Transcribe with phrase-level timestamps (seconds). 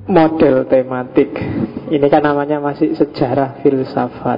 [0.06, 1.34] model tematik.
[1.90, 4.38] Ini kan namanya masih sejarah filsafat.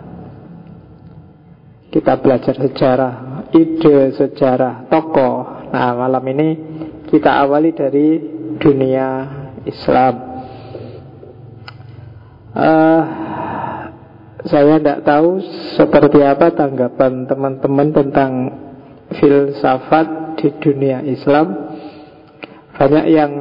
[1.92, 3.14] Kita belajar sejarah,
[3.52, 5.68] ide sejarah, tokoh.
[5.76, 6.48] Nah, malam ini
[7.12, 8.16] kita awali dari
[8.56, 9.08] dunia
[9.68, 10.16] Islam.
[12.56, 13.04] Uh,
[14.48, 15.44] saya tidak tahu
[15.76, 18.32] seperti apa tanggapan teman-teman tentang
[19.20, 21.74] filsafat di dunia Islam.
[22.78, 23.32] Banyak yang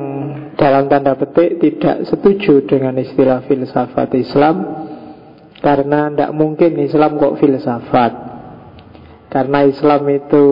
[0.56, 4.56] dalam tanda petik tidak setuju dengan istilah filsafat Islam
[5.60, 8.12] karena tidak mungkin Islam kok filsafat.
[9.28, 10.46] Karena Islam itu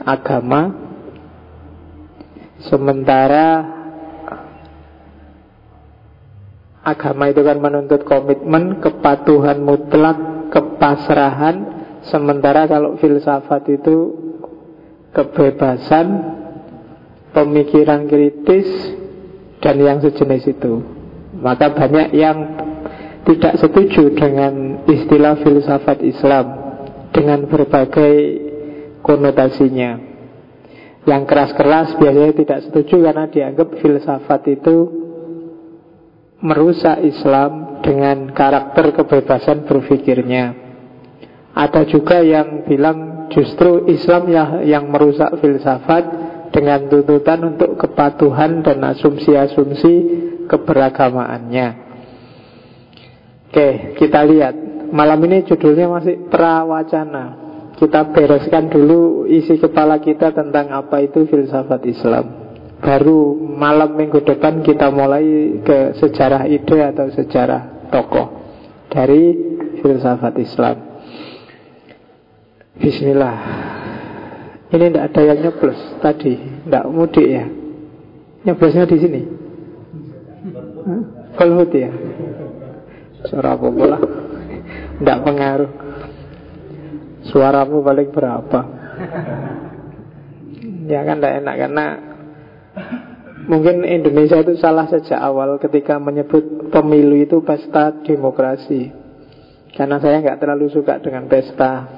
[0.00, 0.72] agama,
[2.64, 3.76] sementara
[6.80, 11.76] agama itu kan menuntut komitmen, kepatuhan mutlak, kepasrahan.
[12.08, 14.27] Sementara kalau filsafat itu
[15.18, 16.06] kebebasan,
[17.34, 18.70] pemikiran kritis
[19.58, 20.78] dan yang sejenis itu.
[21.42, 22.38] Maka banyak yang
[23.26, 26.46] tidak setuju dengan istilah filsafat Islam
[27.10, 28.14] dengan berbagai
[29.02, 30.06] konotasinya.
[31.02, 34.76] Yang keras-keras biasanya tidak setuju karena dianggap filsafat itu
[36.38, 40.54] merusak Islam dengan karakter kebebasan berpikirnya.
[41.58, 44.28] Ada juga yang bilang justru Islam
[44.64, 46.04] yang merusak filsafat
[46.52, 49.94] dengan tuntutan untuk kepatuhan dan asumsi-asumsi
[50.48, 51.68] keberagamaannya.
[53.48, 54.54] Oke, kita lihat.
[54.88, 57.48] Malam ini judulnya masih prawacana.
[57.76, 62.24] Kita bereskan dulu isi kepala kita tentang apa itu filsafat Islam.
[62.80, 68.26] Baru malam minggu depan kita mulai ke sejarah ide atau sejarah tokoh
[68.88, 69.36] dari
[69.84, 70.87] filsafat Islam.
[72.78, 73.36] Bismillah.
[74.68, 77.44] Ini tidak ada yang nyoblos tadi, tidak mudik ya.
[78.46, 79.20] Nyoblosnya di sini.
[81.34, 81.90] Volhut ya.
[83.26, 83.98] Suara pula?
[84.98, 85.72] Tidak pengaruh.
[87.28, 88.60] Suaramu paling berapa?
[90.88, 91.86] Ya kan tidak enak karena
[93.48, 98.92] Mungkin Indonesia itu salah sejak awal ketika menyebut pemilu itu pesta demokrasi
[99.72, 101.88] Karena saya nggak terlalu suka dengan pesta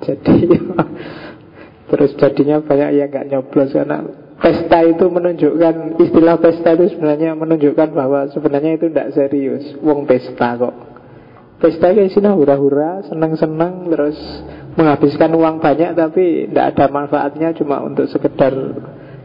[0.00, 0.46] Jadi
[1.90, 4.06] Terus jadinya banyak yang nggak nyoblos karena
[4.38, 9.74] pesta itu menunjukkan istilah pesta itu sebenarnya menunjukkan bahwa sebenarnya itu tidak serius.
[9.82, 10.74] Wong pesta kok.
[11.60, 14.16] Pesta kayak sini hura-hura, senang-senang, terus
[14.78, 18.54] menghabiskan uang banyak tapi tidak ada manfaatnya cuma untuk sekedar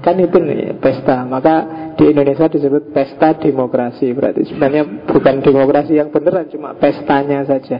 [0.02, 1.22] kan itu nih pesta.
[1.22, 1.56] Maka
[1.96, 4.09] di Indonesia disebut pesta demokrasi.
[4.09, 7.77] Berarti sebenarnya bukan demokrasi yang beneran, cuma pestanya saja.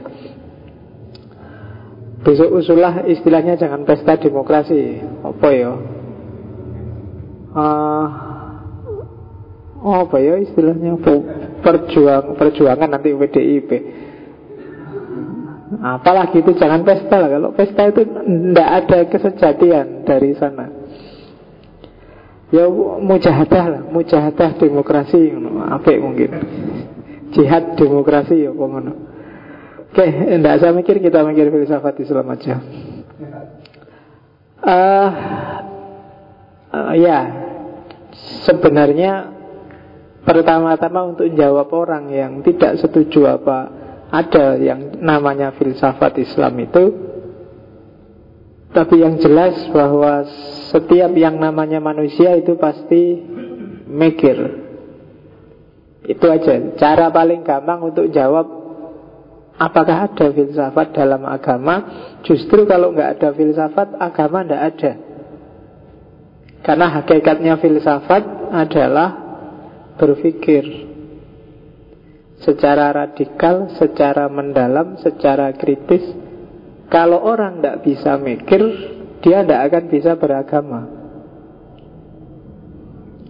[2.26, 4.98] Besok usulah istilahnya jangan pesta demokrasi.
[5.22, 5.72] Apa ya?
[7.54, 8.06] Uh,
[10.02, 10.98] apa ya istilahnya?
[11.62, 13.70] Perjuang, perjuangan nanti PDIP.
[15.78, 17.30] Apalagi itu jangan pesta lah.
[17.30, 20.66] Kalau pesta itu tidak ada kesejatian dari sana.
[22.50, 22.66] Ya
[23.02, 25.30] mujahadah lah, mujahadah demokrasi,
[25.70, 26.30] apa mungkin.
[27.34, 29.15] Jihad demokrasi ya, pengono.
[29.96, 32.60] Oke, okay, enggak saya mikir kita mikir filsafat Islam aja.
[34.60, 35.08] Uh,
[36.68, 37.20] uh, ya,
[38.44, 39.32] sebenarnya
[40.20, 43.72] pertama-tama untuk jawab orang yang tidak setuju apa
[44.12, 46.84] ada yang namanya filsafat Islam itu
[48.76, 50.28] Tapi yang jelas bahwa
[50.76, 53.16] setiap yang namanya manusia itu pasti
[53.88, 54.36] mikir
[56.04, 58.65] Itu aja Cara paling gampang untuk jawab
[59.56, 61.76] Apakah ada filsafat dalam agama
[62.20, 64.92] Justru kalau nggak ada filsafat Agama nggak ada
[66.60, 69.10] Karena hakikatnya filsafat adalah
[69.96, 70.86] Berpikir
[72.40, 76.04] secara radikal, secara mendalam, secara kritis.
[76.92, 78.62] Kalau orang tidak bisa mikir,
[79.24, 80.80] dia tidak akan bisa beragama.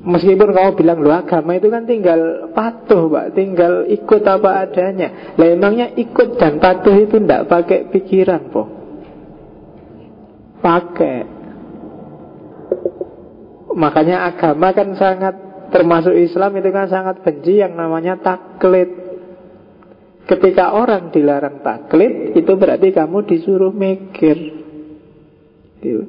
[0.06, 5.34] Meskipun kamu bilang lu agama itu kan tinggal patuh, Pak, tinggal ikut apa adanya.
[5.34, 8.62] Lah emangnya ikut dan patuh itu tidak pakai pikiran, po?
[10.62, 11.26] Pakai.
[13.74, 15.34] Makanya agama kan sangat
[15.74, 19.04] termasuk Islam itu kan sangat benci yang namanya taklid.
[20.26, 24.34] Ketika orang dilarang taklid Itu berarti kamu disuruh mikir
[25.86, 26.02] gitu.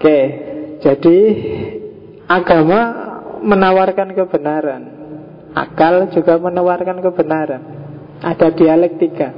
[0.00, 0.20] Oke
[0.80, 1.18] Jadi
[2.30, 2.80] Agama
[3.42, 4.82] menawarkan kebenaran.
[5.50, 7.62] Akal juga menawarkan kebenaran.
[8.22, 9.34] Ada dialektika.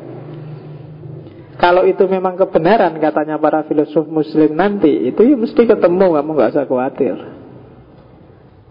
[1.56, 6.50] Kalau itu memang kebenaran Katanya para filosof muslim nanti Itu ya mesti ketemu Kamu gak
[6.59, 7.15] usah khawatir.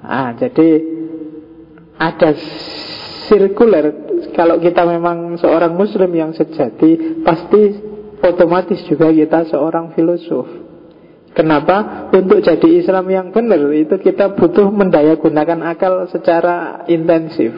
[0.03, 0.69] Ah, jadi
[2.01, 2.33] ada
[3.29, 4.11] sirkuler.
[4.33, 7.61] Kalau kita memang seorang muslim yang sejati pasti
[8.21, 10.60] otomatis juga kita seorang filosof
[11.31, 12.07] Kenapa?
[12.11, 17.55] Untuk jadi Islam yang benar itu kita butuh mendaya gunakan akal secara intensif.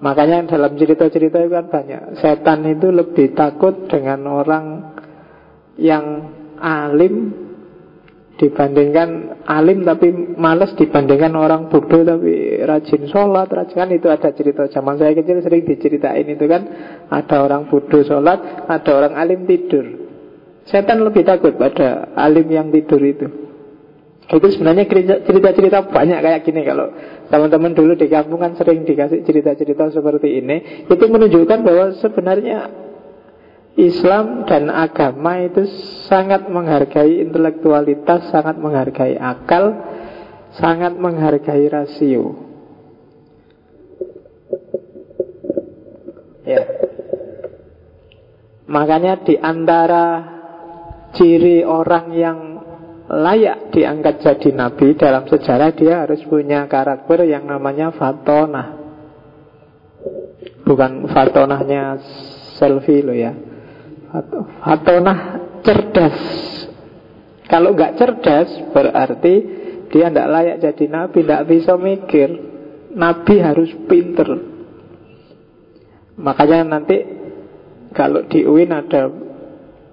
[0.00, 4.64] Makanya dalam cerita-cerita itu kan banyak Setan itu lebih takut dengan orang
[5.80, 7.46] yang alim
[8.36, 14.68] dibandingkan alim tapi males dibandingkan orang bodoh tapi rajin sholat rajin kan itu ada cerita
[14.68, 16.62] zaman saya kecil sering diceritain itu kan
[17.08, 20.05] ada orang bodoh sholat ada orang alim tidur
[20.66, 23.26] setan lebih takut pada alim yang tidur itu
[24.26, 24.90] itu sebenarnya
[25.22, 26.90] cerita-cerita banyak kayak gini kalau
[27.30, 32.58] teman-teman dulu di kampung kan sering dikasih cerita-cerita seperti ini itu menunjukkan bahwa sebenarnya
[33.76, 35.68] Islam dan agama itu
[36.08, 39.76] sangat menghargai intelektualitas, sangat menghargai akal,
[40.56, 42.40] sangat menghargai rasio.
[46.48, 46.64] Ya.
[48.64, 50.35] Makanya di antara
[51.16, 52.38] ciri orang yang
[53.06, 58.84] layak diangkat jadi nabi dalam sejarah dia harus punya karakter yang namanya fatonah.
[60.66, 62.02] Bukan fatonahnya
[62.58, 63.32] selfie lo ya.
[64.62, 65.18] Hatonah
[65.62, 66.18] cerdas.
[67.46, 69.34] Kalau nggak cerdas Berarti
[69.86, 72.28] dia tidak layak jadi nabi Tidak bisa mikir.
[72.96, 74.28] Nabi harus pinter.
[76.18, 76.96] Makanya nanti
[77.94, 79.25] Kalau di UIN ada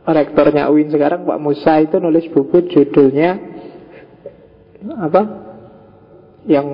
[0.04, 3.40] Rektornya UIN sekarang Pak Musa itu nulis buku judulnya
[5.00, 5.22] Apa
[6.44, 6.68] Yang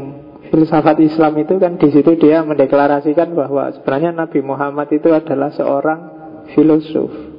[0.50, 6.00] filsafat Islam itu kan di situ dia mendeklarasikan bahwa sebenarnya Nabi Muhammad itu adalah seorang
[6.58, 7.30] filosof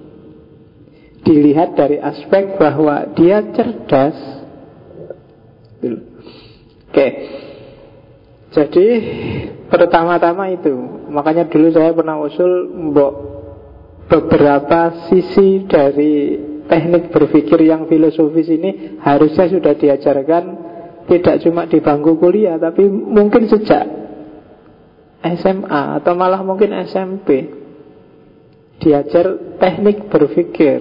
[1.25, 4.17] dilihat dari aspek bahwa dia cerdas.
[6.91, 7.09] Oke.
[8.51, 8.87] Jadi
[9.71, 10.75] pertama-tama itu,
[11.07, 13.30] makanya dulu saya pernah usul mbok
[14.11, 16.35] beberapa sisi dari
[16.67, 20.45] teknik berpikir yang filosofis ini harusnya sudah diajarkan
[21.07, 23.87] tidak cuma di bangku kuliah tapi mungkin sejak
[25.23, 27.61] SMA atau malah mungkin SMP
[28.81, 30.81] diajar teknik berpikir.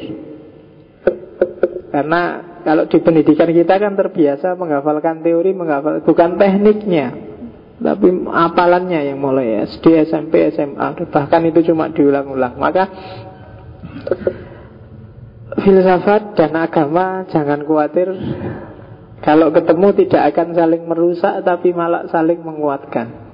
[1.92, 2.22] Karena
[2.64, 7.29] kalau di pendidikan kita kan terbiasa menghafalkan teori, menghafal bukan tekniknya,
[7.80, 12.60] tapi apalannya yang mulai SD, SMP, SMA, bahkan itu cuma diulang-ulang.
[12.60, 12.84] Maka
[15.64, 18.12] filsafat dan agama jangan khawatir
[19.24, 23.32] kalau ketemu tidak akan saling merusak tapi malah saling menguatkan.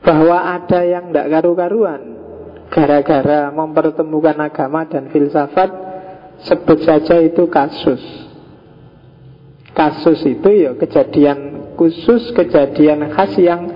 [0.00, 2.00] Bahwa ada yang tidak karu-karuan
[2.72, 5.90] gara-gara mempertemukan agama dan filsafat
[6.40, 8.00] Sebut saja itu kasus
[9.76, 13.72] Kasus itu ya kejadian khusus, kejadian khas yang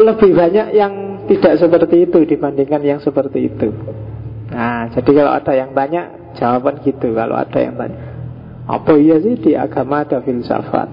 [0.00, 0.92] lebih banyak yang
[1.28, 3.68] tidak seperti itu dibandingkan yang seperti itu.
[4.48, 7.12] Nah, jadi kalau ada yang tanya, jawaban gitu.
[7.12, 7.98] Kalau ada yang tanya,
[8.64, 10.88] apa iya sih di agama ada filsafat?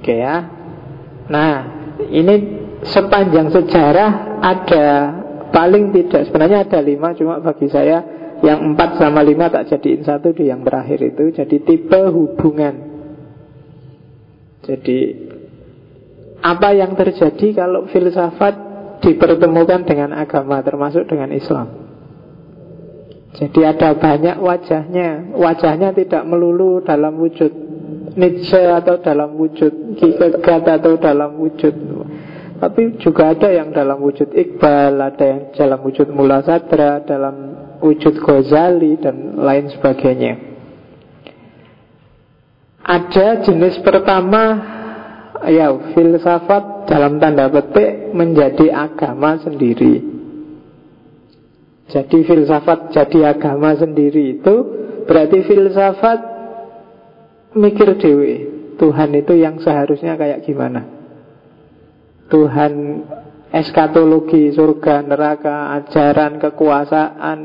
[0.00, 0.36] Oke ya.
[1.28, 1.52] Nah,
[2.08, 2.34] ini
[2.88, 4.86] sepanjang sejarah ada
[5.52, 8.04] paling tidak sebenarnya ada lima cuma bagi saya
[8.38, 12.87] yang empat sama lima tak jadiin satu di yang terakhir itu Jadi tipe hubungan
[14.68, 14.98] Jadi
[16.44, 18.54] apa yang terjadi kalau filsafat
[19.00, 21.88] dipertemukan dengan agama termasuk dengan Islam.
[23.38, 27.52] Jadi ada banyak wajahnya Wajahnya tidak melulu dalam wujud
[28.16, 31.74] Nietzsche atau dalam wujud Kierkegaard atau dalam wujud
[32.56, 37.36] Tapi juga ada yang dalam wujud Iqbal Ada yang dalam wujud Mula Sadra Dalam
[37.84, 40.47] wujud Ghazali Dan lain sebagainya
[42.88, 44.74] Ada jenis pertama
[45.52, 50.18] Ya filsafat dalam tanda petik Menjadi agama sendiri
[51.88, 54.54] jadi filsafat jadi agama sendiri itu
[55.08, 56.20] berarti filsafat
[57.56, 58.34] mikir dewi.
[58.76, 60.84] Tuhan itu yang seharusnya kayak gimana?
[62.28, 63.02] Tuhan
[63.50, 67.38] eskatologi, surga, neraka, ajaran, kekuasaan,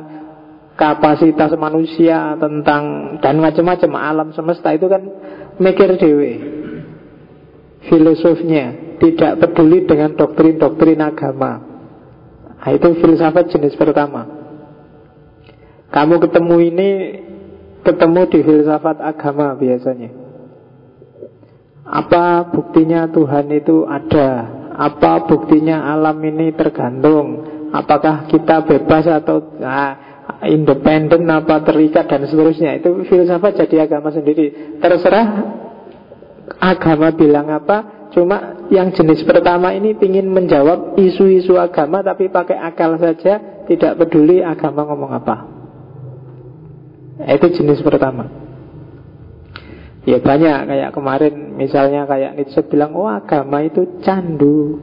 [0.74, 5.02] kapasitas manusia tentang dan macam-macam alam semesta itu kan
[5.62, 6.34] mikir dewi.
[7.84, 11.60] Filosofnya tidak peduli dengan doktrin-doktrin agama.
[12.64, 14.24] Nah, itu filsafat jenis pertama.
[15.92, 16.90] Kamu ketemu ini
[17.84, 20.10] ketemu di filsafat agama biasanya.
[21.84, 24.48] Apa buktinya Tuhan itu ada?
[24.74, 27.44] Apa buktinya alam ini tergantung?
[27.76, 30.13] Apakah kita bebas atau nah,
[30.48, 32.80] independen apa terikat dan seterusnya?
[32.80, 34.78] Itu filsafat jadi agama sendiri.
[34.80, 35.28] Terserah
[36.60, 43.02] agama bilang apa, Cuma yang jenis pertama ini ingin menjawab isu-isu agama tapi pakai akal
[43.02, 45.36] saja, tidak peduli agama ngomong apa.
[47.26, 48.30] Itu jenis pertama.
[50.06, 54.78] Ya banyak kayak kemarin misalnya kayak Nietzsche bilang, oh agama itu candu,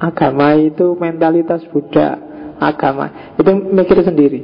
[0.00, 2.16] agama itu mentalitas Buddha,
[2.56, 4.40] agama itu mikir sendiri.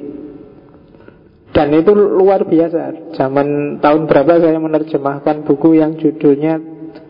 [1.56, 3.16] Dan itu luar biasa.
[3.16, 6.60] Zaman tahun berapa saya menerjemahkan buku yang judulnya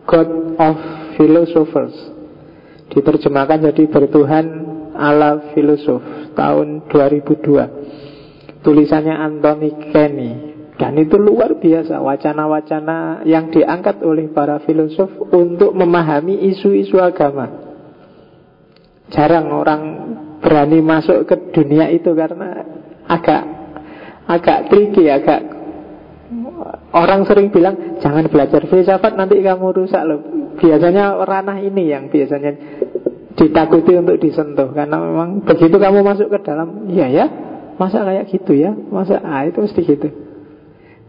[0.07, 0.77] God of
[1.19, 2.15] Philosophers.
[2.87, 4.45] Diterjemahkan jadi bertuhan
[4.95, 5.99] ala filosof
[6.31, 10.31] Tahun 2002 Tulisannya Anthony Kenny.
[10.79, 17.51] Dan itu luar biasa Wacana-wacana yang diangkat oleh para filosof Untuk memahami isu-isu agama.
[19.11, 19.83] Jarang orang
[20.39, 22.63] berani masuk ke dunia itu Karena
[23.03, 23.56] agak
[24.27, 25.57] agak tricky, agak
[26.91, 30.19] Orang sering bilang jangan belajar filsafat nanti kamu rusak loh.
[30.57, 32.51] Biasanya ranah ini yang biasanya
[33.37, 37.25] ditakuti untuk disentuh karena memang begitu kamu masuk ke dalam, iya ya,
[37.77, 40.09] masa kayak gitu ya, masa ah itu mesti gitu.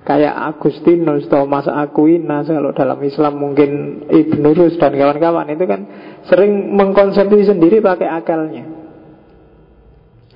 [0.04, 3.70] Kayak Agustinus, Thomas Aquinas kalau dalam Islam mungkin
[4.08, 5.80] Ibnu Rus dan kawan-kawan itu kan
[6.28, 8.77] sering mengkonsepsi sendiri pakai akalnya.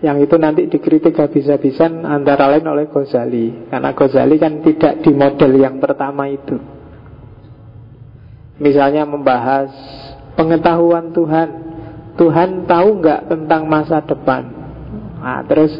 [0.02, 3.70] Yang itu nanti dikritik habis-habisan antara lain oleh Ghazali.
[3.70, 6.58] Karena Ghazali kan tidak di model yang pertama itu.
[8.58, 9.70] Misalnya membahas
[10.34, 11.48] pengetahuan Tuhan.
[12.12, 14.42] Tuhan tahu nggak tentang masa depan?
[15.22, 15.72] Nah, Terus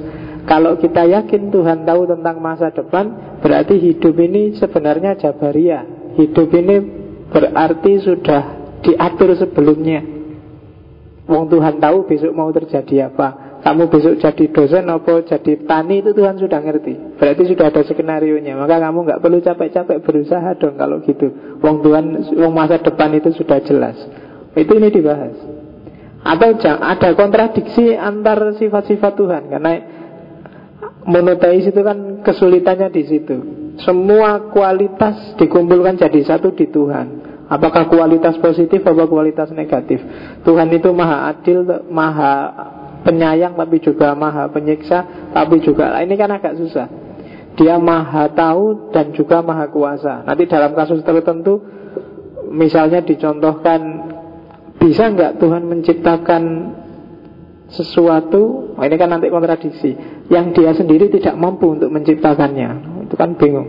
[0.49, 6.14] kalau kita yakin Tuhan tahu tentang masa depan Berarti hidup ini sebenarnya Jabariyah.
[6.14, 6.76] Hidup ini
[7.35, 8.43] berarti sudah
[8.87, 9.99] diatur sebelumnya.
[11.26, 16.11] Wong Tuhan tahu besok mau terjadi apa kamu besok jadi dosen apa jadi tani itu
[16.11, 17.14] Tuhan sudah ngerti.
[17.14, 21.31] Berarti sudah ada skenario nya Maka kamu nggak perlu capek-capek berusaha dong kalau gitu.
[21.62, 22.04] Wong Tuhan,
[22.42, 23.95] wong masa depan itu sudah jelas.
[24.59, 25.38] Itu ini dibahas.
[26.26, 29.42] Atau ada kontradiksi antar sifat-sifat Tuhan.
[29.47, 29.73] Karena
[31.07, 33.37] monoteis itu kan kesulitannya di situ.
[33.78, 37.31] Semua kualitas dikumpulkan jadi satu di Tuhan.
[37.47, 40.00] Apakah kualitas positif atau kualitas negatif?
[40.40, 42.33] Tuhan itu maha adil, maha
[43.02, 46.87] penyayang tapi juga maha penyiksa tapi juga ini kan agak susah.
[47.52, 50.25] Dia maha tahu dan juga maha kuasa.
[50.25, 51.61] Nanti dalam kasus tertentu
[52.49, 53.80] misalnya dicontohkan
[54.80, 56.42] bisa nggak Tuhan menciptakan
[57.68, 58.73] sesuatu?
[58.73, 59.92] Oh ini kan nanti kontradiksi.
[60.32, 63.04] Yang dia sendiri tidak mampu untuk menciptakannya.
[63.09, 63.68] Itu kan bingung.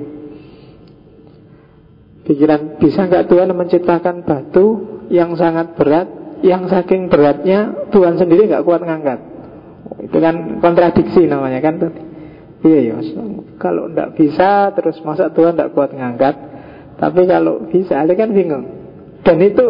[2.23, 4.65] Pikiran bisa nggak Tuhan menciptakan batu
[5.11, 6.07] yang sangat berat
[6.43, 9.19] yang saking beratnya Tuhan sendiri nggak kuat ngangkat.
[10.03, 11.79] Itu kan kontradiksi namanya kan.
[12.63, 12.97] Iya ya,
[13.59, 16.35] kalau nggak bisa terus masa Tuhan nggak kuat ngangkat.
[16.99, 18.63] Tapi kalau bisa, ada kan bingung.
[19.23, 19.65] Dan itu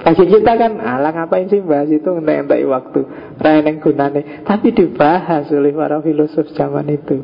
[0.00, 3.04] bagi kita kan alang ngapain sih bahas itu ngentai waktu
[3.36, 7.20] Rayaneng gunane Tapi dibahas oleh para filosof zaman itu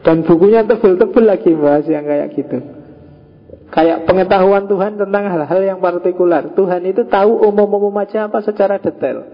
[0.00, 2.77] Dan bukunya tebel-tebel lagi bahas yang kayak gitu
[3.68, 9.28] Kayak pengetahuan Tuhan tentang hal-hal yang partikular Tuhan itu tahu umum-umum aja apa secara detail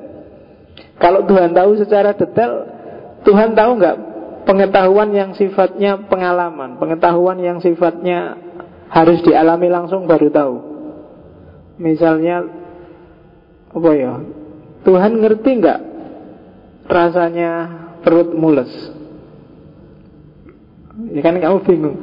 [0.99, 2.67] Kalau Tuhan tahu secara detail
[3.23, 3.97] Tuhan tahu nggak
[4.43, 8.35] pengetahuan yang sifatnya pengalaman Pengetahuan yang sifatnya
[8.91, 10.55] harus dialami langsung baru tahu
[11.79, 12.65] Misalnya
[13.75, 14.13] apa ya?
[14.87, 15.81] Tuhan ngerti nggak
[16.87, 17.51] rasanya
[18.07, 18.71] perut mules?
[21.11, 21.97] Ya kan kamu bingung.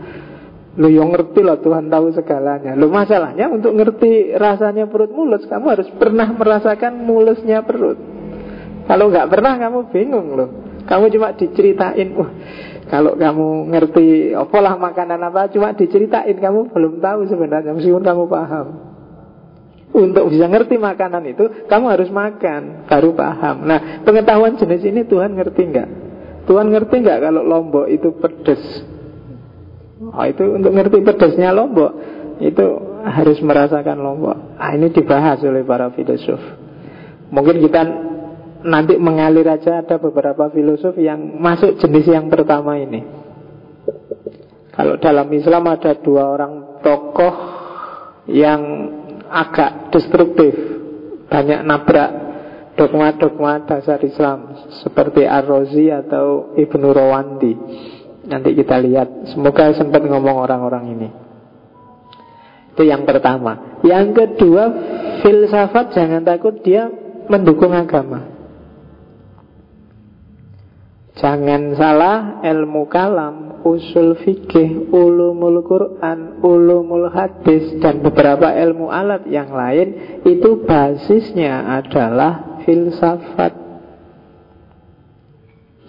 [0.79, 2.79] Lu yang ngerti lah Tuhan tahu segalanya.
[2.79, 7.99] Lu masalahnya untuk ngerti rasanya perut mulus, kamu harus pernah merasakan mulusnya perut.
[8.87, 10.49] Kalau nggak pernah kamu bingung loh.
[10.87, 12.31] Kamu cuma diceritain, wah
[12.91, 18.67] kalau kamu ngerti apalah makanan apa Cuma diceritain kamu belum tahu sebenarnya Meskipun kamu paham
[19.95, 25.39] Untuk bisa ngerti makanan itu Kamu harus makan Baru paham Nah pengetahuan jenis ini Tuhan
[25.39, 25.89] ngerti nggak?
[26.51, 28.59] Tuhan ngerti nggak kalau lombok itu pedes
[30.01, 31.93] Oh itu untuk ngerti pedesnya lombok
[32.41, 32.65] Itu
[33.05, 36.41] harus merasakan lombok ah, Ini dibahas oleh para filosof
[37.31, 37.81] Mungkin kita
[38.61, 43.01] nanti mengalir aja ada beberapa filosof yang masuk jenis yang pertama ini.
[44.71, 47.33] Kalau dalam Islam ada dua orang tokoh
[48.31, 48.61] yang
[49.27, 50.53] agak destruktif,
[51.27, 52.11] banyak nabrak
[52.79, 57.53] dogma-dogma dasar Islam seperti Ar-Razi atau Ibnu Rawandi.
[58.31, 61.09] Nanti kita lihat, semoga sempat ngomong orang-orang ini.
[62.71, 63.83] Itu yang pertama.
[63.83, 64.63] Yang kedua,
[65.19, 66.87] filsafat jangan takut dia
[67.27, 68.31] mendukung agama.
[71.19, 79.51] Jangan salah ilmu kalam, usul fikih, ulumul Quran, ulumul hadis dan beberapa ilmu alat yang
[79.51, 83.60] lain itu basisnya adalah filsafat.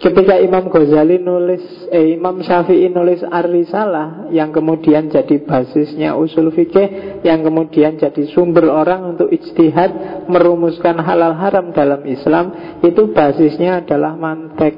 [0.03, 7.23] Ketika Imam Ghazali nulis, eh, Imam Syafi'i nulis Ar-Risalah yang kemudian jadi basisnya usul fikih,
[7.23, 12.51] yang kemudian jadi sumber orang untuk ijtihad merumuskan halal haram dalam Islam,
[12.83, 14.75] itu basisnya adalah mantek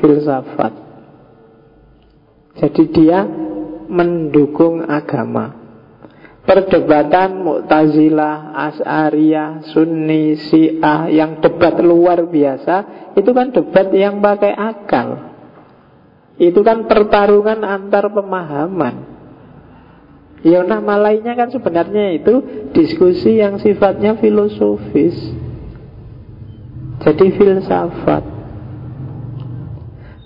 [0.00, 0.72] filsafat.
[2.56, 3.28] Jadi dia
[3.92, 5.61] mendukung agama.
[6.42, 12.76] Perdebatan Mu'tazilah, As'ariyah, Sunni, Syiah yang debat luar biasa,
[13.14, 15.08] itu kan debat yang pakai akal.
[16.42, 19.12] Itu kan pertarungan antar pemahaman.
[20.42, 25.14] Ya nama lainnya kan sebenarnya itu diskusi yang sifatnya filosofis.
[27.06, 28.24] Jadi filsafat.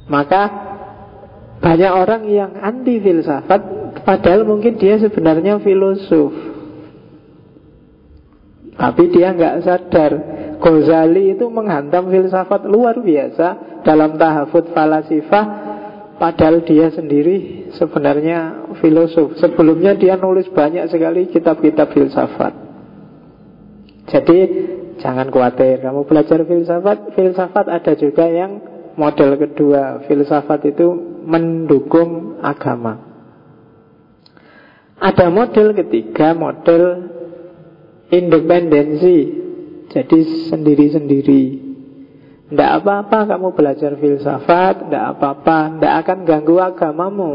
[0.09, 0.43] Maka
[1.61, 6.31] banyak orang yang anti filsafat Padahal mungkin dia sebenarnya filosof.
[8.79, 10.12] Tapi dia nggak sadar.
[10.57, 15.45] Ghazali itu menghantam filsafat luar biasa Dalam tahafut falasifah.
[16.16, 19.37] Padahal dia sendiri sebenarnya filosof.
[19.42, 22.55] Sebelumnya dia nulis banyak sekali kitab-kitab filsafat.
[24.07, 24.38] Jadi
[25.03, 25.83] jangan khawatir.
[25.83, 28.62] Kamu belajar filsafat Filsafat ada juga yang
[28.97, 30.88] Model kedua, filsafat itu
[31.29, 33.06] mendukung agama.
[34.97, 37.13] Ada model ketiga, model
[38.09, 39.45] independensi.
[39.93, 41.45] Jadi sendiri-sendiri.
[42.47, 47.33] Tidak apa-apa kamu belajar filsafat, tidak apa-apa, tidak akan ganggu agamamu.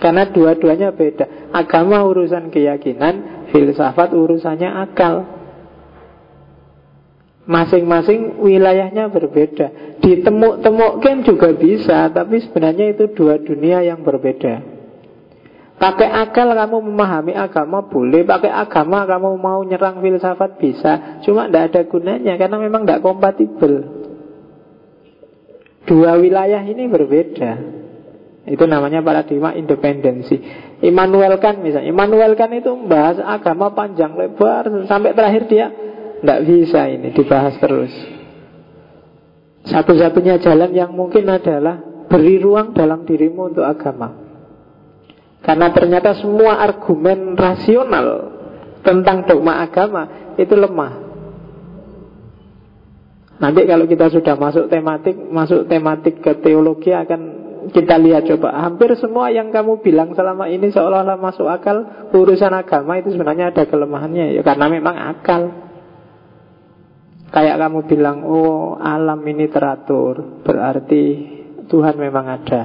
[0.00, 1.52] Karena dua-duanya beda.
[1.52, 5.40] Agama urusan keyakinan, filsafat urusannya akal.
[7.50, 14.69] Masing-masing wilayahnya berbeda Ditemuk-temukkan juga bisa Tapi sebenarnya itu dua dunia yang berbeda
[15.80, 21.24] Pakai akal kamu memahami agama boleh Pakai agama kamu mau nyerang filsafat bisa.
[21.24, 23.88] Cuma tidak ada gunanya Karena memang tidak kompatibel.
[25.88, 27.80] Dua wilayah ini berbeda.
[28.44, 30.36] Itu namanya paradigma independensi.
[30.84, 31.88] Immanuel Kant misalnya.
[31.88, 35.72] Immanuel Kant itu membahas agama panjang lebar Sampai terakhir dia
[36.20, 37.92] tidak bisa ini dibahas terus.
[39.64, 44.19] Satu-satunya jalan yang mungkin adalah Beri ruang dalam dirimu untuk agama
[45.40, 48.08] Karena ternyata semua argumen rasional
[48.84, 51.08] Tentang dogma agama Itu lemah.
[53.40, 58.56] Nanti kalau kita sudah masuk tematik Masuk tematik ke teologi akan kita lihat coba.
[58.56, 63.68] Hampir semua yang kamu bilang selama ini Seolah-olah masuk akal Urusan agama itu sebenarnya ada
[63.68, 64.36] kelemahannya.
[64.36, 65.70] Ya Karena memang akal.
[67.30, 71.02] Kayak kamu bilang, oh alam ini teratur, berarti
[71.70, 72.62] Tuhan memang ada.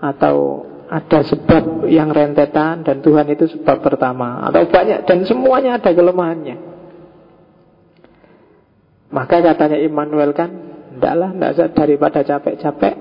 [0.00, 4.44] Atau ada sebab yang rentetan dan Tuhan itu sebab pertama.
[4.48, 6.56] Atau banyak, dan semuanya ada kelemahannya.
[9.14, 10.50] Maka katanya Immanuel kan,
[10.98, 12.94] ndaklah, ndak daripada capek-capek,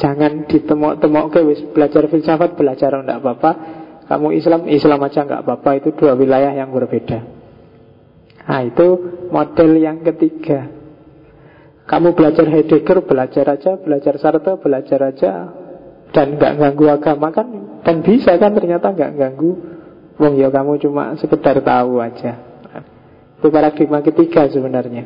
[0.00, 1.40] jangan ditemok-temok ke
[1.76, 3.52] belajar filsafat, belajar ndak apa-apa.
[4.04, 7.44] Kamu Islam, Islam aja nggak apa-apa, itu dua wilayah yang berbeda.
[8.44, 8.88] Nah itu
[9.32, 10.68] model yang ketiga
[11.88, 15.32] Kamu belajar Heidegger Belajar aja, belajar Sartre Belajar aja
[16.14, 17.46] Dan nggak ganggu agama kan
[17.82, 19.52] Dan bisa kan ternyata nggak ganggu
[20.14, 22.38] Wong ya kamu cuma sekedar tahu aja
[23.44, 25.04] Itu paradigma ketiga sebenarnya.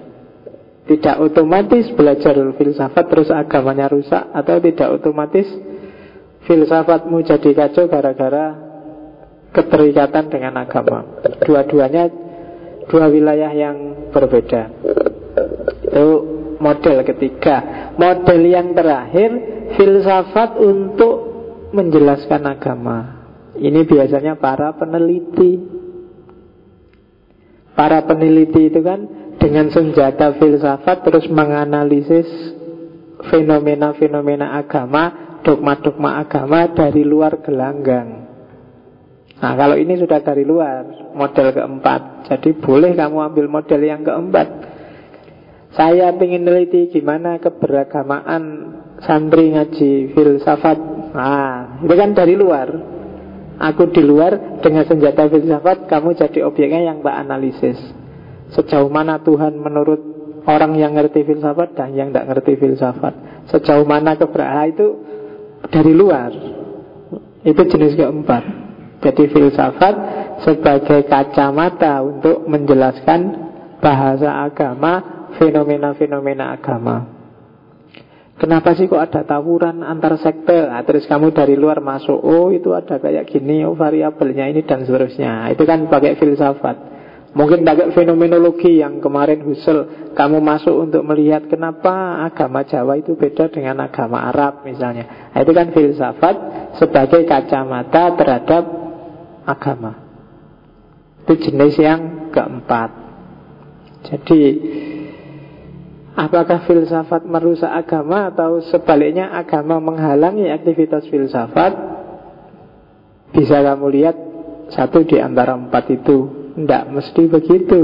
[0.87, 5.51] Tidak otomatis belajar filsafat terus agamanya rusak atau tidak otomatis
[6.47, 8.55] filsafatmu jadi kacau gara-gara
[9.51, 11.19] keterikatan dengan agama.
[11.43, 12.09] Dua-duanya
[12.87, 14.71] dua wilayah yang berbeda.
[15.83, 17.91] Itu model ketiga.
[17.99, 19.31] Model yang terakhir
[19.75, 21.15] filsafat untuk
[21.73, 22.99] menjelaskan agama.
[23.59, 25.59] Ini biasanya para peneliti.
[27.75, 29.01] Para peneliti itu kan
[29.39, 32.27] dengan senjata filsafat terus menganalisis
[33.31, 38.27] fenomena-fenomena agama, dogma-dogma agama dari luar gelanggang.
[39.39, 42.27] Nah kalau ini sudah dari luar, model keempat.
[42.27, 44.68] Jadi boleh kamu ambil model yang keempat.
[45.77, 48.43] Saya ingin neliti gimana keberagamaan
[49.05, 50.79] santri ngaji filsafat.
[51.13, 52.99] Nah, itu kan dari luar.
[53.59, 57.75] Aku di luar dengan senjata filsafat Kamu jadi objeknya yang tak analisis
[58.55, 59.99] Sejauh mana Tuhan menurut
[60.47, 63.15] orang yang ngerti filsafat Dan yang tidak ngerti filsafat
[63.51, 64.87] Sejauh mana keberagaman itu
[65.75, 66.31] dari luar
[67.43, 68.43] Itu jenis keempat
[69.03, 69.95] Jadi filsafat
[70.47, 73.51] sebagai kacamata untuk menjelaskan
[73.83, 77.19] bahasa agama Fenomena-fenomena agama
[78.39, 80.71] Kenapa sih kok ada tawuran antar sekte?
[80.71, 84.87] Nah, terus kamu dari luar masuk, oh itu ada kayak gini, oh variabelnya ini dan
[84.87, 85.51] seterusnya.
[85.51, 86.77] Itu kan pakai filsafat.
[87.35, 93.53] Mungkin pakai fenomenologi yang kemarin Husserl Kamu masuk untuk melihat kenapa agama Jawa itu beda
[93.53, 96.37] dengan agama Arab misalnya nah, Itu kan filsafat
[96.81, 98.65] sebagai kacamata terhadap
[99.45, 99.93] agama
[101.29, 102.91] Itu jenis yang keempat
[104.09, 104.41] Jadi
[106.19, 111.79] Apakah filsafat merusak agama atau sebaliknya agama menghalangi aktivitas filsafat?
[113.31, 114.17] Bisa kamu lihat
[114.75, 116.51] satu di antara empat itu.
[116.59, 117.79] Tidak mesti begitu.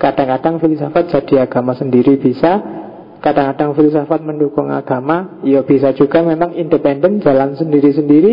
[0.00, 2.56] Kadang-kadang filsafat jadi agama sendiri bisa.
[3.20, 5.44] Kadang-kadang filsafat mendukung agama.
[5.44, 8.32] Ya bisa juga memang independen jalan sendiri-sendiri.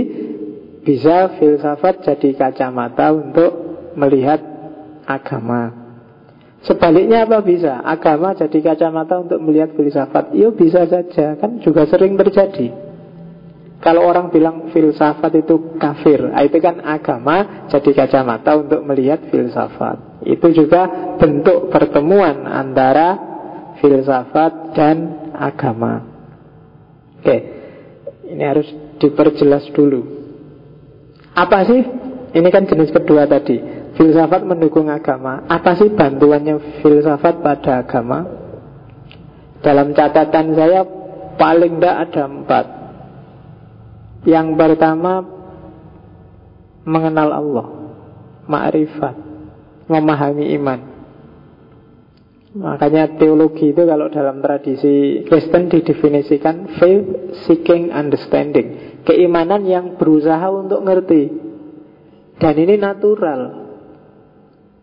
[0.88, 3.52] Bisa filsafat jadi kacamata untuk
[4.00, 4.40] melihat
[5.04, 5.81] agama.
[6.62, 7.82] Sebaliknya apa bisa?
[7.82, 10.30] Agama jadi kacamata untuk melihat filsafat.
[10.38, 12.70] Ya bisa saja, kan juga sering terjadi.
[13.82, 20.22] Kalau orang bilang filsafat itu kafir ah, Itu kan agama jadi kacamata untuk melihat filsafat.
[20.22, 20.86] Itu juga
[21.18, 23.18] bentuk pertemuan antara
[23.82, 24.98] filsafat dan
[25.34, 26.06] agama.
[27.18, 27.38] Oke,
[28.30, 28.70] ini harus
[29.02, 30.06] diperjelas dulu.
[31.34, 31.82] Apa sih?
[32.38, 35.44] Ini kan jenis kedua tadi filsafat mendukung agama.
[35.48, 38.20] Apa sih bantuannya filsafat pada agama?
[39.62, 40.82] Dalam catatan saya
[41.38, 42.66] paling tidak ada empat.
[44.26, 45.26] Yang pertama
[46.86, 47.68] mengenal Allah,
[48.46, 49.16] ma'rifat,
[49.90, 50.80] memahami iman.
[52.52, 57.06] Makanya teologi itu kalau dalam tradisi Kristen didefinisikan faith
[57.48, 61.32] seeking understanding, keimanan yang berusaha untuk ngerti.
[62.42, 63.61] Dan ini natural.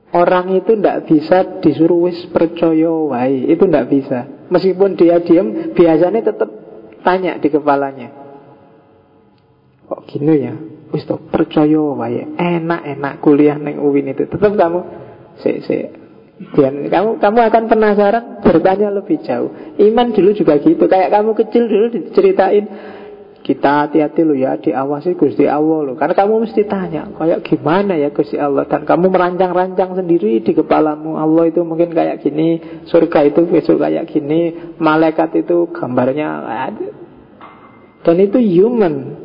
[0.09, 4.49] Orang itu tidak bisa disuruh wis percaya wae, itu tidak bisa.
[4.49, 6.49] Meskipun dia diam, biasanya tetap
[7.05, 8.09] tanya di kepalanya.
[9.85, 10.55] Kok gini ya?
[10.97, 14.25] Wis to percaya wae, enak-enak kuliah neng UIN itu.
[14.25, 14.81] Tetap kamu
[15.45, 15.77] si si
[16.57, 19.53] dan kamu kamu akan penasaran bertanya lebih jauh.
[19.77, 20.89] Iman dulu juga gitu.
[20.89, 22.65] Kayak kamu kecil dulu diceritain
[23.49, 28.13] kita hati-hati lo ya diawasi Gusti Allah lo Karena kamu mesti tanya Kayak gimana ya
[28.13, 28.69] Gusti Allah?
[28.69, 31.17] Dan kamu merancang-rancang sendiri di kepalamu.
[31.17, 36.29] Allah itu mungkin kayak gini Surga itu besok kayak gini Malaikat itu gambarnya
[38.05, 39.25] Dan itu human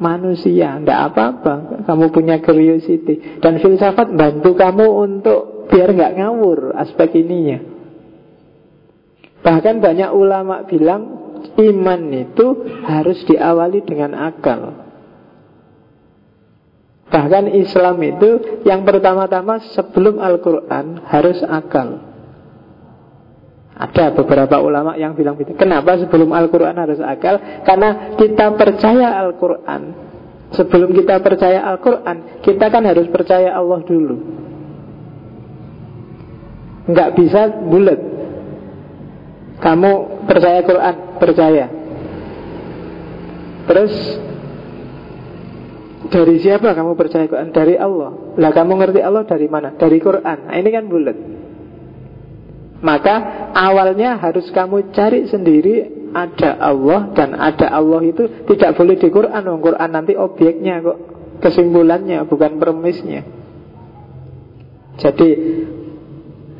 [0.00, 1.86] Manusia Tidak apa-apa.
[1.86, 3.38] Kamu punya curiosity.
[3.38, 7.60] Dan filsafat bantu kamu untuk Biar nggak ngawur aspek ininya.
[9.44, 11.23] Bahkan banyak ulama bilang
[11.58, 12.46] iman itu
[12.84, 14.84] harus diawali dengan akal.
[17.10, 22.14] Bahkan Islam itu yang pertama-tama sebelum Al-Quran harus akal.
[23.74, 25.58] Ada beberapa ulama yang bilang begitu.
[25.58, 27.66] Kenapa sebelum Al-Quran harus akal?
[27.66, 29.82] Karena kita percaya Al-Quran.
[30.54, 34.16] Sebelum kita percaya Al-Quran, kita kan harus percaya Allah dulu.
[36.86, 38.13] Nggak bisa bulat.
[39.64, 39.90] Kamu
[40.28, 41.66] percaya Quran, percaya.
[43.64, 43.94] Terus
[46.12, 47.48] dari siapa kamu percaya Quran?
[47.48, 48.36] Dari Allah.
[48.36, 49.72] Lah kamu ngerti Allah dari mana?
[49.72, 50.52] Dari Quran.
[50.52, 51.16] Nah, ini kan bulat.
[52.84, 53.14] Maka
[53.56, 59.42] awalnya harus kamu cari sendiri ada Allah dan ada Allah itu tidak boleh di Quran.
[59.48, 60.98] Oh, Quran nanti objeknya kok
[61.40, 63.24] kesimpulannya bukan permisnya.
[65.00, 65.28] Jadi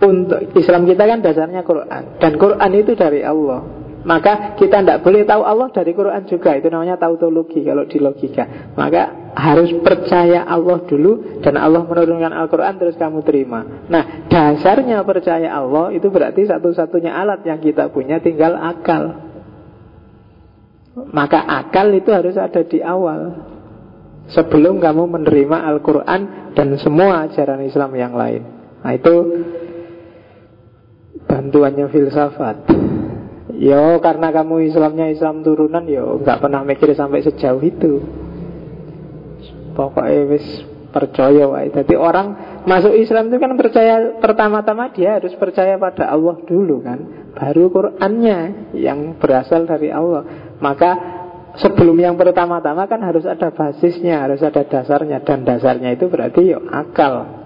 [0.03, 2.19] untuk Islam kita kan dasarnya Quran.
[2.19, 3.85] Dan Quran itu dari Allah.
[4.05, 6.53] Maka kita tidak boleh tahu Allah dari Quran juga.
[6.61, 8.77] Itu namanya tautologi kalau di logika.
[8.77, 13.65] Maka harus percaya Allah dulu Dan Allah menurunkan Al-Quran terus kamu terima.
[13.89, 19.33] Nah dasarnya percaya Allah Itu berarti satu-satunya alat yang kita punya tinggal akal.
[21.11, 23.51] Maka akal itu harus ada di awal.
[24.25, 28.43] Sebelum kamu menerima Al-Quran Dan semua ajaran Islam yang lain.
[28.85, 29.15] Nah itu
[31.25, 32.57] Bantuannya filsafat
[33.55, 38.03] Yo karena kamu Islamnya Islam turunan Yo nggak pernah mikir sampai sejauh itu
[39.75, 40.47] Pokoknya wis
[40.95, 41.75] percaya wae.
[41.75, 42.27] Jadi orang
[42.63, 46.99] masuk Islam itu kan percaya pertama-tama dia harus percaya pada Allah dulu kan.
[47.35, 50.55] Baru Qur'annya yang berasal dari Allah.
[50.63, 50.91] Maka
[51.59, 56.63] sebelum yang pertama-tama kan harus ada basisnya, harus ada dasarnya dan dasarnya itu berarti yo
[56.71, 57.43] akal.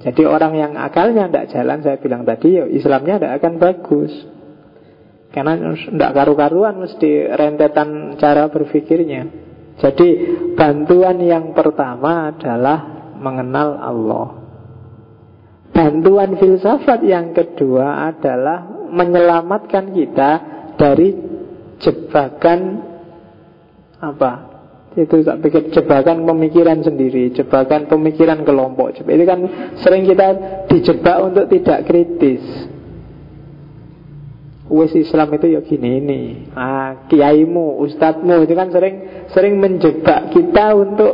[0.00, 4.12] Jadi orang yang akalnya tidak jalan saya bilang tadi yo Islamnya tidak akan bagus.
[5.30, 9.30] Karena tidak karu-karuan mesti rentetan cara berpikirnya.
[9.78, 10.08] Jadi
[10.58, 12.78] bantuan yang pertama adalah
[13.20, 14.28] mengenal Allah.
[15.70, 20.30] Bantuan filsafat yang kedua adalah menyelamatkan kita
[20.74, 21.14] dari
[21.78, 22.60] jebakan
[24.02, 24.49] apa?
[25.00, 29.00] Itu tak pikir jebakan pemikiran sendiri, jebakan pemikiran kelompok.
[29.00, 29.40] Itu kan
[29.80, 30.28] sering kita
[30.68, 32.70] dijebak untuk tidak kritis.
[34.70, 36.20] Wes Islam itu ya gini ini
[36.54, 41.12] ah, Kiaimu, ustadzmu Itu kan sering sering menjebak kita untuk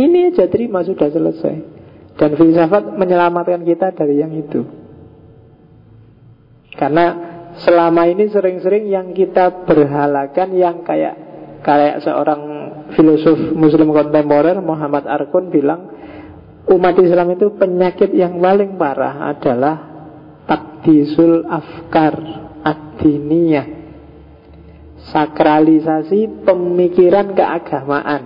[0.00, 1.54] Ini aja terima sudah selesai
[2.16, 4.64] Dan filsafat menyelamatkan kita dari yang itu
[6.80, 7.06] Karena
[7.60, 11.14] selama ini sering-sering yang kita berhalakan Yang kayak
[11.60, 12.40] kayak seorang
[12.94, 15.90] filosof muslim kontemporer Muhammad Arkun bilang
[16.64, 19.76] Umat Islam itu penyakit yang paling parah adalah
[20.48, 22.16] Takdisul afkar
[22.64, 23.84] adiniyah
[25.04, 28.22] Sakralisasi pemikiran keagamaan.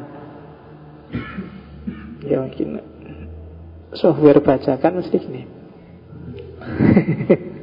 [2.23, 2.79] Ya mungkin
[3.99, 5.43] Software bacakan mesti gini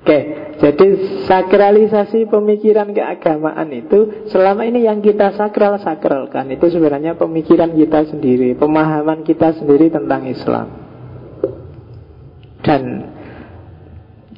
[0.00, 0.18] Oke,
[0.56, 0.86] jadi
[1.28, 8.56] sakralisasi pemikiran keagamaan itu selama ini yang kita sakral sakralkan itu sebenarnya pemikiran kita sendiri,
[8.56, 10.66] pemahaman kita sendiri tentang Islam.
[12.64, 12.82] Dan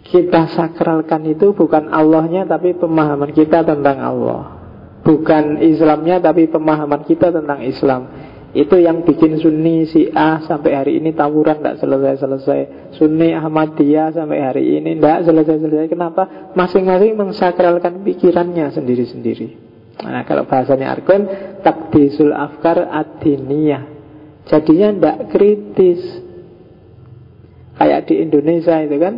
[0.02, 4.60] kita sakralkan itu bukan Allahnya tapi pemahaman kita tentang Allah
[5.02, 8.06] Bukan Islamnya tapi pemahaman kita tentang Islam
[8.52, 12.92] Itu yang bikin Sunni A sampai hari ini tawuran tidak selesai-selesai.
[13.00, 15.88] Sunni Ahmadiyah sampai hari ini tidak selesai-selesai.
[15.88, 16.52] Kenapa?
[16.52, 19.72] Masing-masing mensakralkan pikirannya sendiri-sendiri.
[20.04, 21.24] Nah kalau bahasanya Arkon
[21.64, 23.88] Takdisul afkar adiniyah
[24.52, 26.00] Jadinya tidak kritis.
[27.78, 29.14] Kayak di Indonesia itu kan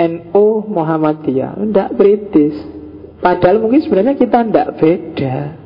[0.00, 2.56] NU Muhammadiyah Tidak kritis.
[3.20, 5.59] Padahal mungkin sebenarnya kita tidak beda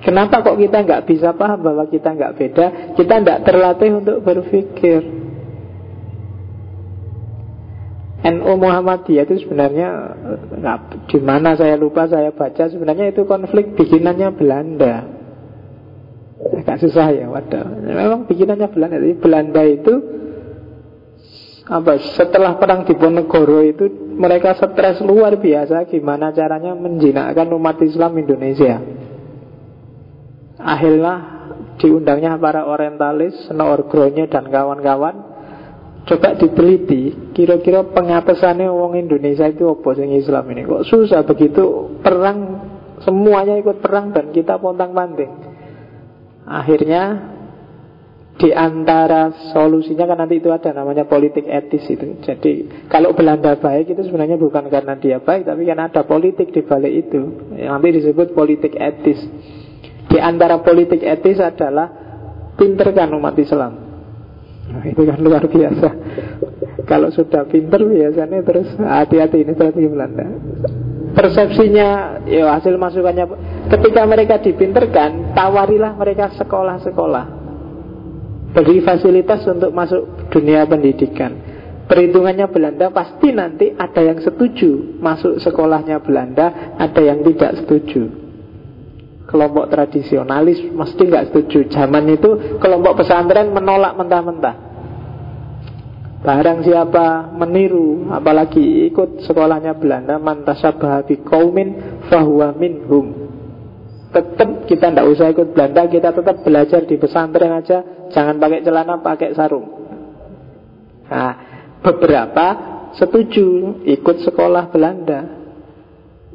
[0.00, 2.66] Kenapa kok kita nggak bisa paham bahwa kita nggak beda?
[2.96, 5.20] Kita tidak terlatih untuk berpikir.
[8.20, 9.88] NU Muhammadiyah itu sebenarnya
[10.60, 14.94] nggak di mana saya lupa saya baca sebenarnya itu konflik bikinannya Belanda.
[16.40, 19.94] Agak susah ya wadah memang bikinannya Belanda jadi Belanda itu
[21.70, 23.84] apa setelah perang di Diponegoro itu
[24.16, 28.80] mereka stres luar biasa gimana caranya menjinakkan umat Islam Indonesia.
[30.60, 31.14] Akhirnya
[31.80, 35.16] diundangnya para orientalis, Snoorgronya dan kawan-kawan
[36.04, 42.38] Coba diteliti Kira-kira pengapesannya orang Indonesia itu apa sing Islam ini Kok susah begitu perang
[43.00, 45.32] Semuanya ikut perang dan kita pontang panting
[46.48, 47.30] Akhirnya
[48.40, 52.24] di antara solusinya kan nanti itu ada namanya politik etis itu.
[52.24, 56.64] Jadi kalau Belanda baik itu sebenarnya bukan karena dia baik, tapi karena ada politik di
[56.64, 57.20] balik itu.
[57.52, 59.20] Yang nanti disebut politik etis.
[60.10, 61.86] Di antara politik etis adalah
[62.58, 63.72] pinterkan umat Islam.
[64.70, 65.88] Nah, itu kan luar biasa.
[66.90, 70.26] Kalau sudah pinter biasanya terus hati-hati ini strategi Belanda.
[71.14, 73.24] Persepsinya, ya hasil masukannya.
[73.70, 77.40] Ketika mereka dipinterkan, tawarilah mereka sekolah-sekolah
[78.50, 81.32] beri fasilitas untuk masuk dunia pendidikan.
[81.90, 88.29] Perhitungannya Belanda pasti nanti ada yang setuju masuk sekolahnya Belanda, ada yang tidak setuju.
[89.30, 91.70] Kelompok tradisionalis mesti nggak setuju.
[91.70, 94.56] Zaman itu kelompok pesantren menolak mentah-mentah.
[96.20, 103.30] Barang siapa meniru, apalagi ikut sekolahnya Belanda, mantasabah bi kaumin fahuwa minhum
[104.10, 108.98] tetap kita tidak usah ikut Belanda kita tetap belajar di pesantren aja jangan pakai celana
[108.98, 109.80] pakai sarung
[111.10, 111.32] Nah,
[111.82, 112.46] beberapa
[112.94, 115.39] setuju ikut sekolah Belanda.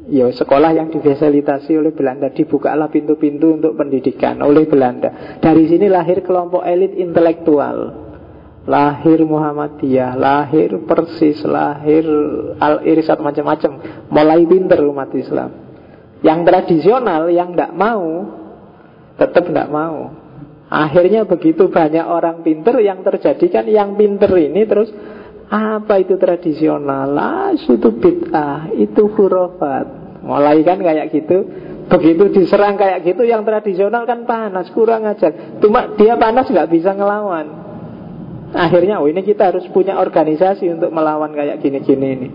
[0.06, 5.38] Ya, sekolah yang difasilitasi oleh Belanda dibukalah pintu-pintu untuk pendidikan oleh Belanda.
[5.42, 8.06] Dari sini lahir kelompok elit intelektual.
[8.70, 12.06] Lahir Muhammadiyah, lahir Persis, lahir
[12.58, 13.72] Al-Irsad macam-macam.
[14.10, 15.50] Mulai pinter umat Islam.
[16.22, 18.06] Yang tradisional, yang tidak mau,
[19.18, 20.14] tetap tidak mau.
[20.66, 24.90] Akhirnya begitu banyak orang pinter yang terjadi kan yang pinter ini terus
[25.46, 27.14] apa itu tradisional?
[27.14, 29.86] Ah, itu bid'ah, itu hurufat.
[30.26, 31.46] Mulai kan kayak gitu.
[31.86, 35.62] Begitu diserang kayak gitu yang tradisional kan panas, kurang ajar.
[35.62, 37.46] Cuma dia panas nggak bisa ngelawan.
[38.50, 42.28] Akhirnya oh ini kita harus punya organisasi untuk melawan kayak gini-gini ini.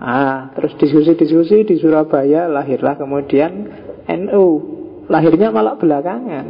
[0.00, 3.52] Ah, terus diskusi-diskusi di Surabaya lahirlah kemudian
[4.08, 4.46] NU.
[5.12, 6.44] Lahirnya malah belakangan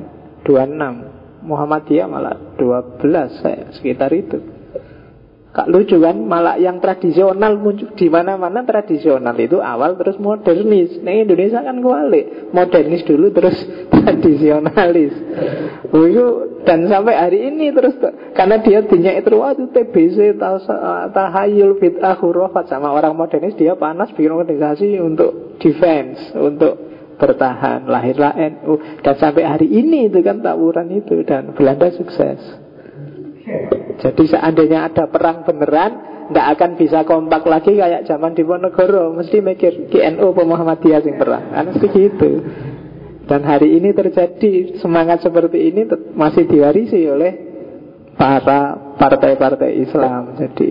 [0.46, 4.55] 26 Muhammadiyah malah 12 saya sekitar itu.
[5.56, 9.32] Kak lucu kan, malah yang tradisional muncul di mana-mana tradisional.
[9.40, 11.00] Itu awal terus modernis.
[11.00, 13.56] Nah Indonesia kan kualik, modernis dulu terus
[13.96, 15.16] tradisionalis.
[15.96, 17.96] Oh, dan sampai hari ini terus
[18.36, 20.36] karena dia dinyak itu waktu TBC
[21.16, 22.68] tahayul bid'ah hurufat.
[22.68, 26.76] Sama orang modernis dia panas bikin organisasi untuk defense, untuk
[27.16, 27.88] bertahan.
[27.88, 32.65] Lahirlah NU dan sampai hari ini itu kan tawuran itu dan Belanda sukses
[34.02, 35.92] jadi seandainya ada perang beneran
[36.26, 41.16] tidak akan bisa kompak lagi kayak zaman di Ponegoro mesti mikir di NU Muhammadiyah yang
[41.16, 41.54] perang?
[41.54, 42.30] Kan begitu
[43.26, 45.82] dan hari ini terjadi semangat seperti ini
[46.14, 47.32] masih diwarisi oleh
[48.14, 50.38] para partai-partai Islam.
[50.38, 50.70] Jadi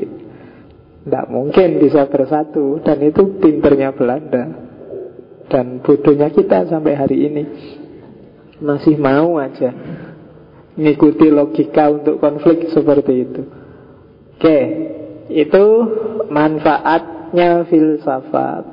[1.04, 2.80] tidak mungkin bisa bersatu.
[2.80, 4.44] Dan itu pinternya Belanda.
[5.52, 7.44] Dan bodohnya kita sampai hari ini.
[8.64, 9.76] Masih mau aja
[10.76, 13.42] Ngikuti logika untuk konflik seperti itu
[14.36, 14.60] Oke
[15.32, 15.66] Itu
[16.28, 18.64] manfaatnya filsafat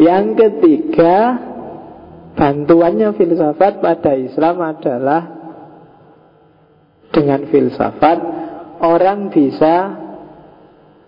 [0.00, 1.16] Yang ketiga
[2.36, 5.22] Bantuannya filsafat pada Islam adalah
[7.12, 8.18] Dengan filsafat
[8.80, 10.04] Orang bisa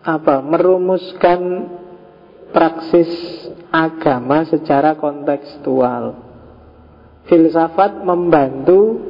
[0.08, 1.68] apa merumuskan
[2.52, 3.08] praksis
[3.68, 6.16] agama secara kontekstual.
[7.28, 9.04] Filsafat membantu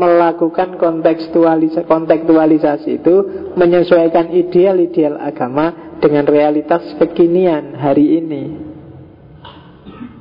[0.00, 3.16] melakukan kontekstualisasi, kontekstualisasi itu
[3.52, 8.44] menyesuaikan ideal-ideal agama dengan realitas kekinian hari ini.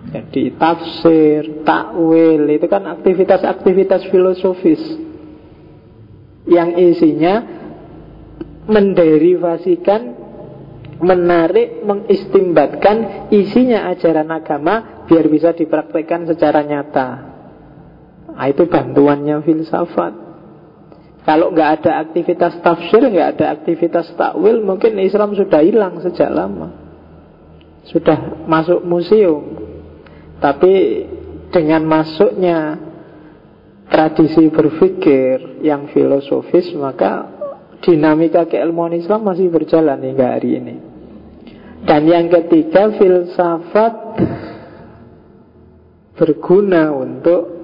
[0.10, 4.82] Jadi tafsir, takwil itu kan aktivitas-aktivitas filosofis
[6.50, 7.46] yang isinya
[8.66, 10.02] menderivasikan
[11.00, 17.29] menarik, mengistimbatkan isinya ajaran agama biar bisa dipraktekkan secara nyata.
[18.40, 20.14] Nah, itu bantuannya filsafat.
[21.28, 26.72] Kalau nggak ada aktivitas tafsir, nggak ada aktivitas takwil, mungkin Islam sudah hilang sejak lama.
[27.84, 29.60] Sudah masuk museum.
[30.40, 31.04] Tapi
[31.52, 32.80] dengan masuknya
[33.92, 37.28] tradisi berpikir yang filosofis, maka
[37.84, 40.76] dinamika keilmuan Islam masih berjalan hingga hari ini.
[41.84, 43.94] Dan yang ketiga filsafat
[46.16, 47.59] berguna untuk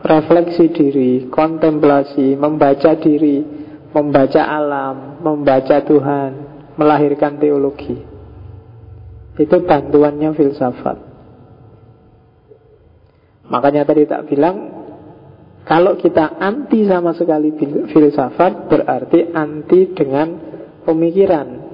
[0.00, 3.44] refleksi diri, kontemplasi, membaca diri,
[3.92, 6.30] membaca alam, membaca Tuhan,
[6.76, 7.96] melahirkan teologi.
[9.36, 10.98] Itu bantuannya filsafat.
[13.50, 14.56] Makanya tadi tak bilang
[15.64, 17.52] kalau kita anti sama sekali
[17.90, 20.28] filsafat berarti anti dengan
[20.86, 21.70] pemikiran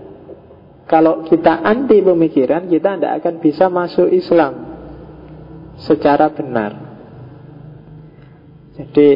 [0.87, 4.55] kalau kita anti pemikiran, kita tidak akan bisa masuk Islam
[5.83, 6.86] secara benar.
[8.77, 9.09] Jadi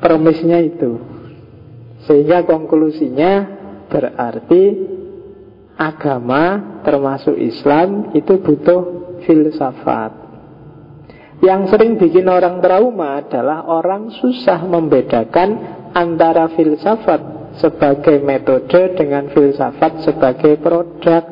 [0.00, 0.98] permisnya itu.
[2.08, 3.32] Sehingga konklusinya
[3.92, 4.64] berarti
[5.76, 8.80] agama termasuk Islam itu butuh
[9.26, 10.26] filsafat.
[11.44, 15.48] Yang sering bikin orang trauma adalah orang susah membedakan
[15.92, 21.24] antara filsafat sebagai metode dengan filsafat sebagai produk.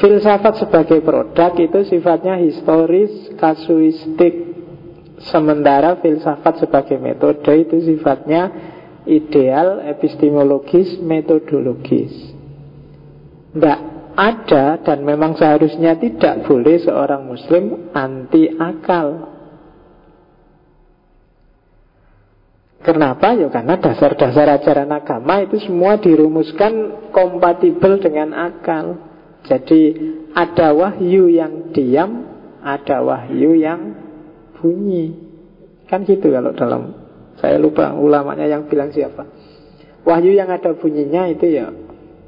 [0.00, 4.53] Filsafat sebagai produk itu sifatnya historis, kasuistik.
[5.14, 8.50] Sementara filsafat sebagai metode itu sifatnya
[9.06, 12.34] ideal, epistemologis, metodologis.
[13.54, 13.80] Tidak
[14.14, 19.34] ada dan memang seharusnya tidak boleh seorang muslim anti akal
[22.84, 23.32] Kenapa?
[23.32, 29.00] Ya karena dasar-dasar ajaran agama itu semua dirumuskan kompatibel dengan akal.
[29.48, 29.96] Jadi
[30.36, 32.28] ada wahyu yang diam,
[32.60, 34.03] ada wahyu yang
[34.64, 35.12] bunyi.
[35.84, 37.04] Kan gitu kalau dalam
[37.36, 39.28] Saya lupa ulamanya yang bilang siapa.
[40.08, 41.68] Wahyu yang ada bunyinya itu ya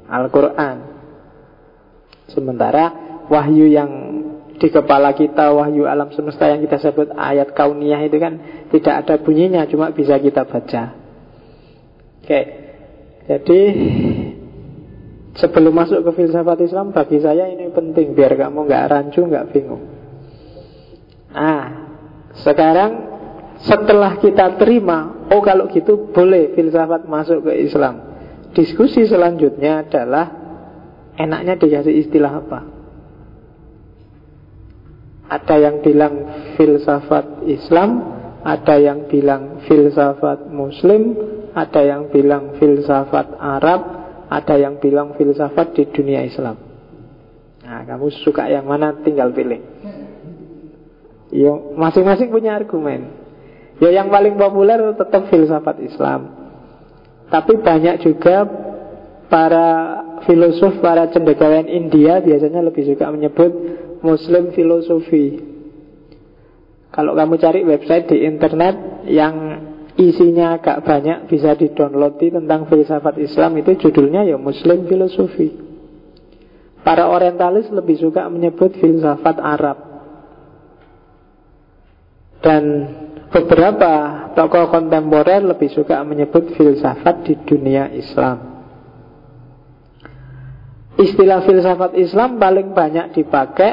[0.05, 0.77] Al-Quran.
[2.29, 2.91] Sementara
[3.31, 3.89] wahyu yang
[4.57, 8.33] di kepala kita, wahyu alam semesta yang kita sebut ayat kauniyah itu kan
[8.73, 10.97] tidak ada bunyinya, cuma bisa kita baca.
[12.25, 12.41] Oke,
[13.29, 13.59] jadi
[15.37, 19.85] sebelum masuk ke filsafat Islam bagi saya ini penting biar kamu nggak rancu, nggak bingung.
[21.31, 21.86] Nah,
[22.45, 22.91] sekarang
[23.61, 28.05] setelah kita terima, oh kalau gitu boleh filsafat masuk ke Islam.
[28.53, 30.25] Diskusi selanjutnya adalah
[31.17, 32.59] enaknya dikasih istilah apa?
[35.27, 36.13] Ada yang bilang
[36.55, 37.89] filsafat Islam,
[38.45, 41.17] ada yang bilang filsafat Muslim,
[41.51, 43.81] ada yang bilang filsafat Arab,
[44.29, 46.55] ada yang bilang filsafat di dunia Islam.
[47.67, 49.59] Nah, kamu suka yang mana tinggal pilih.
[51.37, 53.13] Yo, masing-masing punya argumen.
[53.77, 56.33] Ya yang paling populer tetap filsafat Islam.
[57.29, 58.41] Tapi banyak juga
[59.29, 59.69] para
[60.25, 63.53] filosof, para cendekiawan India biasanya lebih suka menyebut
[64.01, 65.37] Muslim filosofi.
[66.89, 69.35] Kalau kamu cari website di internet yang
[69.93, 75.53] isinya agak banyak bisa di-download tentang filsafat Islam itu judulnya ya Muslim filosofi.
[76.81, 79.86] Para orientalis lebih suka menyebut filsafat Arab.
[82.47, 82.63] Dan
[83.27, 83.91] Beberapa
[84.39, 88.55] tokoh kontemporer lebih suka menyebut filsafat di dunia Islam.
[90.95, 93.71] Istilah filsafat Islam paling banyak dipakai,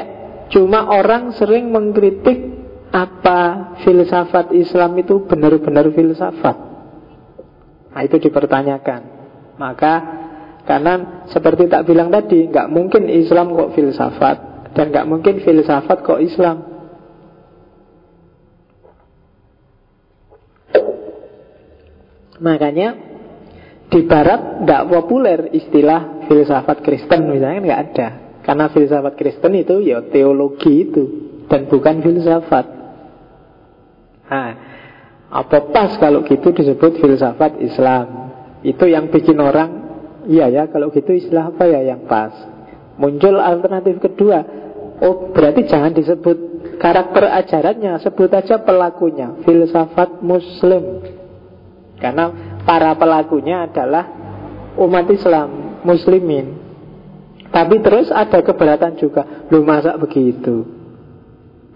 [0.51, 2.53] cuma orang sering mengkritik
[2.91, 6.57] apa filsafat Islam itu benar-benar filsafat.
[7.95, 9.01] Nah itu dipertanyakan.
[9.55, 9.93] Maka
[10.67, 14.37] karena seperti tak bilang tadi, nggak mungkin Islam kok filsafat
[14.75, 16.74] dan nggak mungkin filsafat kok Islam.
[22.39, 22.89] Makanya
[23.87, 28.07] di Barat tidak populer istilah filsafat Kristen misalnya nggak ada.
[28.43, 31.03] Karena filsafat Kristen itu ya teologi itu
[31.47, 32.65] dan bukan filsafat.
[34.25, 34.51] Nah,
[35.29, 38.33] apa pas kalau gitu disebut filsafat Islam?
[38.65, 39.69] Itu yang bikin orang,
[40.25, 42.33] iya ya kalau gitu istilah apa ya yang pas?
[42.97, 44.41] Muncul alternatif kedua,
[45.03, 46.37] oh berarti jangan disebut
[46.81, 51.03] karakter ajarannya, sebut aja pelakunya, filsafat Muslim.
[52.05, 52.29] Karena
[52.61, 54.05] para pelakunya adalah
[54.77, 56.61] umat Islam, muslimin.
[57.49, 59.49] Tapi terus ada keberatan juga.
[59.49, 60.69] Lu masa begitu?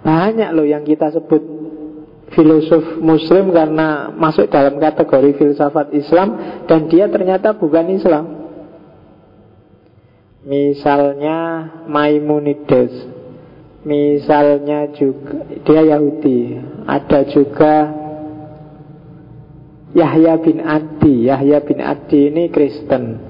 [0.05, 1.41] Banyak loh yang kita sebut
[2.29, 8.25] filosof muslim karena masuk dalam kategori filsafat Islam dan dia ternyata bukan Islam.
[10.45, 11.37] Misalnya
[11.89, 13.17] Maimonides.
[13.81, 16.59] Misalnya juga dia Yahudi.
[16.85, 17.73] Ada juga
[19.93, 21.29] Yahya bin Adi.
[21.29, 23.29] Yahya bin Adi ini Kristen.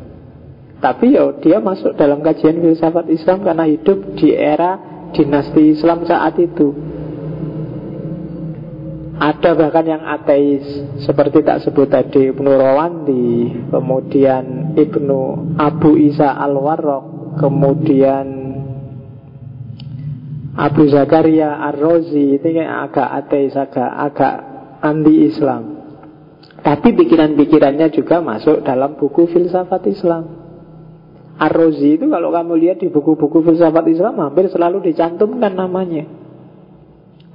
[0.80, 4.80] Tapi ya dia masuk dalam kajian filsafat Islam Karena hidup di era
[5.12, 6.72] dinasti Islam saat itu.
[9.20, 10.64] Ada bahkan yang ateis
[11.03, 15.20] Seperti tak sebut tadi Ibnu Rawandi Kemudian Ibnu
[15.60, 18.28] Abu Isa Al-Warraq Kemudian
[20.55, 24.36] Abu Zakaria Ar-Razi Ini agak ateis Agak, agak
[24.88, 25.79] anti-Islam
[26.60, 30.24] tapi pikiran-pikirannya juga masuk dalam buku filsafat Islam.
[31.39, 36.03] Ar-Razi itu kalau kamu lihat di buku-buku filsafat Islam hampir selalu dicantumkan namanya.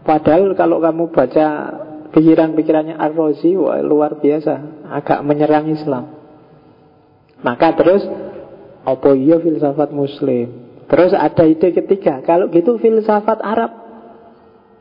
[0.04, 1.46] Padahal kalau kamu baca
[2.12, 6.04] pikiran-pikirannya Ar-Razi wah, luar biasa, agak menyerang Islam.
[7.40, 8.04] Maka terus
[8.84, 10.64] apa iya filsafat muslim?
[10.84, 13.84] Terus ada ide ketiga, kalau gitu filsafat Arab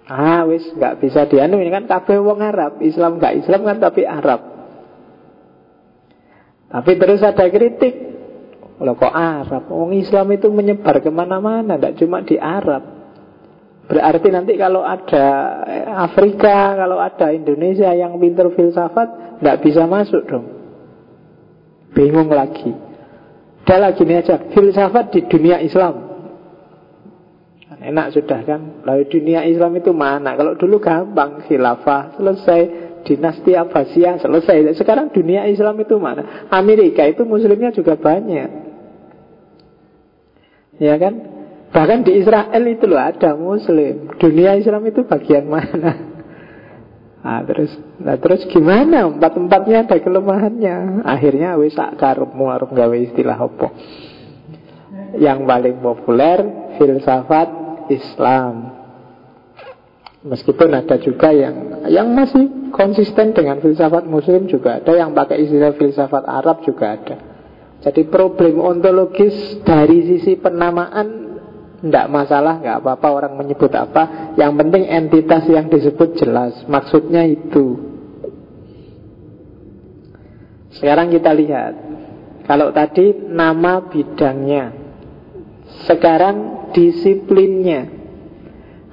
[0.04, 4.04] Ah wis nggak bisa dianu ini kan kabeh wong Arab, Islam nggak Islam kan tapi
[4.04, 4.42] Arab.
[6.74, 7.96] Tapi terus ada kritik.
[8.84, 9.70] Loh kok Arab?
[9.70, 12.84] Wong Islam itu menyebar ke mana-mana, tidak cuma di Arab.
[13.84, 15.26] Berarti nanti kalau ada
[16.08, 20.46] Afrika, kalau ada Indonesia yang pinter filsafat, nggak bisa masuk dong.
[21.94, 22.74] Bingung lagi.
[23.64, 26.03] Udah lagi ini aja, filsafat di dunia Islam.
[27.80, 28.86] Enak sudah kan?
[28.86, 30.36] Lalu dunia Islam itu mana?
[30.36, 32.62] Kalau dulu gampang Khilafah selesai.
[33.04, 34.80] Dinasti Abbasiyah selesai.
[34.80, 36.48] Sekarang dunia Islam itu mana?
[36.48, 38.50] Amerika itu muslimnya juga banyak.
[40.80, 41.14] Ya kan?
[41.74, 44.14] Bahkan di Israel itu loh ada muslim.
[44.22, 45.94] Dunia Islam itu bagian mana?
[47.24, 47.72] Nah terus,
[48.04, 49.08] nah terus gimana?
[49.08, 51.08] Empat-empatnya ada kelemahannya.
[51.08, 53.72] Akhirnya wis karepmu arep gawe istilah apa?
[55.16, 56.40] Yang paling populer
[56.76, 57.63] filsafat
[57.98, 58.84] Islam.
[60.24, 65.76] Meskipun ada juga yang yang masih konsisten dengan filsafat muslim juga ada Yang pakai istilah
[65.76, 67.16] filsafat Arab juga ada.
[67.84, 71.22] Jadi problem ontologis dari sisi penamaan
[71.84, 74.32] Tidak masalah, nggak apa-apa orang menyebut apa.
[74.40, 77.92] Yang penting entitas yang disebut jelas Maksudnya itu.
[80.80, 81.74] Sekarang kita lihat
[82.48, 84.72] Kalau tadi nama bidangnya.
[85.84, 88.04] Sekarang disiplinnya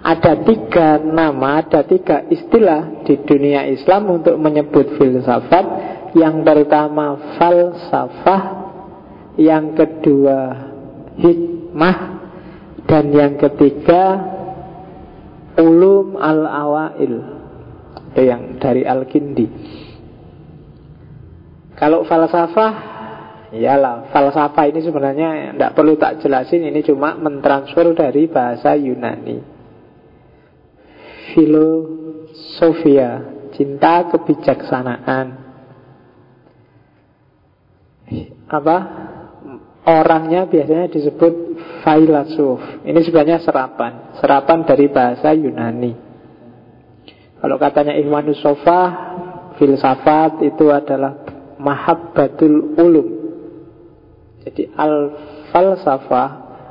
[0.01, 5.93] ada tiga nama, ada tiga istilah di dunia Islam untuk menyebut filsafat.
[6.17, 8.43] Yang pertama falsafah,
[9.37, 10.41] yang kedua
[11.21, 11.99] hikmah,
[12.89, 14.03] dan yang ketiga
[15.61, 17.15] ulum al-awail.
[18.11, 19.47] Itu yang dari Al-Kindi.
[21.77, 23.00] Kalau falsafah
[23.51, 29.61] Iyalah, falsafah ini sebenarnya tidak perlu tak jelasin, ini cuma mentransfer dari bahasa Yunani
[31.35, 33.11] filosofia,
[33.55, 35.27] cinta kebijaksanaan.
[38.51, 38.79] Apa?
[39.81, 41.35] Orangnya biasanya disebut
[41.81, 42.85] filosof.
[42.85, 45.95] Ini sebenarnya serapan, serapan dari bahasa Yunani.
[47.41, 48.81] Kalau katanya Ikhwanus Sofa,
[49.57, 51.25] filsafat itu adalah
[51.57, 53.09] mahabbatul ulum.
[54.45, 56.29] Jadi al-falsafah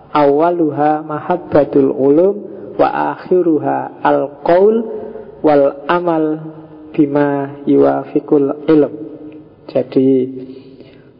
[0.09, 2.35] awaluha mahabbatul ulum
[2.79, 4.75] wa akhiruha al qaul
[5.45, 6.25] wal amal
[6.95, 8.93] bima yuwafiqul ilm.
[9.69, 10.09] Jadi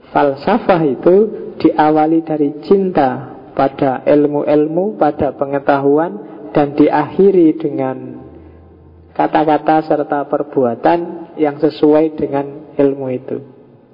[0.09, 1.15] falsafah itu
[1.61, 6.11] diawali dari cinta pada ilmu-ilmu, pada pengetahuan
[6.55, 8.25] dan diakhiri dengan
[9.13, 10.99] kata-kata serta perbuatan
[11.37, 13.37] yang sesuai dengan ilmu itu.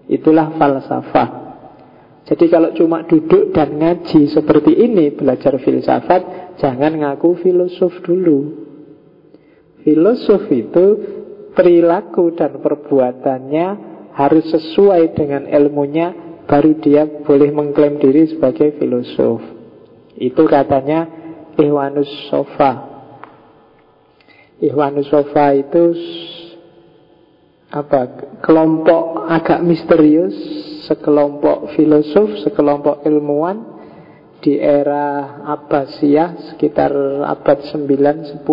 [0.06, 1.45] Itulah falsafah.
[2.26, 8.66] Jadi kalau cuma duduk dan ngaji seperti ini belajar filsafat, jangan ngaku filosof dulu.
[9.86, 10.86] Filosof itu
[11.54, 13.68] perilaku dan perbuatannya
[14.18, 19.46] harus sesuai dengan ilmunya, baru dia boleh mengklaim diri sebagai filosof.
[20.18, 21.06] Itu katanya
[21.62, 22.96] Iwanus Sofa.
[25.14, 25.84] Sofa itu
[27.76, 28.00] apa
[28.40, 30.32] kelompok agak misterius
[30.88, 33.76] sekelompok filosof, sekelompok ilmuwan
[34.40, 36.96] di era Abbasiyah sekitar
[37.28, 38.46] abad 9-10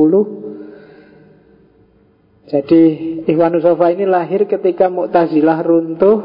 [2.51, 2.83] jadi
[3.31, 6.18] Ikhwan Sofa ini lahir ketika Mu'tazilah runtuh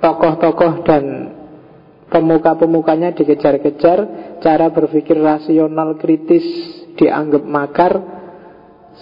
[0.00, 1.04] Tokoh-tokoh dan
[2.08, 3.98] pemuka-pemukanya dikejar-kejar
[4.40, 6.42] Cara berpikir rasional kritis
[6.96, 7.92] dianggap makar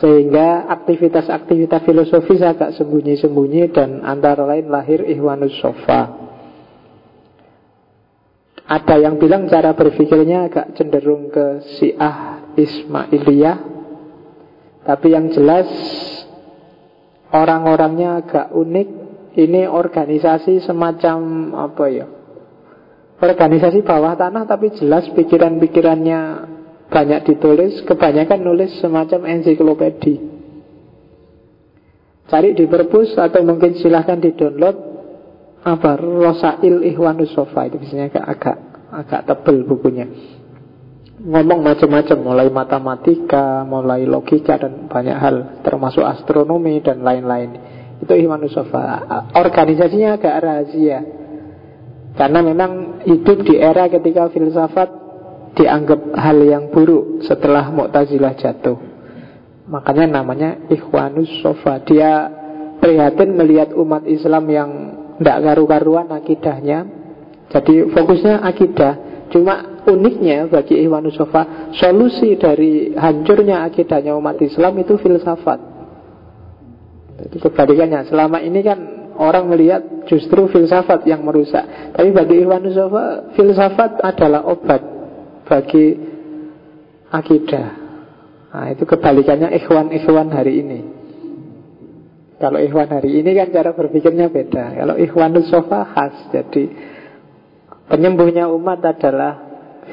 [0.01, 6.33] sehingga aktivitas-aktivitas filosofis agak sembunyi-sembunyi dan antara lain lahir Ikhwanus Sofa.
[8.73, 13.59] Ada yang bilang cara berpikirnya agak cenderung ke Syiah Ismailiyah.
[14.83, 15.69] Tapi yang jelas
[17.29, 18.89] orang-orangnya agak unik.
[19.33, 21.19] Ini organisasi semacam
[21.57, 22.05] apa ya?
[23.17, 26.21] Organisasi bawah tanah tapi jelas pikiran-pikirannya
[26.93, 30.21] banyak ditulis, kebanyakan nulis semacam ensiklopedi.
[32.29, 34.77] Cari di perpus atau mungkin silahkan di download
[35.63, 38.57] apa Rosail Ikhwanus Sofa itu biasanya agak agak,
[38.93, 40.07] agak tebel bukunya.
[41.23, 47.51] Ngomong macam-macam mulai matematika, mulai logika dan banyak hal termasuk astronomi dan lain-lain.
[48.01, 49.07] Itu Ikhwanus Sofa.
[49.37, 50.99] Organisasinya agak rahasia.
[52.13, 55.02] Karena memang hidup di era ketika filsafat
[55.53, 58.77] dianggap hal yang buruk setelah Mu'tazilah jatuh.
[59.69, 61.81] Makanya namanya Ikhwanus Sofa.
[61.85, 62.29] Dia
[62.81, 64.71] prihatin melihat umat Islam yang
[65.21, 66.89] tidak karu-karuan akidahnya.
[67.53, 68.95] Jadi fokusnya akidah.
[69.33, 75.61] Cuma uniknya bagi Ikhwanus Sofa, solusi dari hancurnya akidahnya umat Islam itu filsafat.
[77.29, 78.09] Itu kebalikannya.
[78.09, 78.79] Selama ini kan
[79.21, 81.93] orang melihat justru filsafat yang merusak.
[81.93, 83.05] Tapi bagi Ikhwanus Sofa,
[83.37, 85.02] filsafat adalah obat
[85.47, 85.87] bagi
[87.13, 87.69] akidah.
[88.53, 90.81] Nah, itu kebalikannya ikhwan-ikhwan hari ini.
[92.37, 94.77] Kalau ikhwan hari ini kan cara berpikirnya beda.
[94.77, 96.17] Kalau ikhwan sofa khas.
[96.35, 96.69] Jadi
[97.87, 99.33] penyembuhnya umat adalah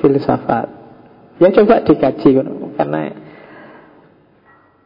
[0.02, 0.68] filsafat.
[1.40, 2.30] Ya coba dikaji
[2.76, 3.02] karena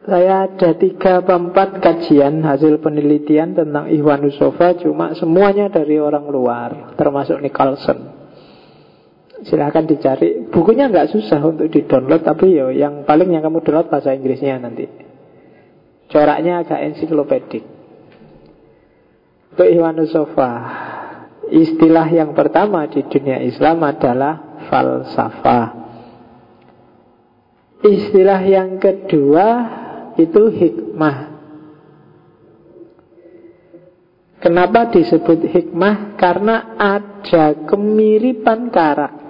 [0.04, 6.92] saya ada tiga empat kajian hasil penelitian tentang Ikhwanus Sofa Cuma semuanya dari orang luar
[6.92, 8.23] Termasuk Nicholson
[9.42, 10.46] silahkan dicari.
[10.46, 14.62] Bukunya nggak susah untuk di download tapi yo yang paling yang kamu download bahasa Inggrisnya
[14.62, 14.86] nanti.
[16.06, 17.64] Coraknya agak ensiklopedik.
[19.50, 20.50] Untuk Iwanus Sofa
[21.50, 25.66] istilah yang pertama di dunia Islam adalah falsafah.
[27.84, 29.48] Istilah yang kedua
[30.16, 31.36] itu hikmah.
[34.40, 36.20] Kenapa disebut hikmah?
[36.20, 39.23] Karena ada kemiripan karakter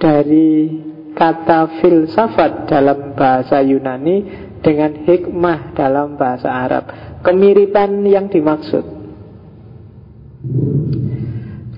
[0.00, 0.50] dari
[1.14, 6.88] kata filsafat dalam bahasa Yunani dengan hikmah dalam bahasa Arab.
[7.20, 8.84] Kemiripan yang dimaksud.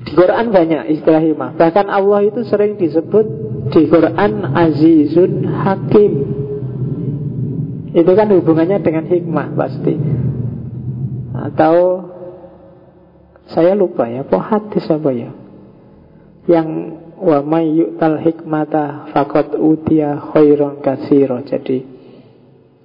[0.07, 1.51] Di Quran banyak istilah hikmah.
[1.59, 3.27] Bahkan Allah itu sering disebut
[3.75, 6.13] di Quran Azizun Hakim.
[7.93, 9.95] Itu kan hubungannya dengan hikmah pasti.
[11.33, 11.75] Atau
[13.51, 15.31] saya lupa ya, hadis apa ya?
[16.47, 21.39] Yang wa may yu'tal hikmata faqad utiya khairon katsira.
[21.47, 21.79] Jadi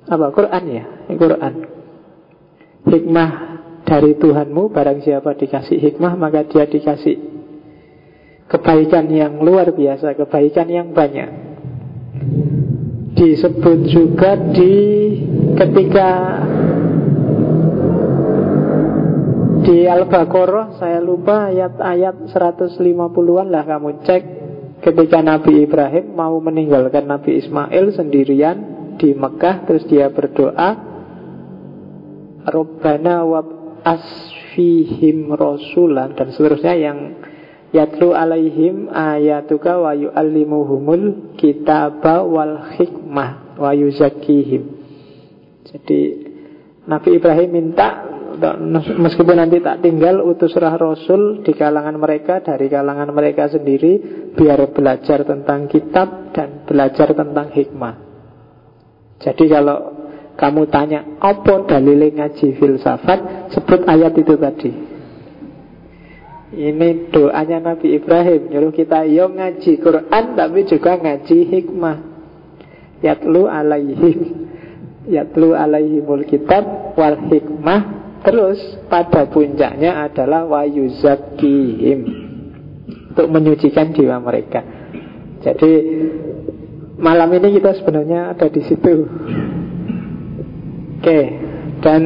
[0.06, 0.84] apa Quran ya?
[1.18, 1.54] Quran.
[2.88, 3.30] Hikmah
[3.84, 7.18] dari Tuhanmu barang siapa dikasih hikmah maka dia dikasih
[8.48, 11.50] kebaikan yang luar biasa, kebaikan yang banyak.
[13.18, 14.76] Disebut juga di
[15.58, 16.10] ketika
[19.68, 24.24] Di Al-Baqarah saya lupa ayat-ayat 150-an lah kamu cek.
[24.80, 28.58] Ketika Nabi Ibrahim mau meninggalkan Nabi Ismail sendirian
[28.96, 30.72] di Mekah terus dia berdoa
[32.48, 33.44] Rabbana wa
[33.84, 37.20] asfihim rasulan dan seterusnya yang
[37.76, 44.80] yatlu alaihim ayatuka wa yu'allimuhumul kitaba wal hikmah wa yuzakihim
[45.68, 46.00] jadi
[46.88, 48.17] Nabi Ibrahim minta
[48.98, 54.00] meskipun nanti tak tinggal utuslah Rasul di kalangan mereka dari kalangan mereka sendiri
[54.38, 57.96] biar belajar tentang kitab dan belajar tentang hikmah.
[59.18, 59.78] Jadi kalau
[60.38, 64.72] kamu tanya apa dalil ngaji filsafat, sebut ayat itu tadi.
[66.48, 71.98] Ini doanya Nabi Ibrahim Nyuruh kita yo ngaji Quran Tapi juga ngaji hikmah
[73.04, 74.48] Yatlu alaihim
[75.20, 82.00] Yatlu alaihimul kitab Wal hikmah Terus pada puncaknya adalah wayuzakihim
[83.14, 84.62] Untuk menyucikan jiwa mereka.
[85.42, 85.72] Jadi
[86.98, 88.94] malam ini kita sebenarnya ada di situ.
[90.98, 91.20] Oke
[91.82, 92.02] Dan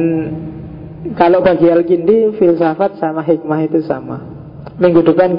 [1.16, 4.18] kalau bagi Al-Kindi filsafat sama hikmah itu sama.
[4.78, 5.30] Minggu depan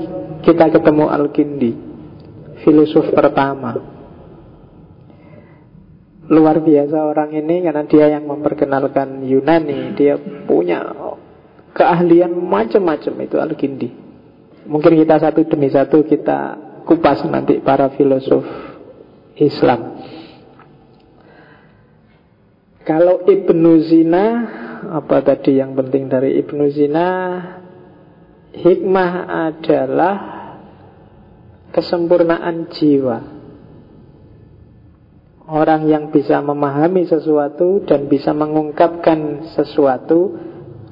[0.43, 1.71] kita ketemu Al-Kindi
[2.63, 3.93] Filosof pertama
[6.33, 10.17] Luar biasa orang ini karena dia yang memperkenalkan Yunani Dia
[10.49, 10.81] punya
[11.77, 13.89] keahlian macam-macam itu Al-Kindi
[14.65, 16.57] Mungkin kita satu demi satu kita
[16.89, 18.43] kupas nanti para filosof
[19.35, 19.99] Islam.
[22.81, 24.25] Kalau Ibnu Zina
[25.03, 27.07] Apa tadi yang penting dari Ibnu Zina?
[28.57, 29.11] Hikmah
[29.53, 30.15] adalah
[31.73, 33.42] Kesempurnaan jiwa
[35.43, 40.39] Orang yang bisa memahami sesuatu dan bisa mengungkapkan sesuatu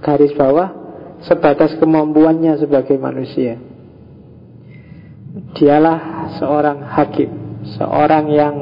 [0.04, 0.76] garis bawah
[1.24, 3.56] sebatas kemampuannya sebagai manusia.
[5.56, 6.00] Dialah
[6.36, 7.32] seorang hakim,
[7.80, 8.56] seorang yang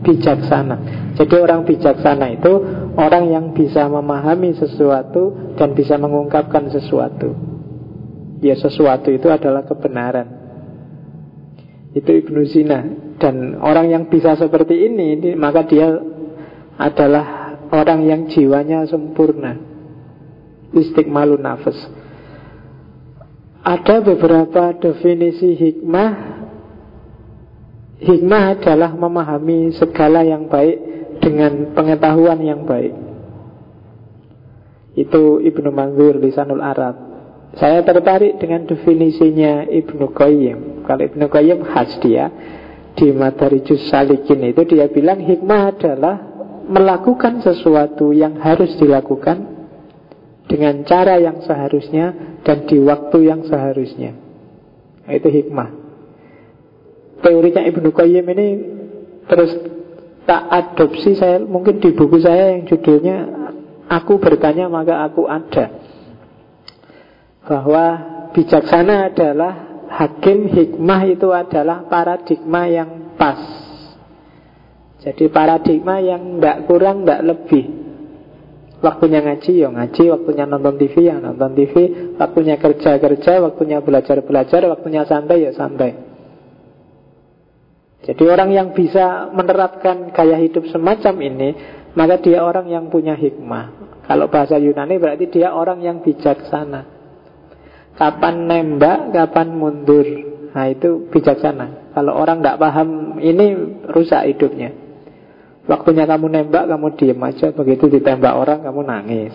[0.00, 0.76] bijaksana.
[1.18, 2.52] Jadi orang bijaksana itu
[2.94, 7.34] orang yang bisa memahami sesuatu dan bisa mengungkapkan sesuatu.
[8.38, 10.37] Ya sesuatu itu adalah kebenaran.
[11.98, 12.80] Itu Ibnu Zina.
[13.18, 15.90] Dan orang yang bisa seperti ini Maka dia
[16.78, 19.60] adalah Orang yang jiwanya sempurna.
[20.72, 21.76] Istiqmalun nafas.
[23.60, 26.12] Ada beberapa definisi hikmah.
[27.98, 30.76] Hikmah adalah memahami segala yang baik
[31.20, 32.94] Dengan pengetahuan yang baik.
[34.96, 36.96] Itu Ibnu Manzur Lisanul Arab.
[37.58, 40.77] Saya tertarik dengan definisinya Ibnu Qayyim.
[40.88, 42.32] Kalau Ibnu Qayyim khas dia
[42.96, 46.16] di Madarijus Salikin itu dia bilang hikmah adalah
[46.64, 49.60] melakukan sesuatu yang harus dilakukan
[50.48, 54.16] dengan cara yang seharusnya dan di waktu yang seharusnya.
[55.04, 55.68] Nah, itu hikmah.
[57.20, 58.48] Teorinya Ibnu Qayyim ini
[59.28, 59.52] terus
[60.24, 63.38] tak adopsi saya mungkin di buku saya yang judulnya
[63.88, 65.80] Aku bertanya maka aku ada
[67.48, 67.84] bahwa
[68.36, 73.40] bijaksana adalah hakim hikmah itu adalah paradigma yang pas.
[74.98, 77.64] Jadi paradigma yang tidak kurang, tidak lebih.
[78.78, 80.02] Waktunya ngaji, ya ngaji.
[80.10, 81.74] Waktunya nonton TV, ya nonton TV.
[82.18, 84.60] Waktunya kerja-kerja, waktunya belajar-belajar.
[84.70, 85.90] Waktunya santai, ya santai.
[88.02, 91.48] Jadi orang yang bisa menerapkan gaya hidup semacam ini,
[91.94, 93.90] maka dia orang yang punya hikmah.
[94.06, 96.97] Kalau bahasa Yunani berarti dia orang yang bijaksana.
[97.98, 100.06] Kapan nembak, kapan mundur.
[100.54, 101.90] Nah itu bijaksana.
[101.98, 104.70] Kalau orang tidak paham ini rusak hidupnya.
[105.66, 107.50] Waktunya kamu nembak, kamu diem aja.
[107.50, 109.34] Begitu ditembak orang, kamu nangis.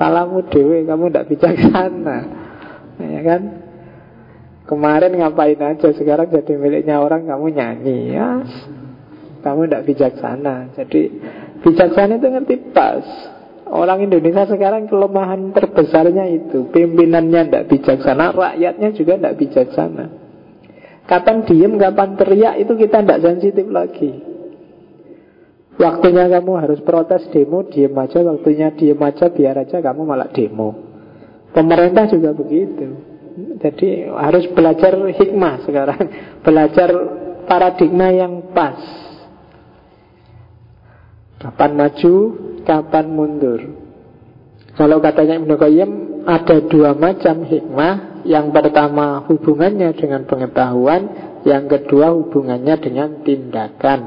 [0.00, 2.18] Salahmu dewe, kamu tidak bijaksana.
[2.98, 3.42] Ya kan?
[4.64, 8.16] Kemarin ngapain aja Sekarang jadi miliknya orang kamu nyanyi.
[8.16, 8.40] Ya
[9.44, 10.72] Kamu tidak bijaksana.
[10.72, 11.12] Jadi
[11.60, 13.04] bijaksana itu ngerti pas
[13.74, 16.70] Orang Indonesia sekarang kelemahan terbesarnya itu.
[16.70, 20.04] Pimpinannya tidak bijaksana Rakyatnya juga tidak bijaksana.
[21.10, 24.14] Kapan diem, kapan teriak Itu kita tidak sensitif lagi.
[25.74, 30.78] Waktunya kamu harus protes demo Diem aja, waktunya diem aja Biar aja kamu malah demo.
[31.50, 32.94] Pemerintah juga begitu.
[33.58, 36.02] Jadi harus belajar hikmah sekarang.
[36.46, 36.90] Belajar
[37.50, 38.78] paradigma yang pas.
[41.42, 42.14] Kapan maju,
[42.64, 43.60] kapan mundur.
[44.74, 45.90] Kalau katanya Ibn Qayyim
[46.24, 48.24] Ada dua macam hikmah.
[48.24, 51.02] Yang pertama hubungannya dengan pengetahuan.
[51.44, 54.00] Yang kedua hubungannya dengan tindakan.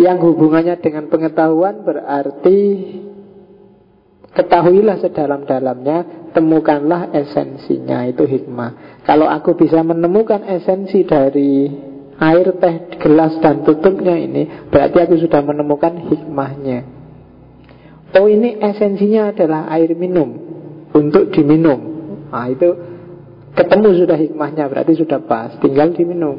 [0.00, 2.58] Yang hubungannya dengan pengetahuan berarti
[4.32, 9.04] Ketahuilah sedalam-dalamnya, temukanlah esensinya, itu hikmah.
[9.04, 11.68] Kalau aku bisa menemukan esensi dari
[12.16, 17.01] air teh gelas dan tutupnya ini, berarti aku sudah menemukan hikmahnya.
[18.12, 20.36] Oh ini esensinya adalah air minum
[20.92, 21.80] untuk diminum.
[22.28, 22.68] Nah itu
[23.56, 26.36] ketemu sudah hikmahnya, berarti sudah pas, tinggal diminum.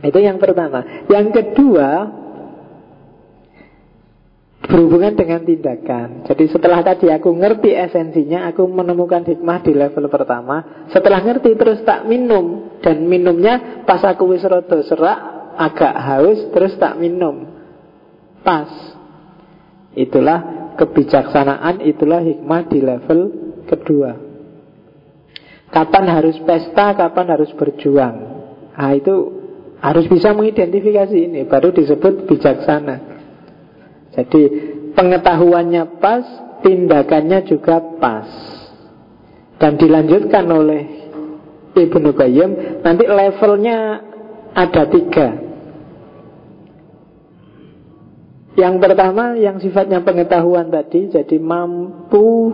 [0.00, 1.08] Itu yang pertama.
[1.12, 1.88] Yang kedua,
[4.64, 6.24] berhubungan dengan tindakan.
[6.24, 10.88] Jadi setelah tadi aku ngerti esensinya, aku menemukan hikmah di level pertama.
[10.94, 15.18] Setelah ngerti terus tak minum dan minumnya pas aku wis rada serak,
[15.58, 17.49] agak haus terus tak minum.
[18.40, 18.70] Pas.
[19.94, 23.20] Itulah kebijaksanaan, itulah hikmah di level
[23.66, 24.12] kedua.
[25.70, 28.16] Kapan harus pesta, kapan harus berjuang.
[28.74, 29.14] Nah itu
[29.78, 32.96] harus bisa mengidentifikasi ini, baru disebut bijaksana.
[34.14, 34.42] Jadi
[34.96, 36.24] pengetahuannya pas,
[36.64, 38.28] tindakannya juga pas.
[39.60, 40.82] Dan dilanjutkan oleh
[41.76, 43.78] Ibnu Qayyim, nanti levelnya
[44.56, 45.49] ada tiga.
[48.60, 52.52] Yang pertama yang sifatnya pengetahuan tadi Jadi mampu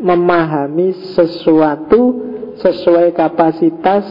[0.00, 4.04] memahami sesuatu sesuai kapasitas,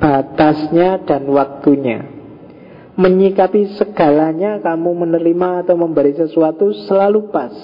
[0.00, 2.06] batasnya dan waktunya.
[2.98, 7.54] Menyikapi segalanya kamu menerima atau memberi sesuatu selalu pas.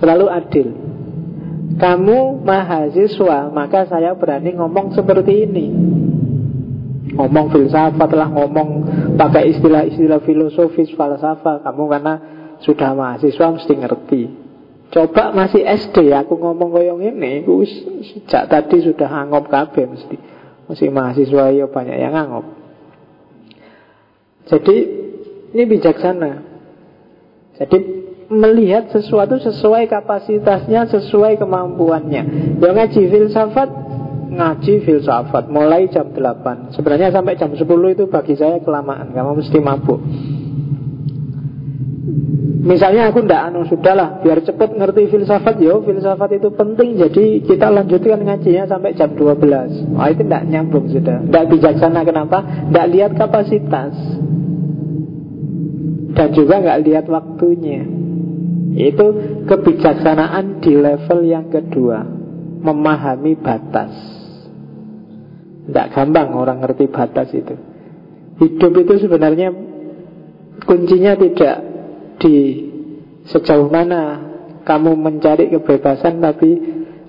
[0.00, 0.68] Selalu adil.
[1.76, 5.66] Kamu mahasiswa maka saya berani ngomong seperti ini
[7.16, 8.68] ngomong filsafat lah ngomong
[9.20, 12.14] pakai istilah-istilah filosofis falsafah kamu karena
[12.62, 14.22] sudah mahasiswa mesti ngerti
[14.92, 17.64] coba masih SD aku ngomong koyong ini aku
[18.02, 20.16] sejak tadi sudah angop kabeh mesti
[20.68, 22.62] masih mahasiswa ya banyak yang angop
[24.46, 24.76] jadi
[25.52, 26.32] ini bijaksana.
[27.60, 27.78] Jadi
[28.32, 32.22] melihat sesuatu sesuai kapasitasnya, sesuai kemampuannya.
[32.58, 33.68] Yang ngaji filsafat,
[34.32, 36.72] ngaji filsafat mulai jam 8.
[36.72, 40.00] Sebenarnya sampai jam 10 itu bagi saya kelamaan, kamu mesti mabuk.
[42.62, 47.66] Misalnya aku ndak anu sudahlah biar cepet ngerti filsafat yo filsafat itu penting jadi kita
[47.74, 49.98] lanjutkan ngajinya sampai jam 12.
[49.98, 51.26] Wah itu ndak nyambung sudah.
[51.26, 52.70] Ndak bijaksana kenapa?
[52.70, 53.98] Ndak lihat kapasitas
[56.14, 57.82] dan juga nggak lihat waktunya.
[58.72, 59.06] Itu
[59.50, 62.06] kebijaksanaan di level yang kedua,
[62.62, 63.92] memahami batas.
[65.62, 67.54] Tidak gampang orang ngerti batas itu.
[68.42, 69.54] Hidup itu sebenarnya
[70.66, 71.56] kuncinya tidak
[72.18, 72.34] di
[73.30, 74.32] sejauh mana
[74.66, 76.50] kamu mencari kebebasan, tapi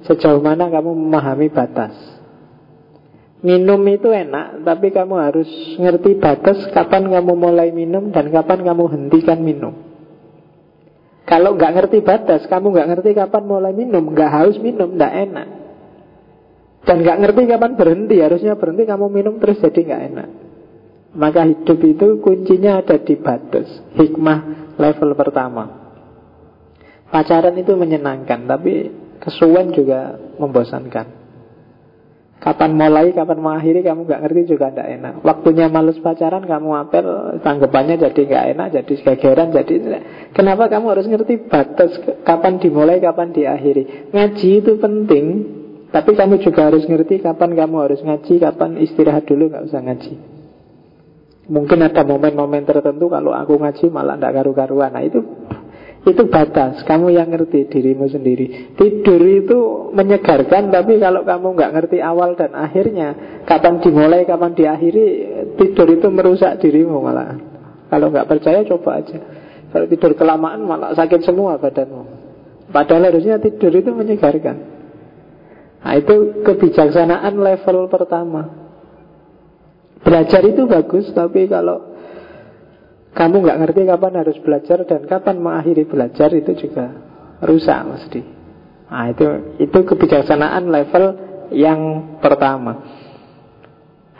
[0.05, 1.93] sejauh mana kamu memahami batas.
[3.43, 8.83] Minum itu enak, tapi kamu harus ngerti batas kapan kamu mulai minum dan kapan kamu
[8.87, 9.75] hentikan minum.
[11.27, 15.47] Kalau nggak ngerti batas, kamu nggak ngerti kapan mulai minum, nggak haus minum, nggak enak.
[16.84, 20.29] Dan nggak ngerti kapan berhenti, harusnya berhenti kamu minum terus jadi nggak enak.
[21.13, 25.84] Maka hidup itu kuncinya ada di batas, hikmah level pertama.
[27.13, 28.89] Pacaran itu menyenangkan, tapi
[29.21, 31.23] kesuwen juga membosankan.
[32.43, 35.13] Kapan mulai, kapan mengakhiri kamu gak ngerti juga tidak enak.
[35.23, 39.75] Waktunya males pacaran kamu apel Tanggapannya jadi gak enak, jadi gegeran jadi
[40.36, 42.03] Kenapa kamu harus ngerti batas?
[42.27, 44.11] Kapan dimulai, kapan diakhiri?
[44.11, 45.25] Ngaji itu penting
[45.93, 50.13] Tapi kamu juga harus ngerti kapan kamu harus ngaji Kapan istirahat dulu gak usah ngaji.
[51.53, 54.89] Mungkin ada momen-momen tertentu Kalau aku ngaji malah tidak karu-karuan.
[54.89, 55.21] Nah itu
[56.03, 58.75] itu batas, kamu yang ngerti dirimu sendiri.
[58.75, 65.05] Tidur itu menyegarkan Tapi kalau kamu nggak ngerti awal dan akhirnya Kapan dimulai, kapan diakhiri
[65.55, 67.39] Tidur itu merusak dirimu malah.
[67.87, 69.15] Kalau nggak percaya coba aja.
[69.69, 72.01] Kalau tidur kelamaan malah sakit semua badanmu.
[72.69, 74.72] Padahal harusnya tidur itu menyegarkan.
[75.84, 78.47] Nah, itu kebijaksanaan level pertama.
[79.99, 81.93] Belajar itu bagus, tapi kalau
[83.13, 86.91] kamu nggak ngerti kapan harus belajar dan kapan mengakhiri belajar itu juga
[87.43, 88.21] rusak mesti.
[88.88, 89.25] Nah, itu
[89.59, 91.05] itu kebijaksanaan level
[91.51, 91.79] yang
[92.23, 92.79] pertama.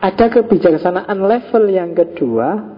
[0.04, 2.74] Ada kebijaksanaan level yang kedua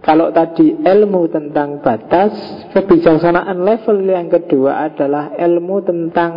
[0.00, 2.32] kalau tadi ilmu tentang batas,
[2.72, 6.32] kebijaksanaan level yang kedua adalah ilmu tentang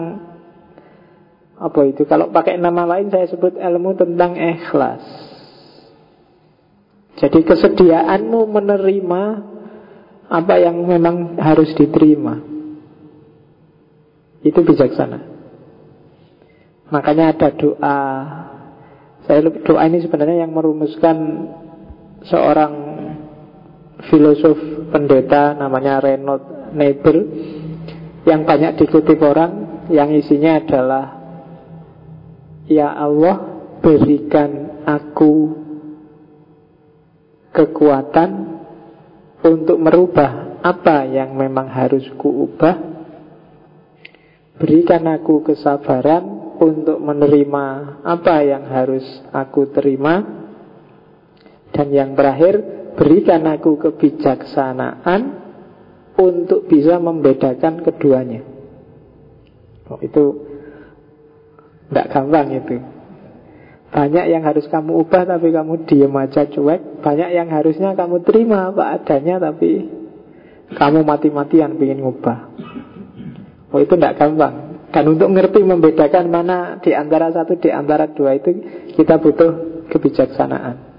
[1.63, 2.03] apa itu?
[2.03, 4.99] Kalau pakai nama lain saya sebut ilmu tentang ikhlas.
[7.23, 9.23] Jadi kesediaanmu menerima
[10.27, 12.43] apa yang memang harus diterima.
[14.43, 15.31] Itu bijaksana.
[16.91, 17.99] Makanya ada doa.
[19.23, 21.47] Saya doa ini sebenarnya yang merumuskan
[22.27, 22.73] seorang
[24.11, 24.59] filosof
[24.91, 27.17] pendeta namanya Reynold Niebuhr
[28.27, 31.22] yang banyak dikutip orang yang isinya adalah
[32.67, 35.59] Ya Allah berikan aku
[37.51, 38.29] kekuatan
[39.43, 42.95] untuk merubah apa yang memang harus kuubah
[44.53, 47.65] Berikan aku kesabaran untuk menerima
[48.05, 49.03] apa yang harus
[49.35, 50.23] aku terima
[51.75, 52.63] Dan yang terakhir
[52.95, 55.43] Berikan aku kebijaksanaan
[56.17, 58.41] untuk bisa membedakan keduanya.
[59.89, 60.52] Oh, itu
[61.89, 62.77] tidak gampang itu.
[63.93, 67.05] Banyak yang harus kamu ubah tapi kamu diem aja cuek.
[67.05, 69.85] Banyak yang harusnya kamu terima apa adanya tapi
[70.73, 72.39] kamu mati-matian ingin ngubah.
[73.69, 74.81] Oh itu tidak gampang.
[74.89, 78.49] Dan untuk ngerti membedakan mana di antara satu di antara dua itu
[78.97, 79.51] kita butuh
[79.89, 80.93] kebijaksanaan.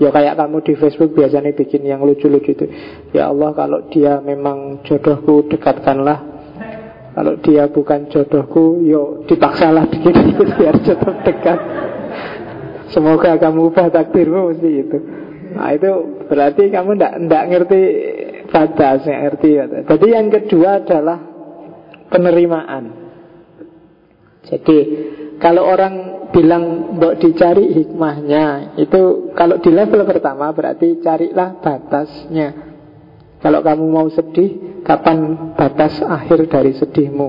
[0.00, 2.72] Ya kayak kamu di Facebook biasanya bikin yang lucu-lucu itu
[3.12, 6.29] Ya Allah kalau dia memang jodohku dekatkanlah
[7.10, 11.58] Kalau dia bukan jodohku Yuk dipaksalah bikin itu biar jodoh dekat.
[12.90, 14.98] Semoga kamu ubah takdirmu mesti itu
[15.50, 15.90] Nah itu
[16.30, 17.80] berarti kamu tidak ngerti
[18.50, 19.50] batasnya ngerti.
[19.86, 21.18] Jadi yang kedua adalah
[22.10, 22.84] penerimaan.
[24.46, 24.78] Jadi
[25.42, 25.94] kalau orang
[26.30, 32.48] bilang mbok dicari hikmahnya Itu kalau di level pertama berarti carilah batasnya.
[33.40, 35.18] Kalau kamu mau sedih Kapan
[35.54, 37.28] batas akhir dari sedihmu?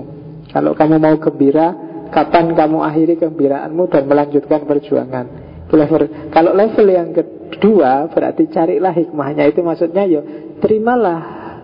[0.50, 1.70] Kalau kamu mau gembira
[2.10, 5.26] Kapan kamu akhiri kegembiraanmu Dan melanjutkan perjuangan?
[5.70, 6.28] Level.
[6.34, 9.46] Kalau level yang kedua Berarti carilah hikmahnya.
[9.46, 10.26] Itu maksudnya ya
[10.58, 11.20] terimalah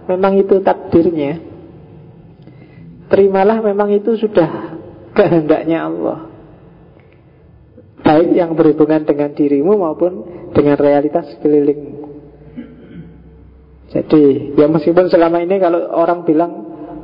[0.06, 1.42] Memang itu takdirnya.
[3.10, 4.78] Terimalah memang itu sudah
[5.18, 6.30] kehendaknya Allah.
[8.06, 10.12] Baik yang berhubungan dengan dirimu maupun
[10.54, 11.97] dengan realitas sekelilingmu
[13.88, 16.52] Jadi ya meskipun selama ini kalau orang bilang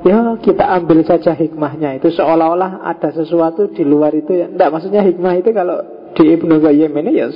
[0.05, 4.53] Ya kita ambil saja hikmahnya Itu seolah-olah ada sesuatu di luar itu ya.
[4.53, 5.81] Tidak maksudnya hikmah itu kalau
[6.13, 7.33] di Ibnu Qayyim ini ya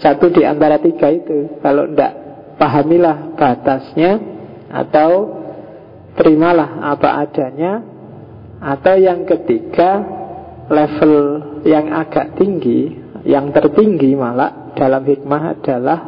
[0.00, 2.12] Satu di antara tiga itu Kalau tidak
[2.56, 4.24] pahamilah batasnya
[4.72, 5.36] Atau
[6.16, 7.84] terimalah apa adanya
[8.56, 10.18] Atau yang ketiga
[10.68, 11.14] level
[11.64, 12.92] yang agak tinggi,
[13.24, 15.98] yang tertinggi malah dalam hikmah adalah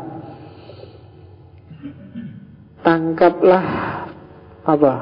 [2.82, 3.66] tangkaplah
[4.64, 4.94] apa?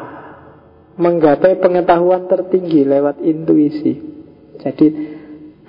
[0.99, 3.95] Menggapai pengetahuan tertinggi lewat intuisi.
[4.59, 4.87] Jadi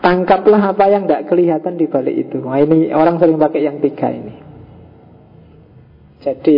[0.02, 2.42] tangkaplah apa yang tidak kelihatan di balik itu.
[2.42, 4.36] Nah, ini orang sering pakai yang tiga ini.
[6.20, 6.58] Jadi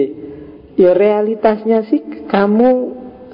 [0.79, 2.69] ya realitasnya sih kamu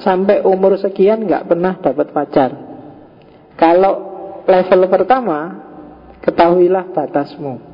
[0.02, 2.52] sampai umur sekian nggak pernah dapat pacar.
[3.58, 3.94] Kalau
[4.46, 5.40] level pertama,
[6.22, 7.67] ketahuilah batasmu.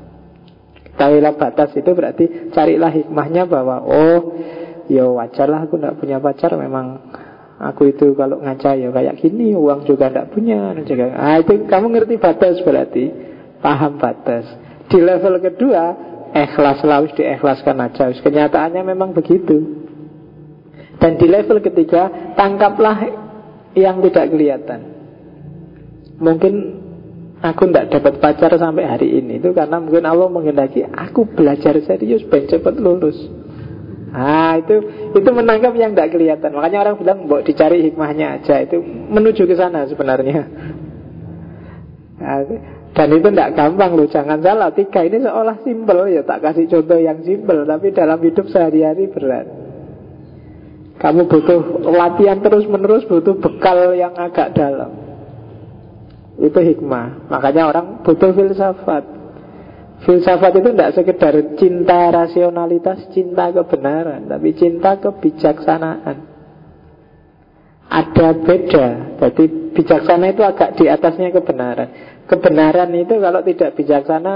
[0.94, 4.38] Ketahuilah batas itu berarti carilah hikmahnya bahwa oh,
[4.86, 7.02] ya wajarlah aku tidak punya pacar memang
[7.58, 11.18] aku itu kalau ngaca ya kayak gini uang juga tidak punya juga.
[11.18, 13.10] Ah itu kamu ngerti batas berarti
[13.64, 14.46] paham batas.
[14.86, 15.84] Di level kedua
[16.34, 18.14] ikhlas harus diikhlaskan aja.
[18.14, 19.86] Kenyataannya memang begitu.
[21.00, 23.00] Dan di level ketiga tangkaplah
[23.74, 24.82] yang tidak kelihatan.
[26.22, 26.54] Mungkin
[27.44, 32.24] aku tidak dapat pacar sampai hari ini itu karena mungkin Allah menghendaki aku belajar serius
[32.24, 33.20] biar cepat lulus.
[34.16, 34.80] Ah itu
[35.12, 36.56] itu menangkap yang tidak kelihatan.
[36.56, 38.80] Makanya orang bilang mau dicari hikmahnya aja itu
[39.12, 40.42] menuju ke sana sebenarnya.
[42.24, 42.40] Nah,
[42.94, 47.02] dan itu tidak gampang loh Jangan salah Tiga ini seolah simpel Ya tak kasih contoh
[47.02, 49.50] yang simpel Tapi dalam hidup sehari-hari berat
[51.02, 55.03] Kamu butuh latihan terus menerus Butuh bekal yang agak dalam
[56.42, 59.24] itu hikmah Makanya orang butuh filsafat
[60.04, 66.18] Filsafat itu tidak sekedar cinta rasionalitas, cinta kebenaran, tapi cinta kebijaksanaan.
[67.88, 68.88] Ada beda.
[69.24, 71.90] Jadi bijaksana itu agak di atasnya kebenaran.
[72.28, 74.34] Kebenaran itu kalau tidak bijaksana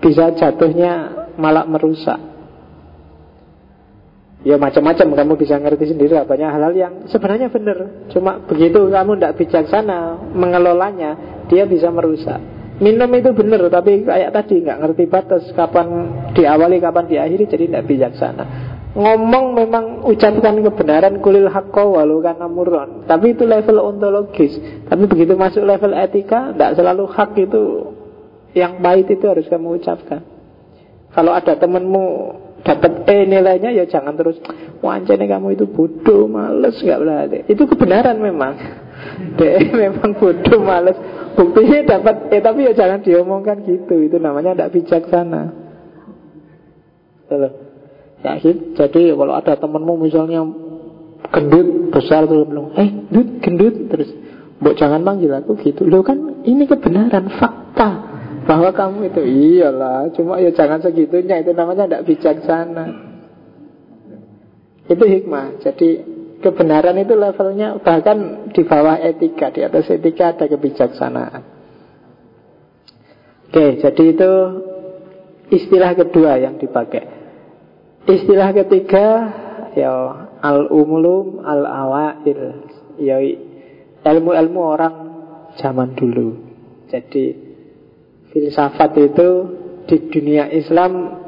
[0.00, 0.92] bisa jatuhnya
[1.36, 2.16] malah merusak.
[4.40, 5.06] Ya macam-macam.
[5.12, 6.24] Kamu bisa ngerti sendiri lah.
[6.24, 8.08] Banyak hal-hal yang sebenarnya benar.
[8.08, 11.10] Cuma begitu kamu tidak bijaksana Mengelolanya
[11.52, 12.40] Dia bisa merusak.
[12.80, 15.88] Minum itu benar Tapi kayak tadi nggak ngerti batas Kapan
[16.32, 18.44] diawali, kapan diakhiri Jadi tidak bijaksana.
[18.90, 24.56] Ngomong memang ucapkan kebenaran Kulil hakko walau karena murron Tapi itu level ontologis.
[24.88, 27.62] Tapi begitu masuk level etika Tidak selalu hak itu
[28.56, 30.26] Yang pahit itu harus kamu ucapkan.
[31.10, 32.06] Kalau ada temenmu
[32.60, 34.36] dapat E nilainya ya jangan terus
[34.84, 37.38] wancane kamu itu bodoh, males nggak berarti.
[37.48, 38.54] Itu kebenaran memang.
[39.38, 39.40] D
[39.72, 40.96] memang bodoh, males.
[41.36, 43.96] Buktinya dapat E tapi ya jangan diomongkan gitu.
[43.96, 45.42] Itu namanya tidak bijaksana.
[48.20, 48.36] Ya,
[48.74, 50.42] jadi kalau ada temenmu misalnya
[51.30, 54.10] gendut besar terus bilang, eh gendut gendut terus,
[54.58, 55.86] Mbok jangan panggil aku gitu.
[55.86, 58.09] Lo kan ini kebenaran, fakta
[58.50, 62.86] bahwa kamu itu iyalah cuma ya jangan segitunya itu namanya tidak bijaksana.
[64.90, 65.62] Itu hikmah.
[65.62, 65.88] Jadi
[66.42, 71.42] kebenaran itu levelnya bahkan di bawah etika di atas etika ada kebijaksanaan.
[73.46, 74.32] Oke jadi itu
[75.54, 77.06] istilah kedua yang dipakai.
[78.10, 79.06] Istilah ketiga
[79.78, 79.94] ya
[80.42, 82.66] al umulum al awail
[82.98, 83.22] ya
[84.10, 84.94] ilmu-ilmu orang
[85.54, 86.34] zaman dulu.
[86.90, 87.49] Jadi
[88.30, 89.28] filsafat itu
[89.86, 91.18] di dunia Islam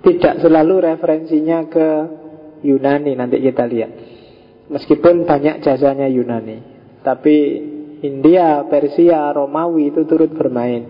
[0.00, 1.88] tidak selalu referensinya ke
[2.64, 3.92] Yunani nanti kita lihat.
[4.70, 6.62] Meskipun banyak jasanya Yunani,
[7.02, 7.36] tapi
[8.00, 10.88] India, Persia, Romawi itu turut bermain.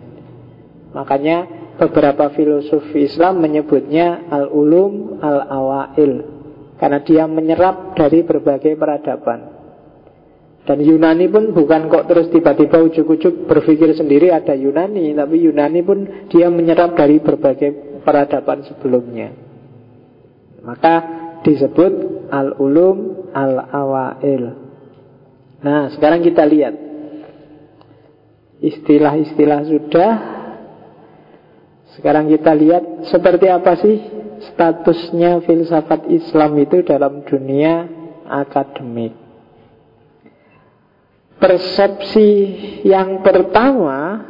[0.93, 1.47] Makanya
[1.81, 6.12] beberapa filosof Islam menyebutnya al-ulum al-awail
[6.76, 9.50] karena dia menyerap dari berbagai peradaban.
[10.71, 15.99] Dan Yunani pun bukan kok terus tiba-tiba ujuk-ujuk berpikir sendiri ada Yunani Tapi Yunani pun
[16.31, 19.35] dia menyerap dari berbagai peradaban sebelumnya.
[20.62, 20.95] Maka
[21.43, 24.45] disebut Al-Ulum Al-Awail.
[25.66, 26.79] Nah sekarang kita lihat.
[28.62, 30.12] Istilah-istilah sudah.
[31.99, 33.99] Sekarang kita lihat seperti apa sih
[34.55, 37.91] statusnya filsafat Islam itu dalam dunia
[38.31, 39.20] akademik
[41.41, 42.30] Persepsi
[42.84, 44.28] yang pertama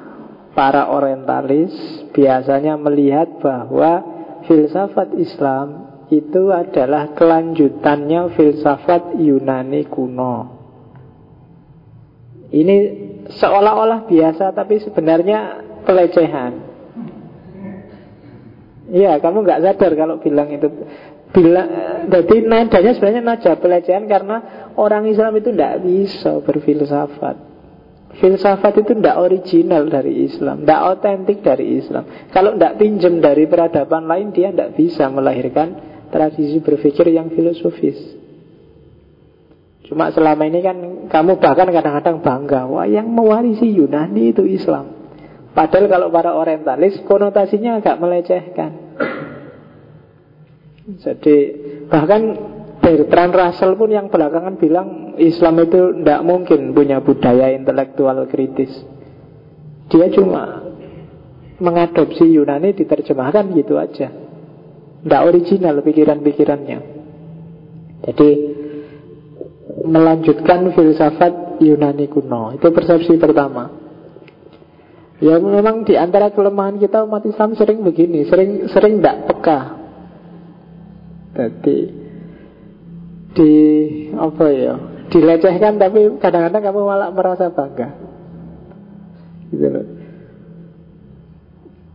[0.55, 1.75] para orientalis
[2.15, 4.03] biasanya melihat bahwa
[4.47, 10.37] filsafat Islam itu adalah kelanjutannya filsafat Yunani kuno.
[12.51, 12.77] Ini
[13.31, 16.53] seolah-olah biasa tapi sebenarnya pelecehan.
[18.91, 20.67] Iya, kamu nggak sadar kalau bilang itu
[21.31, 21.63] Bila,
[22.11, 24.37] jadi nadanya sebenarnya nada pelecehan karena
[24.81, 27.37] orang Islam itu tidak bisa berfilsafat.
[28.11, 32.09] Filsafat itu tidak original dari Islam, tidak otentik dari Islam.
[32.35, 35.79] Kalau tidak pinjam dari peradaban lain, dia tidak bisa melahirkan
[36.11, 38.19] tradisi berpikir yang filosofis.
[39.87, 40.77] Cuma selama ini kan
[41.07, 44.91] kamu bahkan kadang-kadang bangga, wah yang mewarisi Yunani itu Islam.
[45.51, 48.71] Padahal kalau para orientalis konotasinya agak melecehkan.
[50.99, 51.37] Jadi
[51.87, 52.23] bahkan
[52.81, 58.73] Bertrand Russell pun yang belakangan bilang Islam itu tidak mungkin punya budaya intelektual kritis.
[59.93, 60.65] Dia cuma
[61.61, 64.09] mengadopsi Yunani diterjemahkan gitu aja.
[65.01, 66.79] Tidak original pikiran-pikirannya.
[68.01, 68.31] Jadi
[69.85, 72.57] melanjutkan filsafat Yunani kuno.
[72.57, 73.77] Itu persepsi pertama.
[75.21, 79.81] Ya memang di antara kelemahan kita umat Islam sering begini, sering sering tidak peka
[81.31, 81.77] jadi
[83.35, 83.53] di
[84.15, 84.75] apa ya?
[85.11, 87.89] Dilecehkan tapi kadang-kadang kamu malah merasa bangga.
[89.51, 89.87] Gitu loh.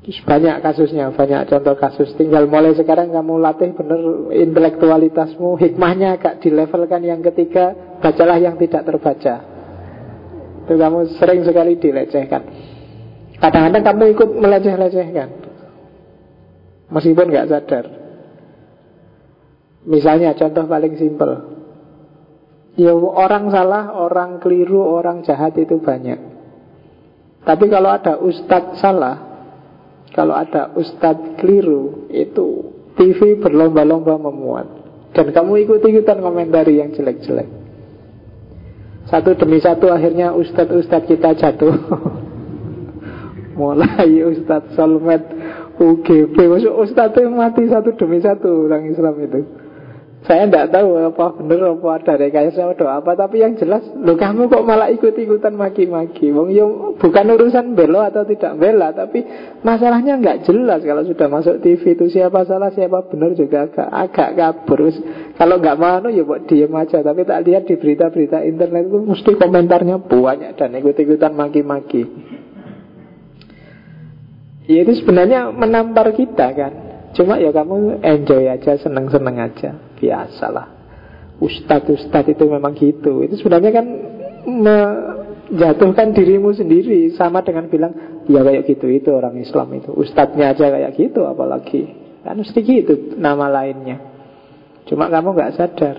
[0.06, 7.02] Banyak kasusnya, banyak contoh kasus Tinggal mulai sekarang kamu latih benar intelektualitasmu Hikmahnya agak dilevelkan
[7.02, 7.74] yang ketiga
[8.06, 9.42] Bacalah yang tidak terbaca
[10.62, 12.42] Itu kamu sering sekali dilecehkan
[13.42, 15.30] Kadang-kadang kamu ikut meleceh-lecehkan
[16.94, 18.05] Meskipun nggak sadar
[19.86, 21.32] Misalnya contoh paling simpel.
[22.76, 26.20] Ya orang salah, orang keliru, orang jahat itu banyak.
[27.46, 29.38] Tapi kalau ada ustadz salah
[30.18, 34.68] Kalau ada ustadz keliru Itu TV berlomba-lomba memuat.
[35.14, 37.48] Dan kamu ikut-ikutan komentari yang jelek-jelek.
[39.08, 41.76] Satu demi satu akhirnya ustadz-ustadz kita jatuh.
[43.60, 45.24] Mulai Ustadz Solmed
[45.80, 49.65] Masuk Ustadz mati satu demi satu orang Islam itu
[50.26, 54.50] saya tidak tahu apa benar apa ada rekayasa atau apa Tapi yang jelas lo kamu
[54.50, 56.34] kok malah ikut-ikutan maki-maki?
[56.34, 59.22] Wong yo bukan urusan belo atau tidak bela Tapi
[59.62, 60.82] masalahnya nggak jelas.
[60.82, 64.90] Kalau sudah masuk TV itu siapa salah siapa benar juga agak, agak kabur.
[65.38, 67.06] Kalau nggak mau ya buat diem aja.
[67.06, 72.02] Tapi tak lihat di berita-berita internet itu Mesti komentarnya banyak dan ikut-ikutan maki-maki.
[74.66, 76.74] Ya itu sebenarnya menampar kita kan.
[77.14, 80.68] Cuma ya kamu enjoy aja, seneng-seneng aja Biasalah.
[81.42, 83.26] Ustadz-ustadz itu memang gitu.
[83.26, 83.86] Itu sebenarnya kan
[84.46, 87.12] menjatuhkan dirimu sendiri.
[87.18, 87.94] Sama dengan bilang
[88.26, 89.94] Ya kayak gitu itu orang Islam itu.
[89.94, 91.94] Ustadznya aja kayak gitu apalagi.
[92.26, 94.02] Kan mesti gitu nama lainnya.
[94.90, 95.98] Cuma kamu gak sadar.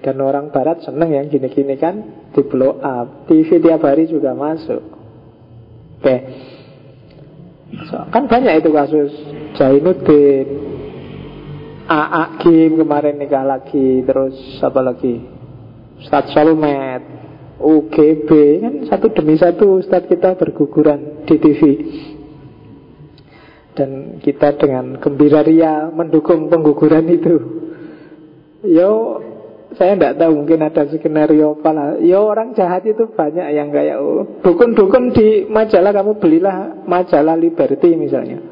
[0.00, 2.00] Dan orang barat seneng yang gini-gini kan
[2.32, 3.28] Di blow up.
[3.28, 4.80] TV tiap hari juga masuk.
[6.00, 6.04] Oke.
[6.04, 6.18] Okay.
[7.92, 9.12] so, Kan banyak itu kasus
[9.60, 10.69] Jainuddin
[11.90, 15.18] AA Kim kemarin nikah lagi Terus apa lagi?
[15.98, 17.02] Ustadz Solomet
[17.60, 18.30] UGB
[18.64, 21.60] kan satu demi satu Ustadz kita berguguran di TV
[23.76, 27.36] dan kita dengan gembira ria mendukung pengguguran itu.
[28.64, 29.20] Yo
[29.76, 31.88] saya tidak tahu mungkin ada skenario apa lah.
[32.00, 37.92] Yo orang jahat itu banyak yang kayak oh, dukun-dukun di majalah kamu belilah majalah Liberty
[37.92, 38.49] misalnya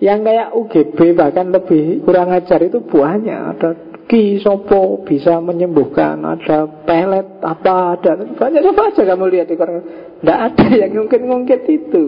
[0.00, 3.36] yang kayak UGB bahkan lebih kurang ajar itu banyak.
[3.36, 3.70] Ada
[4.08, 8.16] ki sopo bisa menyembuhkan Ada pelet apa ada.
[8.16, 9.84] Banyak coba aja kamu lihat di koran.
[10.24, 12.04] Tidak ada yang mungkin-mungkin itu.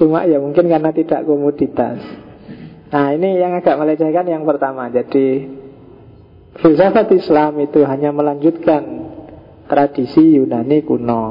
[0.00, 2.00] Cuma ya mungkin karena tidak komoditas.
[2.88, 4.88] Nah ini yang agak melecehkan yang pertama.
[4.88, 5.44] Jadi
[6.64, 8.82] filsafat Islam itu hanya melanjutkan
[9.68, 11.24] tradisi Yunani kuno.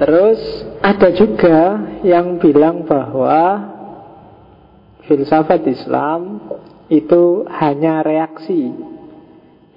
[0.00, 0.40] Terus
[0.82, 1.58] ada juga
[2.02, 3.70] yang bilang bahwa
[5.06, 6.42] filsafat Islam
[6.90, 8.74] itu hanya reaksi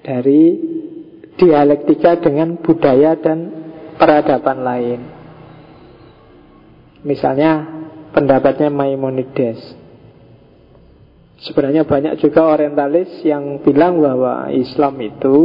[0.01, 0.43] dari
[1.38, 3.53] dialektika dengan budaya dan
[4.01, 4.99] peradaban lain.
[7.06, 7.70] Misalnya
[8.10, 9.62] pendapatnya Maimonides.
[11.36, 15.38] Sebenarnya banyak juga orientalis yang bilang bahwa Islam itu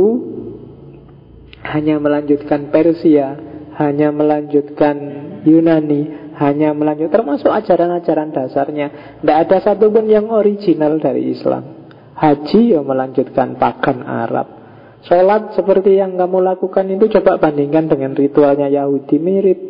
[1.66, 3.50] hanya melanjutkan Persia
[3.80, 4.96] hanya melanjutkan
[5.44, 9.18] Yunani, hanya melanjut termasuk ajaran-ajaran dasarnya.
[9.20, 11.80] Tidak ada satupun yang original dari Islam.
[12.16, 14.48] Haji yang melanjutkan pagan Arab.
[15.04, 19.60] Sholat seperti yang kamu lakukan itu coba bandingkan dengan ritualnya Yahudi mirip.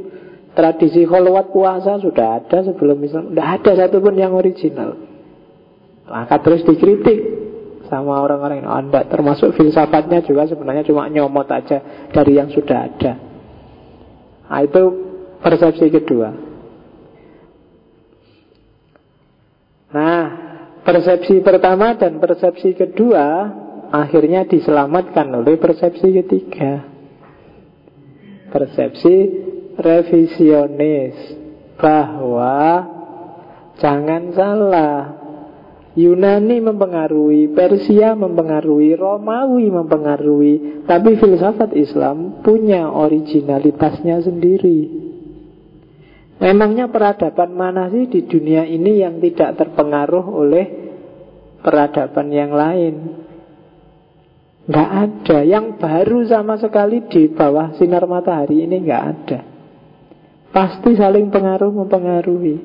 [0.51, 3.31] Tradisi kholwat puasa sudah ada sebelum Islam.
[3.31, 4.99] Tidak ada satupun yang original.
[6.11, 7.19] Maka terus dikritik
[7.87, 13.13] sama orang-orang yang anda termasuk filsafatnya juga sebenarnya cuma nyomot aja dari yang sudah ada.
[14.51, 15.10] Nah, itu
[15.41, 16.31] persepsi kedua.
[19.91, 20.25] Nah,
[20.87, 23.27] persepsi pertama dan persepsi kedua
[23.91, 26.87] akhirnya diselamatkan oleh persepsi ketiga.
[28.55, 29.15] Persepsi
[29.75, 31.17] revisionis
[31.75, 32.87] bahwa
[33.79, 35.21] jangan salah
[35.91, 45.10] Yunani mempengaruhi, Persia mempengaruhi, Romawi mempengaruhi, tapi filsafat Islam punya originalitasnya sendiri.
[46.41, 50.67] Memangnya peradaban mana sih di dunia ini yang tidak terpengaruh oleh
[51.61, 52.95] peradaban yang lain?
[54.65, 55.39] Nggak ada.
[55.45, 59.41] Yang baru sama sekali di bawah sinar matahari ini nggak ada.
[60.49, 62.57] Pasti saling pengaruh mempengaruhi.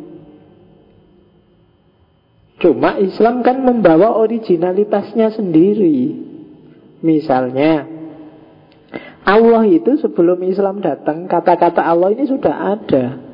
[2.64, 6.16] Cuma Islam kan membawa originalitasnya sendiri.
[7.04, 7.84] Misalnya,
[9.28, 13.25] Allah itu sebelum Islam datang, kata-kata Allah ini sudah ada.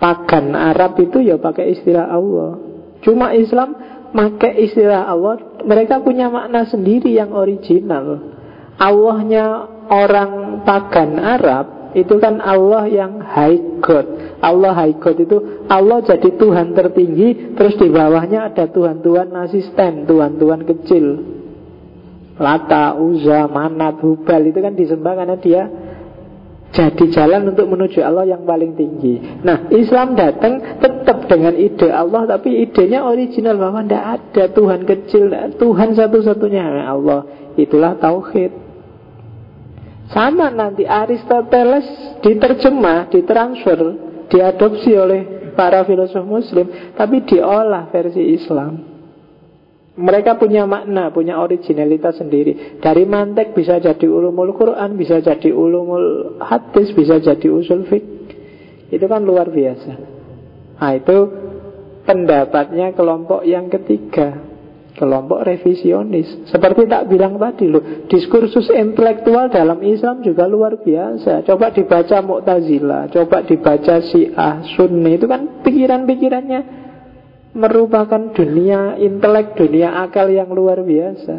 [0.00, 2.56] Pagan Arab itu ya pakai istilah Allah.
[3.04, 3.76] Cuma Islam
[4.16, 8.32] pakai istilah Allah, mereka punya makna sendiri yang original.
[8.80, 15.36] Allahnya orang pagan Arab itu kan Allah yang high God Allah high God itu
[15.66, 21.04] Allah jadi Tuhan tertinggi Terus di bawahnya ada Tuhan-Tuhan asisten Tuhan-Tuhan kecil
[22.40, 25.62] Lata, Uza, Manat, Hubal Itu kan disembah karena dia
[26.70, 29.42] jadi jalan untuk menuju Allah yang paling tinggi.
[29.42, 35.34] Nah Islam datang tetap dengan ide Allah Tapi idenya original bahwa tidak ada Tuhan kecil
[35.58, 36.86] Tuhan satu-satunya.
[36.86, 37.26] Allah
[37.58, 38.70] Itulah Tauhid.
[40.14, 41.86] Sama nanti Aristoteles
[42.22, 43.78] diterjemah, ditransfer,
[44.30, 48.89] diadopsi oleh para filosof muslim Tapi diolah versi Islam
[50.00, 56.36] Mereka punya makna, punya originalitas sendiri Dari mantek bisa jadi ulumul Quran, bisa jadi ulumul
[56.40, 58.08] hadis, bisa jadi usul fiqh
[58.88, 59.92] Itu kan luar biasa.
[60.80, 61.18] Nah itu
[62.08, 64.50] pendapatnya kelompok yang ketiga.
[64.90, 71.70] Kelompok revisionis Seperti tak bilang tadi loh Diskursus intelektual dalam Islam juga luar biasa Coba
[71.70, 76.89] dibaca Mu'tazila Coba dibaca Syiah, Sunni Itu kan pikiran-pikirannya
[77.56, 81.36] Merupakan dunia intelek Dunia akal yang luar biasa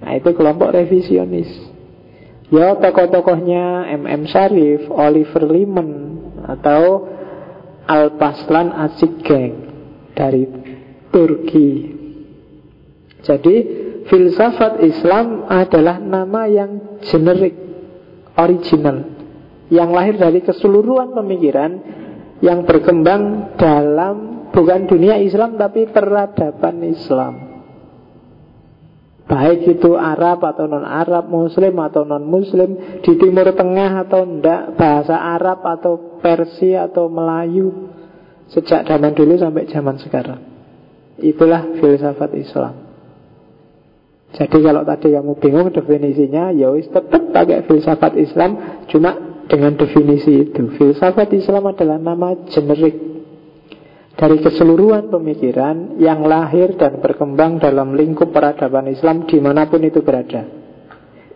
[0.00, 1.50] Nah itu kelompok revisionis
[2.50, 4.26] Ya tokoh-tokohnya M.M.
[4.26, 5.90] Sharif Oliver Liman
[6.46, 7.10] Atau
[7.86, 9.54] Al-Paslan Asigeng
[10.14, 10.46] Dari
[11.10, 12.00] Turki
[13.20, 13.56] jadi
[14.08, 17.54] filsafat Islam adalah nama yang generik,
[18.36, 19.04] original,
[19.68, 21.72] yang lahir dari keseluruhan pemikiran
[22.40, 27.34] yang berkembang dalam bukan dunia Islam tapi peradaban Islam.
[29.30, 35.62] Baik itu Arab atau non-Arab, Muslim atau non-Muslim, di Timur Tengah atau tidak, bahasa Arab
[35.62, 37.94] atau Persia atau Melayu,
[38.50, 40.42] sejak zaman dulu sampai zaman sekarang.
[41.22, 42.74] Itulah filsafat Islam.
[44.34, 49.14] Jadi kalau tadi kamu bingung definisinya, ya tetap pakai filsafat Islam, cuma
[49.46, 50.74] dengan definisi itu.
[50.74, 53.09] Filsafat Islam adalah nama generik
[54.18, 60.02] dari keseluruhan pemikiran yang lahir dan berkembang dalam lingkup peradaban Islam di mana pun itu
[60.02, 60.44] berada.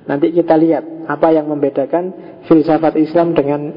[0.05, 2.13] Nanti kita lihat apa yang membedakan
[2.45, 3.73] filsafat Islam dengan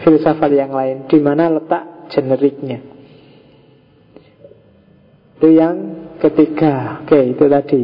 [0.00, 2.80] filsafat yang lain, di mana letak generiknya.
[5.36, 5.76] Itu yang
[6.16, 7.04] ketiga.
[7.04, 7.82] Oke, itu tadi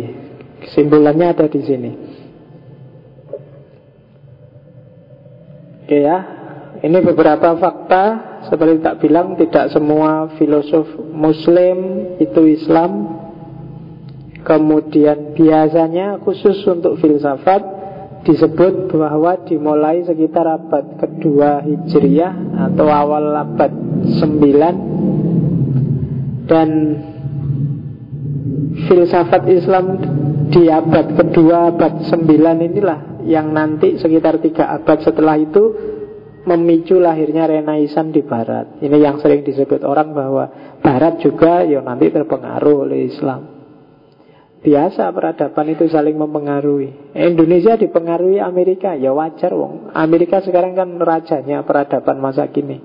[0.62, 1.90] Kesimpulannya ada di sini.
[5.82, 6.41] Oke ya,
[6.82, 8.04] ini beberapa fakta
[8.50, 11.78] seperti tak bilang tidak semua filosof Muslim
[12.18, 13.22] itu Islam.
[14.42, 17.62] Kemudian biasanya khusus untuk filsafat
[18.26, 22.34] disebut bahwa dimulai sekitar abad kedua Hijriah
[22.70, 23.70] atau awal abad
[24.18, 26.68] 9 dan
[28.90, 30.02] filsafat Islam
[30.50, 35.91] di abad kedua, abad sembilan inilah yang nanti sekitar tiga abad setelah itu
[36.43, 38.82] memicu lahirnya Renaisan di Barat.
[38.82, 40.44] Ini yang sering disebut orang bahwa
[40.82, 43.62] Barat juga ya nanti terpengaruh oleh Islam.
[44.62, 47.19] Biasa peradaban itu saling mempengaruhi.
[47.19, 49.90] Indonesia dipengaruhi Amerika, ya wajar wong.
[49.90, 52.78] Amerika sekarang kan rajanya peradaban masa kini.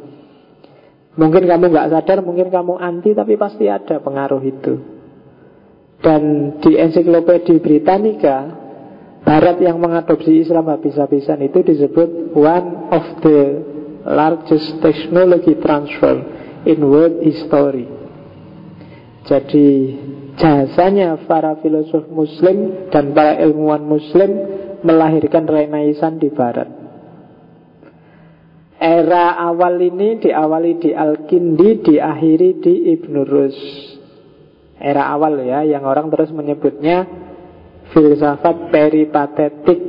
[1.17, 4.73] Mungkin kamu nggak sadar, mungkin kamu anti, tapi pasti ada pengaruh itu.
[6.01, 6.21] Dan
[6.61, 8.56] di ensiklopedia Britannica
[9.27, 13.59] Barat yang mengadopsi Islam habis-habisan itu disebut one of the
[14.07, 16.23] largest technology transfer
[16.63, 17.91] in world history.
[19.27, 19.67] Jadi
[20.39, 24.31] jasanya para filosof muslim dan para ilmuwan muslim
[24.87, 26.71] melahirkan renaisan di barat.
[28.79, 33.59] Era awal ini diawali di Al-Kindi, diakhiri di Ibn Rus.
[34.77, 37.26] Era awal ya Yang orang terus menyebutnya
[37.97, 39.79] Filsafat peripatetik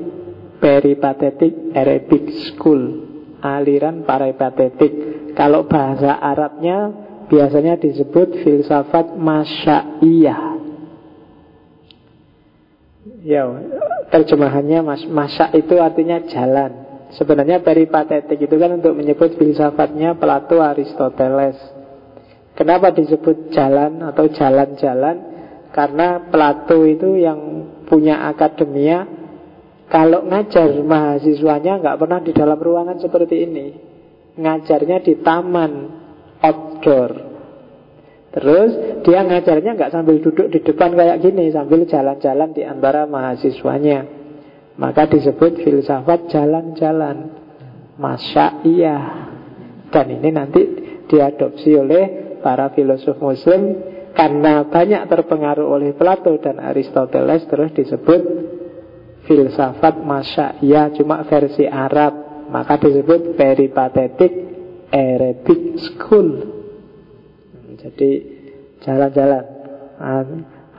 [0.56, 3.05] Peripatetik Arabic School
[3.44, 4.93] Aliran peripatetik
[5.36, 6.89] Kalau bahasa Arabnya
[7.28, 10.59] Biasanya disebut filsafat masyaiyah
[13.24, 13.44] Ya,
[14.14, 17.02] terjemahannya mas, masya itu artinya jalan.
[17.16, 21.56] Sebenarnya peripatetik itu kan untuk menyebut filsafatnya Plato Aristoteles.
[22.52, 25.16] Kenapa disebut jalan atau jalan-jalan?
[25.72, 29.09] Karena Plato itu yang punya akademia
[29.89, 33.66] Kalau ngajar mahasiswanya nggak pernah di dalam ruangan seperti ini.
[34.36, 35.73] Ngajarnya di taman
[36.44, 37.12] outdoor.
[38.28, 44.05] Terus dia ngajarnya nggak sambil duduk di depan kayak gini Sambil jalan-jalan di antara mahasiswanya.
[44.77, 47.32] Maka disebut filsafat jalan-jalan.
[47.97, 48.98] Masya iya
[49.89, 50.62] Dan ini nanti
[51.09, 53.74] diadopsi oleh para filosof muslim
[54.19, 58.20] karena banyak terpengaruh oleh Plato dan Aristoteles terus disebut
[59.31, 59.95] filsafat
[60.59, 62.27] ya cuma versi Arab.
[62.49, 64.32] Maka disebut peripatetic
[64.89, 66.28] Arabic school
[67.78, 68.11] jadi
[68.82, 69.45] jalan-jalan.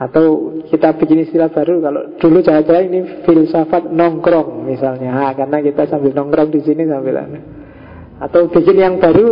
[0.00, 5.16] Atau kita bikin istilah baru kalau dulu jalan-jalan ini filsafat nongkrong misalnya.
[5.16, 7.24] Nah, karena kita sambil nongkrong di sini sambil
[8.20, 9.28] atau bikin yang baru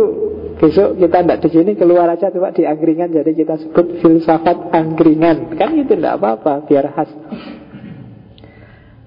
[0.59, 5.55] Besok kita tidak di sini keluar aja coba di angkringan jadi kita sebut filsafat angkringan.
[5.55, 7.07] Kan itu tidak apa-apa biar khas.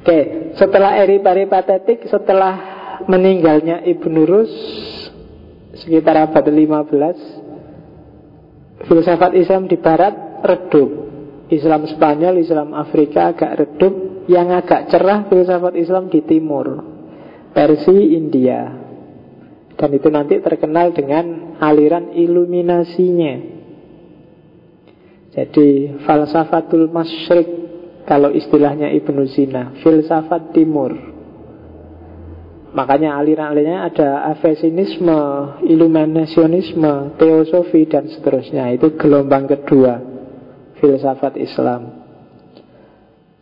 [0.02, 2.56] Oke, setelah eri paripatetik, setelah
[3.04, 4.50] meninggalnya Ibnu Rus
[5.76, 10.90] sekitar abad 15 filsafat Islam di barat redup.
[11.52, 16.80] Islam Spanyol, Islam Afrika agak redup, yang agak cerah filsafat Islam di timur.
[17.52, 18.81] Persi, India.
[19.82, 23.34] Dan itu nanti terkenal dengan aliran iluminasinya.
[25.34, 27.48] Jadi falsafatul masyrik
[28.06, 30.94] kalau istilahnya Ibnu Sina, filsafat timur.
[32.78, 35.20] Makanya aliran-alirannya ada avesinisme,
[35.66, 38.70] iluminasionisme, teosofi dan seterusnya.
[38.78, 39.98] Itu gelombang kedua
[40.78, 42.06] filsafat Islam.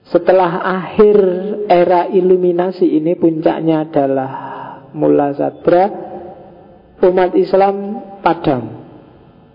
[0.08, 1.16] Setelah akhir
[1.68, 4.30] era iluminasi ini puncaknya adalah
[4.90, 6.09] Mula Sadra
[7.00, 7.74] Umat Islam
[8.20, 8.80] padam.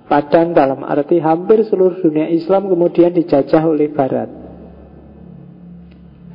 [0.06, 4.30] Padam dalam arti hampir seluruh dunia Islam kemudian dijajah oleh Barat.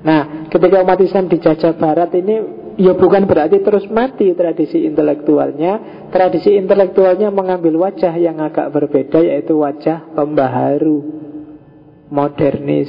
[0.01, 6.09] Nah ketika umat Islam dijajah Barat ini Ya bukan berarti terus mati tradisi intelektualnya.
[6.09, 11.05] Tradisi intelektualnya mengambil wajah yang agak berbeda Yaitu wajah pembaharu
[12.09, 12.89] Modernis.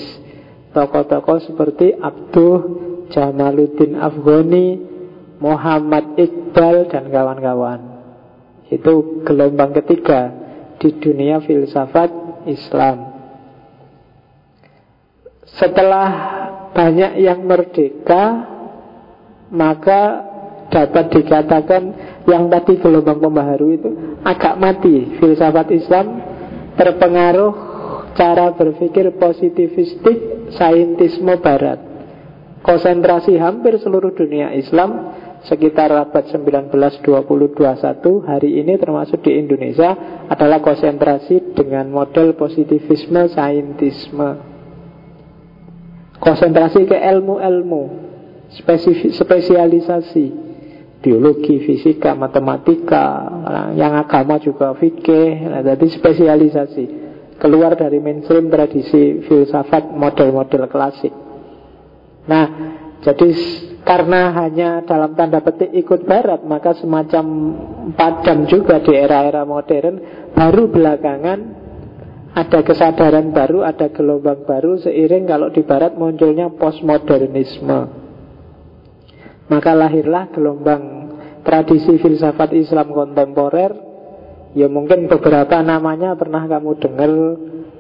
[0.72, 2.60] Tokoh-tokoh seperti Abduh
[3.12, 4.80] Jamaluddin Afghani
[5.44, 7.91] Muhammad Iqbal dan kawan-kawan
[8.72, 10.32] Itu gelombang ketiga
[10.80, 12.10] Di dunia filsafat
[12.48, 12.98] Islam
[15.60, 16.10] Setelah
[16.72, 18.48] banyak yang merdeka
[19.52, 20.02] Maka
[20.72, 21.84] dapat dikatakan
[22.24, 23.92] Yang tadi gelombang pembaharu itu
[24.24, 26.32] Agak mati Filsafat Islam
[26.72, 27.54] terpengaruh
[28.16, 31.80] cara berpikir positivistik saintisme barat.
[32.62, 39.98] Konsentrasi hampir seluruh dunia Islam sekitar abad 1920-21 hari ini termasuk di Indonesia
[40.30, 44.54] adalah konsentrasi dengan model positivisme saintisme.
[46.22, 47.84] Konsentrasi ke ilmu-ilmu,
[49.18, 50.26] spesialisasi,
[51.02, 53.26] biologi, fisika, matematika,
[53.74, 56.86] yang agama juga fikih, nah, jadi spesialisasi
[57.42, 61.10] keluar dari mainstream tradisi filsafat model-model klasik.
[62.30, 62.46] Nah,
[63.02, 63.28] jadi
[63.82, 67.26] karena hanya dalam tanda petik ikut barat, maka semacam
[67.98, 71.40] padam juga di era-era modern, baru belakangan
[72.32, 77.80] ada kesadaran baru, ada gelombang baru seiring kalau di barat munculnya postmodernisme.
[79.52, 81.12] Maka lahirlah gelombang
[81.44, 83.92] tradisi filsafat Islam kontemporer
[84.52, 87.12] Ya mungkin beberapa namanya pernah kamu dengar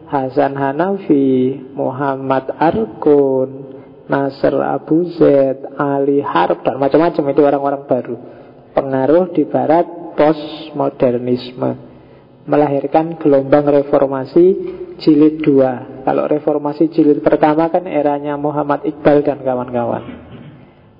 [0.07, 3.70] Hasan Hanafi, Muhammad Arkun,
[4.12, 8.16] Nasr Abu Zaid, Ali Harb dan macam-macam itu orang-orang baru.
[8.76, 9.88] Pengaruh di barat
[10.20, 11.72] postmodernisme
[12.44, 14.46] melahirkan gelombang reformasi
[15.00, 16.04] jilid dua.
[16.04, 20.04] Kalau reformasi jilid pertama kan eranya Muhammad Iqbal dan kawan-kawan.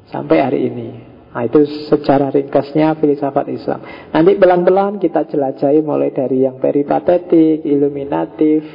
[0.08, 0.90] Sampai hari ini.
[1.32, 3.80] Nah itu secara ringkasnya filsafat Islam
[4.12, 8.68] Nanti pelan-pelan kita jelajahi mulai dari yang peripatetik, iluminatif,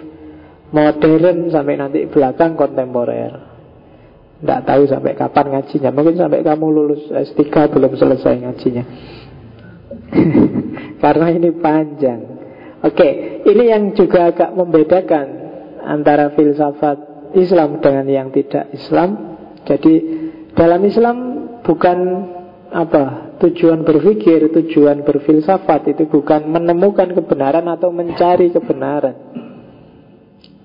[0.73, 3.56] modern Sampai nanti belakang kontemporer
[4.37, 5.91] Tidak tahu sampai kapan ngajinya.
[5.93, 8.85] Mungkin sampai kamu lulus S3 belum selesai ngajinya.
[11.03, 12.21] Karena ini panjang.
[12.85, 15.47] Oke, ini yang juga agak membedakan
[15.87, 19.39] Antara filsafat Islam dengan yang tidak Islam.
[19.63, 19.95] Jadi
[20.59, 21.17] dalam Islam
[21.63, 21.99] bukan
[22.75, 29.15] apa tujuan berpikir, tujuan berfilsafat itu bukan menemukan kebenaran atau mencari kebenaran,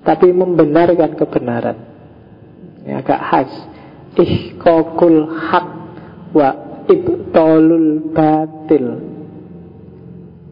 [0.02, 1.90] tapi membenarkan kebenaran.
[2.81, 3.51] Ini agak khas.
[4.11, 5.67] Ihqaqul hak
[6.35, 6.49] wa
[6.89, 8.85] ibtolul batil.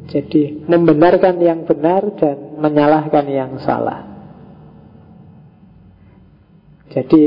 [0.09, 4.09] Jadi membenarkan yang benar dan menyalahkan yang salah.
[6.89, 7.21] Jadi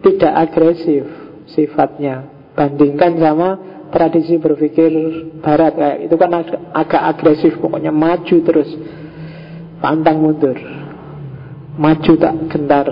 [0.00, 1.04] tidak agresif
[1.52, 3.48] sifatnya Bandingkan sama
[3.94, 4.90] tradisi berpikir
[5.38, 8.66] barat kayak itu kan agak, agak agresif pokoknya maju terus
[9.78, 10.58] pantang mundur
[11.78, 12.86] maju tak gentar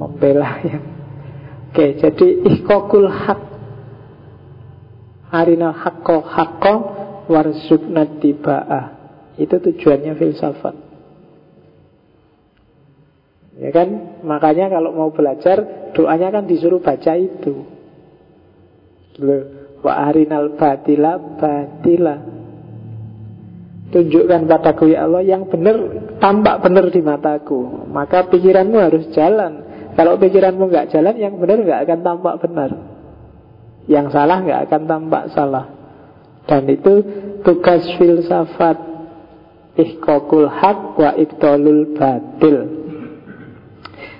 [0.00, 0.84] membela yang
[1.68, 3.40] oke jadi ihkokul hak
[5.30, 6.74] arina hakko hakko
[7.30, 8.98] warzubna tiba'ah.
[9.38, 10.76] Itu tujuannya filsafat.
[13.62, 13.88] Ya kan?
[14.26, 17.64] Makanya kalau mau belajar doanya kan disuruh baca itu.
[19.80, 22.16] Wa arinal batila batila.
[23.90, 25.76] Tunjukkan padaku ya Allah yang benar
[26.20, 27.88] Tampak benar di mataku.
[27.88, 32.70] Maka pikiranmu harus jalan Kalau pikiranmu nggak jalan Yang benar nggak akan tampak benar.
[33.90, 35.64] Yang salah nggak akan tampak salah.
[36.46, 36.92] Dan itu
[37.42, 38.78] tugas filsafat.
[39.80, 42.56] Ihkokul hak wa ibtolul batil.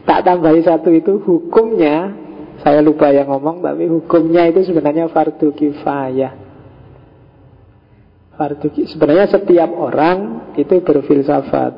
[0.07, 2.17] Tak tambahi satu itu hukumnya
[2.61, 6.33] saya lupa yang ngomong Tapi hukumnya itu sebenarnya fardu kifayah.
[8.37, 11.73] Fardu Sebenarnya setiap orang Itu berfilsafat.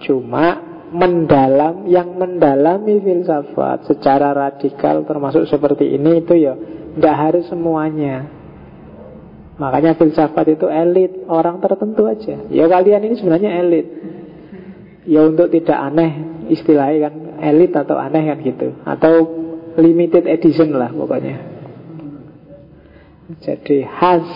[0.00, 6.54] Cuma mendalam Yang mendalami filsafat Secara radikal termasuk seperti ini Itu ya
[6.98, 8.26] Tidak harus semuanya.
[9.56, 12.36] Makanya filsafat itu elit Orang tertentu aja.
[12.50, 13.86] Ya kalian ini sebenarnya elit.
[15.06, 18.68] Ya untuk tidak aneh Istilahnya kan elit atau aneh kan gitu.
[18.84, 19.12] Atau
[19.80, 21.36] limited edition lah pokoknya.
[23.40, 24.26] Jadi khas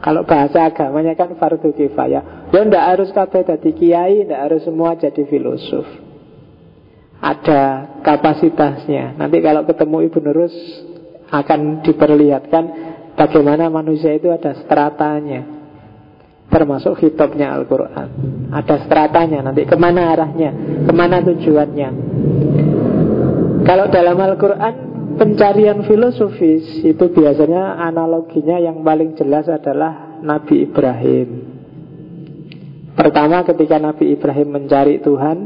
[0.00, 2.50] Kalau bahasa agamanya kan fardu kifayah.
[2.50, 5.86] Ya ndak harus kabeh jadi kiai Ndak harus semua jadi filosof.
[7.24, 7.62] Ada
[8.04, 9.16] kapasitasnya.
[9.16, 10.54] Nanti kalau ketemu Ibu Nurus
[11.32, 12.64] Akan diperlihatkan
[13.14, 15.46] Bagaimana manusia itu ada stratanya.
[16.50, 18.08] Termasuk hitopnya Al-Quran.
[18.52, 20.50] Ada stratanya nanti ke mana arahnya
[20.84, 21.88] Ke mana tujuannya.
[23.64, 31.28] Kalau dalam Al-Quran Pencarian filosofis Itu biasanya analoginya yang paling jelas adalah Nabi Ibrahim
[32.94, 35.38] Pertama ketika Nabi Ibrahim mencari Tuhan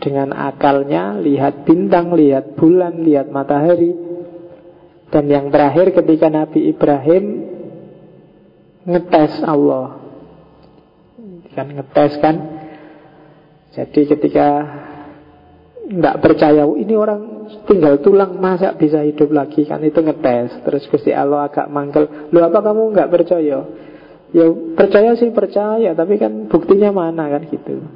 [0.00, 4.06] Dengan akalnya Lihat bintang, lihat bulan, lihat matahari
[5.06, 7.24] dan yang terakhir ketika Nabi Ibrahim
[8.86, 10.02] ngetes Allah.
[11.54, 12.36] Kan ngetes kan.
[13.70, 14.48] Jadi ketika
[15.86, 19.62] nggak percaya ini orang tinggal tulang masa bisa hidup lagi?
[19.62, 20.66] Kan itu ngetes.
[20.66, 23.58] Terus Gusti Allah agak mangkel lu apa kamu nggak percaya?
[24.34, 27.30] Ya percaya sih percaya tapi kan buktinya mana?
[27.30, 27.86] Kan gitu.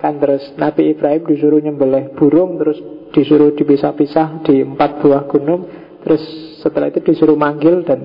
[0.00, 2.78] Kan terus Nabi Ibrahim disuruh nyembelih burung terus
[3.12, 5.68] disuruh dipisah-pisah di empat buah gunung
[6.00, 6.22] terus
[6.60, 8.00] setelah itu disuruh manggil dan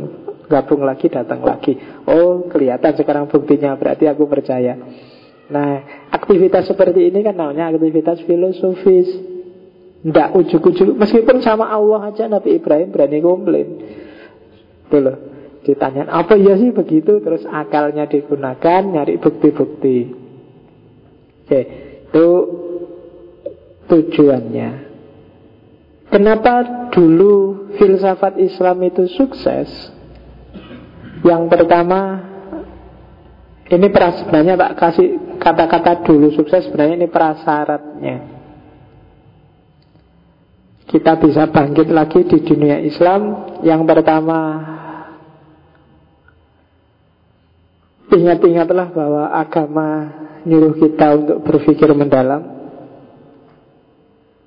[0.47, 1.75] gabung lagi datang lagi.
[2.07, 4.75] Oh kelihatan sekarang buktinya berarti aku percaya
[5.45, 9.09] nah aktivitas seperti ini kan namanya aktivitas filosofis.
[10.05, 11.01] Tidak ujuk-ujuk.
[11.01, 13.67] Meskipun sama Allah aja Nabi Ibrahim berani komplain.
[14.85, 15.17] Itu loh.
[15.65, 17.17] Ditanya apa ya sih begitu?
[17.25, 20.13] Terus akalnya digunakan nyari bukti-bukti.
[21.45, 21.61] Oke
[22.15, 22.29] itu
[23.91, 24.69] tujuannya.
[26.07, 29.67] Kenapa dulu filsafat Islam itu sukses?
[31.27, 32.23] Yang pertama
[33.67, 38.17] ini sebenarnya tak kasih kata-kata dulu sukses sebenarnya ini prasyaratnya.
[40.85, 43.51] Kita bisa bangkit lagi di dunia Islam.
[43.65, 44.39] Yang pertama
[48.05, 49.87] Ingat-ingatlah bahwa agama
[50.47, 52.53] nyuruh kita untuk berpikir mendalam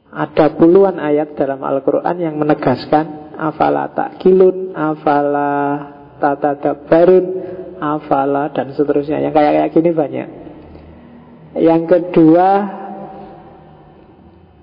[0.09, 5.55] ada puluhan ayat dalam Al-Quran yang menegaskan Afala ta'kilun, afala
[6.19, 7.25] tatadabarun,
[7.79, 10.29] afala dan seterusnya Yang kayak-kayak gini banyak
[11.59, 12.49] Yang kedua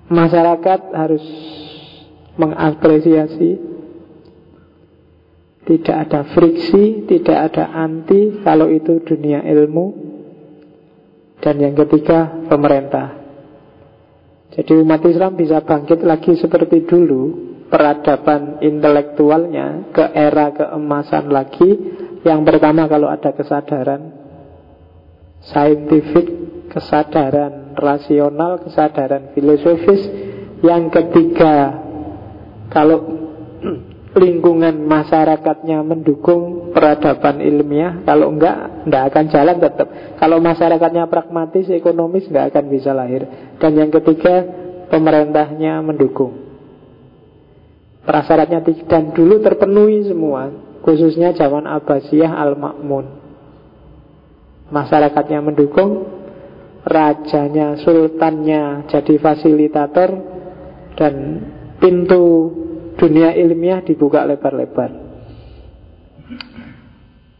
[0.06, 1.24] Masyarakat harus
[2.38, 3.58] mengapresiasi
[5.66, 10.06] Tidak ada friksi, tidak ada anti Kalau itu dunia ilmu.
[11.42, 13.18] Dan yang ketiga pemerintah.
[14.54, 17.22] Jadi umat Islam bisa bangkit lagi seperti dulu
[17.66, 21.70] Peradaban intelektualnya Ke era keemasan lagi.
[22.22, 24.14] Yang pertama kalau ada kesadaran
[25.42, 26.45] Scientific
[26.76, 30.04] Kesadaran rasional Kesadaran filosofis.
[30.60, 31.72] Yang ketiga
[32.68, 33.00] Kalau
[34.20, 39.88] lingkungan masyarakatnya mendukung peradaban ilmiah Kalau enggak, enggak akan jalan tetap.
[40.20, 43.24] Kalau masyarakatnya pragmatis, ekonomis enggak akan bisa lahir.
[43.56, 44.44] Dan yang ketiga,
[44.92, 46.44] pemerintahnya mendukung.
[48.04, 53.06] Prasyaratnya dan dulu terpenuhi semua Khususnya zaman Abbasiyah Al-Ma'mun.
[54.70, 56.15] Masyarakatnya mendukung
[56.86, 60.10] Rajanya, sultannya jadi fasilitator
[60.94, 61.14] Dan
[61.82, 62.24] pintu
[62.96, 65.04] dunia ilmiah dibuka lebar-lebar.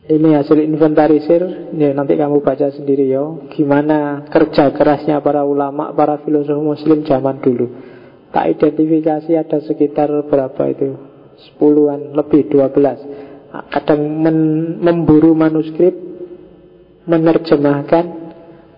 [0.06, 3.26] Ini hasil inventarisir, ya, nanti kamu baca sendiri ya.
[3.50, 7.66] Gimana kerja kerasnya para ulama, para filosof muslim zaman dulu.
[8.30, 10.94] Tak identifikasi ada sekitar berapa itu?
[11.50, 13.02] Sepuluhan, lebih dua belas.
[13.50, 14.38] Kadang men
[14.78, 15.96] memburu manuskrip,
[17.10, 18.25] menerjemahkan,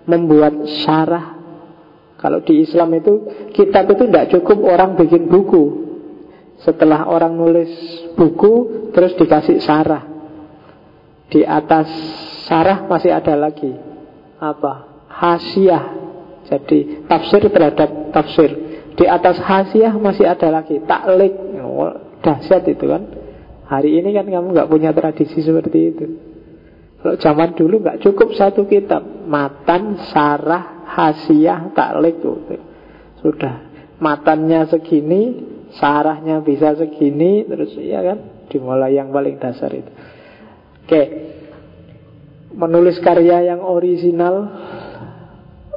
[0.08, 1.36] membuat syarah.
[2.18, 3.14] Kalau di Islam itu,
[3.54, 5.86] kitab itu tidak cukup orang bikin buku.
[6.58, 7.70] Setelah orang nulis
[8.18, 10.02] buku Terus dikasih sarah
[11.30, 11.86] Di atas
[12.50, 13.70] sarah masih ada lagi.
[14.42, 15.06] Apa?
[15.06, 15.94] Hasiah
[16.50, 18.50] Jadi tafsir terhadap tafsir.
[18.98, 20.82] Di atas hasiah masih ada lagi.
[20.82, 21.30] Taklik.
[21.62, 23.06] Oh, Dahsyat itu kan.
[23.70, 26.27] Hari ini kan kamu nggak punya tradisi seperti itu
[26.98, 29.06] Kalau zaman dulu nggak cukup satu kitab.
[29.28, 32.18] Matan, sarah, hasiah, taklik
[33.22, 33.70] Sudah.
[33.98, 35.22] Matannya segini
[35.74, 38.18] sarahnya bisa segini terus ya kan?
[38.48, 39.90] Dimulai yang paling dasar itu.
[40.86, 41.02] Oke.
[42.48, 44.48] Menulis karya yang original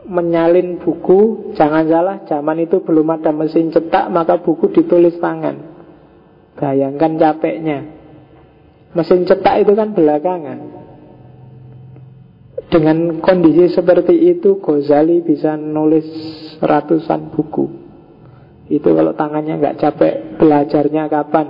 [0.07, 5.61] menyalin buku jangan salah zaman itu belum ada mesin cetak maka buku ditulis tangan.
[6.57, 7.79] Bayangkan capeknya.
[8.95, 10.59] Mesin cetak itu kan belakangan.
[12.71, 16.07] Dengan kondisi seperti itu Ghazali bisa nulis
[16.63, 17.67] ratusan buku.
[18.71, 21.47] Itu kalau tangannya nggak capek belajarnya kapan?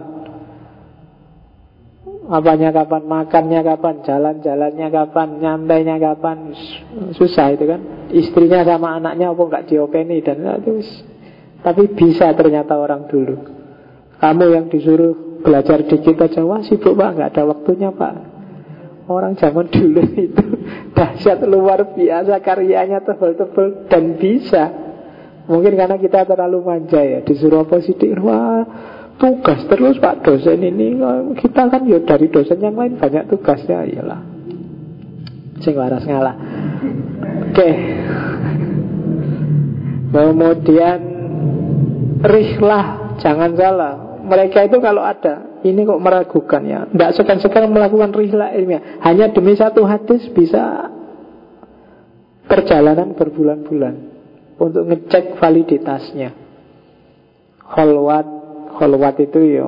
[2.26, 3.06] Apanya kapan?
[3.06, 3.96] Makannya kapan?
[4.02, 5.28] Jalan-jalannya kapan?
[5.38, 6.58] Nyantainya kapan?
[7.14, 8.10] Susah itu kan.
[8.10, 10.82] Istrinya sama anaknya apa nggak diopeni dan itu
[11.62, 13.38] tapi bisa ternyata orang dulu.
[14.18, 18.31] Kamu yang disuruh belajar dikit aja Wah sibuk pak, nggak ada waktunya pak
[19.12, 20.46] Orang zaman dulu itu
[20.96, 24.72] Dahsyat luar biasa Karyanya tebel-tebel Dan bisa.
[25.52, 27.84] Mungkin karena kita terlalu manja ya Disuruh apa
[28.24, 28.64] Wah
[29.20, 30.98] tugas terus pak dosen ini.
[31.38, 34.22] Kita kan ya dari dosen yang lain Banyak tugasnya Iyalah.
[35.62, 36.36] Sing waras ngalah.
[37.52, 37.54] Oke.
[37.54, 37.74] Okay.
[40.12, 41.00] Kemudian
[42.22, 43.94] Rihlah Jangan salah.
[44.26, 46.80] Mereka itu kalau ada ini kok meragukan ya.
[46.90, 50.90] Tidak sekan-sekan melakukan rihla ilmiah hanya demi satu hadis bisa
[52.50, 53.96] perjalanan berbulan-bulan
[54.58, 56.34] untuk ngecek validitasnya.
[57.72, 58.28] Holwat
[58.82, 59.68] holwat itu ya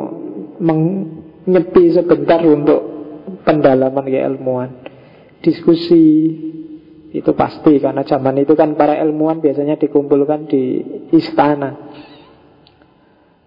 [0.60, 2.82] menyepi sebentar untuk
[3.48, 4.70] pendalaman keilmuan
[5.44, 6.04] diskusi
[7.14, 10.82] itu pasti karena zaman itu kan para ilmuwan biasanya dikumpulkan di
[11.14, 11.94] istana.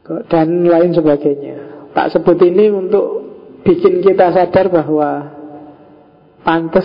[0.06, 1.75] Dan lain sebagainya.
[1.96, 3.24] Tak sebut ini untuk
[3.64, 5.32] bikin kita sadar bahwa
[6.44, 6.84] pantas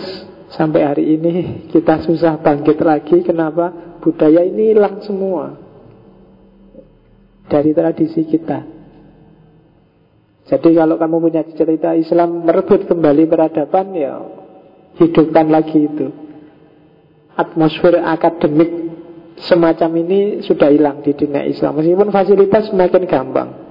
[0.56, 3.20] sampai hari ini kita susah bangkit lagi.
[3.20, 4.00] Kenapa?
[4.00, 5.60] Budaya ini hilang semua
[7.44, 8.64] dari tradisi kita.
[10.48, 14.16] Jadi kalau kamu punya cerita Islam merebut kembali peradaban ya
[14.96, 16.08] hidupkan lagi itu.
[17.36, 18.96] Atmosfer akademik
[19.44, 23.61] semacam ini sudah hilang di dunia Islam Meskipun fasilitas semakin gampang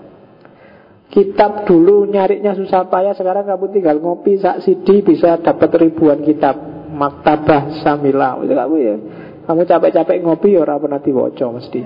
[1.11, 6.55] Kitab dulu nyarinya susah payah Sekarang kamu tinggal ngopi sak CD Bisa dapat ribuan kitab.
[6.91, 8.39] Maktabah Samila.
[8.39, 8.95] Kamu ya
[9.43, 11.81] Kamu capek-capek ngopi ya pernah diwoco mesti.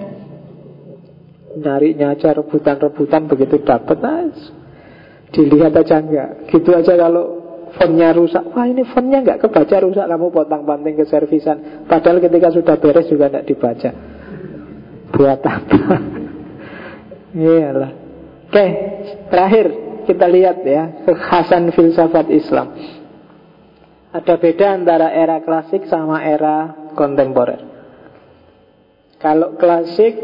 [1.58, 4.30] Nyarinya aja rebutan-rebutan Begitu dapat nah,
[5.34, 6.46] Dilihat aja enggak.
[6.54, 7.42] Gitu aja kalau
[7.74, 8.46] fontnya rusak.
[8.54, 10.06] Wah ini fontnya nggak kebaca rusak.
[10.06, 13.90] Kamu potong-panting ke servisan Padahal ketika sudah beres juga nggak dibaca.
[15.10, 15.98] Buat apa?
[17.42, 18.05] Iyalah
[18.56, 18.72] Oke
[19.28, 19.68] terakhir
[20.08, 22.72] kita lihat ya Kekhasan filsafat Islam.
[24.16, 27.60] Ada beda antara era klasik sama era kontemporer.
[29.20, 30.16] Kalau klasik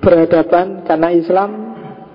[0.00, 1.50] berhadapan karena Islam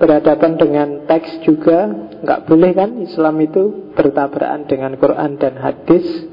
[0.01, 1.93] berhadapan dengan teks juga
[2.25, 6.25] nggak boleh kan Islam itu bertabrakan dengan Quran dan hadis.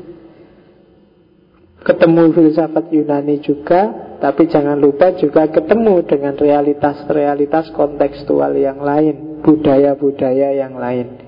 [1.84, 3.93] Ketemu filsafat Yunani juga
[4.23, 11.19] tapi jangan lupa juga ketemu dengan realitas-realitas kontekstual yang lain budaya-budaya yang lain.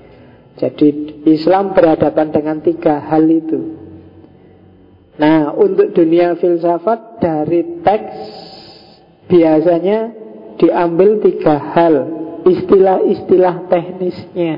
[0.55, 3.59] Jadi Islam berhadapan dengan tiga hal itu.
[5.19, 8.15] Nah untuk dunia filsafat dari teks
[9.27, 10.15] biasanya
[10.55, 11.95] diambil tiga hal.
[12.47, 14.55] Istilah-istilah teknisnya.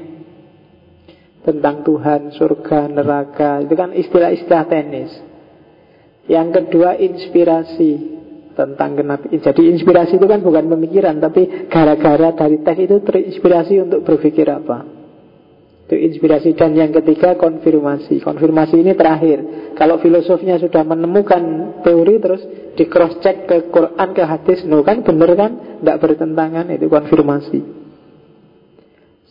[1.41, 3.63] Tentang Tuhan, surga, neraka.
[3.63, 5.09] Itu kan istilah-istilah teknis.
[6.27, 8.16] Yang kedua inspirasi
[8.57, 9.29] tentang kenapa.
[9.29, 14.97] Jadi inspirasi itu kan bukan pemikiran, tapi gara-gara dari teks itu terinspirasi untuk berpikir apa.
[15.85, 18.19] Itu inspirasi dan yang ketiga konfirmasi.
[18.19, 19.71] Konfirmasi ini terakhir.
[19.77, 22.41] Kalau filosofnya sudah menemukan teori terus
[22.73, 25.51] di cross check ke Quran ke hadis, no kan benar kan?
[25.79, 27.59] Tidak bertentangan itu konfirmasi.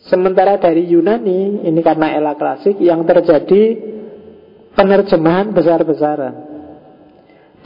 [0.07, 3.75] Sementara dari Yunani, ini karena era klasik, yang terjadi
[4.71, 6.46] penerjemahan besar-besaran.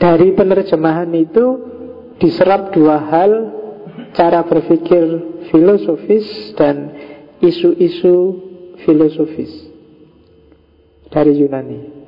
[0.02, 1.46] Dari penerjemahan itu
[2.18, 3.32] diserap dua hal,
[4.18, 5.02] cara berpikir
[5.54, 6.26] filosofis
[6.58, 6.90] dan
[7.38, 8.16] isu-isu
[8.82, 9.70] filosofis
[11.06, 12.02] dari Yunani.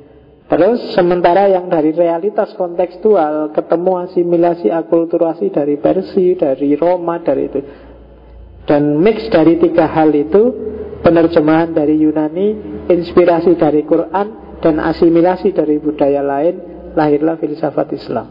[0.50, 7.60] Terus sementara yang dari realitas kontekstual ketemu asimilasi akulturasi dari Persia, dari Roma, dari itu
[8.64, 10.72] dan mix dari tiga hal itu
[11.04, 18.26] Penerjemahan dari Yunani Inspirasi dari Quran Dan asimilasi dari budaya lain Lahirlah filsafat Islam.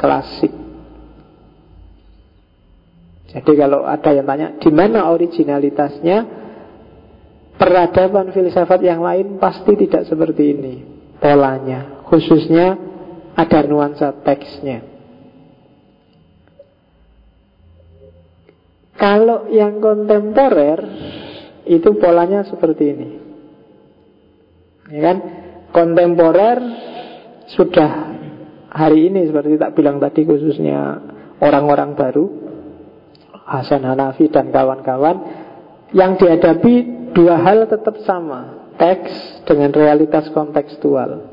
[0.00, 0.52] Klasik.
[3.34, 6.42] Jadi kalau ada yang tanya di mana originalitasnya?
[7.54, 10.74] Peradaban filsafat yang lain Pasti tidak seperti ini.
[11.22, 12.02] Polanya.
[12.10, 12.74] Khususnya
[13.34, 14.94] ada nuansa teksnya.
[18.94, 20.80] Kalau yang kontemporer
[21.66, 23.08] itu polanya seperti ini.
[24.94, 25.16] Ya kan?
[25.74, 26.58] Kontemporer
[27.52, 27.90] sudah
[28.72, 30.98] hari ini seperti tak bilang tadi khususnya
[31.38, 32.24] orang-orang baru
[33.44, 35.16] Hasan Hanafi dan kawan-kawan
[35.92, 36.74] yang dihadapi
[37.12, 41.30] dua hal tetap sama, teks dengan realitas kontekstual.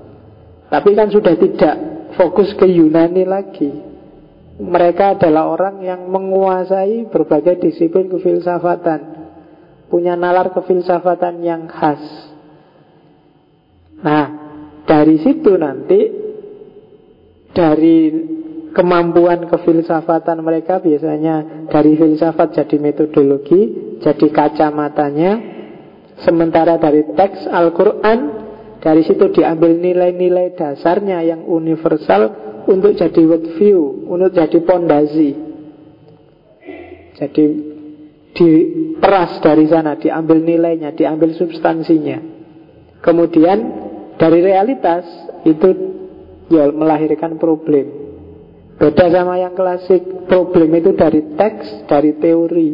[0.68, 1.76] Tapi kan sudah tidak
[2.20, 3.72] fokus ke Yunani lagi.
[4.62, 9.00] Mereka adalah orang yang menguasai berbagai disiplin kefilsafatan,
[9.90, 12.04] punya nalar kefilsafatan yang khas.
[14.06, 14.41] Nah,
[14.92, 16.00] dari situ nanti
[17.56, 17.98] dari
[18.76, 25.32] kemampuan kefilsafatan mereka biasanya dari filsafat jadi metodologi, jadi kacamatanya.
[26.28, 28.20] Sementara dari teks Al-Quran,
[28.84, 35.32] dari situ diambil nilai-nilai dasarnya yang universal untuk jadi worldview, untuk jadi pondasi.
[37.18, 37.46] Jadi
[38.38, 42.22] diperas dari sana, diambil nilainya, diambil substansinya.
[43.02, 43.81] Kemudian
[44.22, 45.02] dari realitas
[45.50, 45.70] itu
[46.54, 48.14] ya melahirkan problem.
[48.78, 52.70] Beda sama yang klasik Problem itu dari teks, dari teori.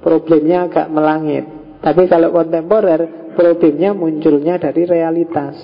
[0.00, 1.44] Problemnya agak melangit.
[1.80, 5.56] Tapi kalau kontemporer Problemnya munculnya dari realitas.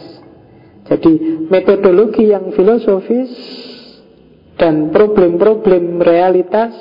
[0.89, 3.29] Jadi metodologi yang filosofis
[4.57, 6.73] Dan problem-problem realitas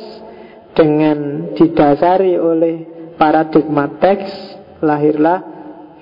[0.71, 2.75] Dengan didasari oleh
[3.19, 4.31] paradigma teks
[4.79, 5.56] Lahirlah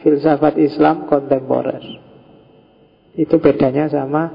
[0.05, 1.81] filsafat Islam kontemporer
[3.17, 4.29] Itu bedanya sama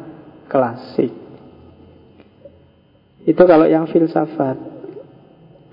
[0.51, 1.21] klasik
[3.25, 4.57] itu kalau yang filsafat.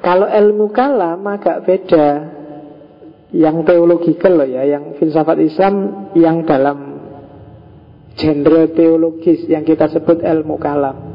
[0.03, 2.09] Kalau ilmu kalam agak beda.
[3.27, 6.95] Yang teologikal loh ya, yang filsafat Islam yang dalam
[8.15, 11.06] genre teologis yang kita sebut ilmu kalam.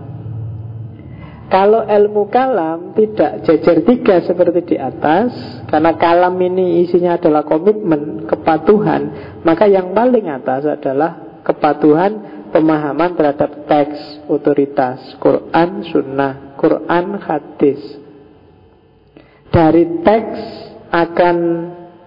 [1.52, 5.36] Kalau ilmu kalam tidak jejer tiga seperti di atas,
[5.68, 13.68] karena kalam ini isinya adalah komitmen, kepatuhan, maka yang paling atas adalah kepatuhan pemahaman terhadap
[13.68, 18.00] teks otoritas Quran, Sunnah, Quran, hadis.
[19.52, 20.40] Dari teks
[20.88, 21.36] akan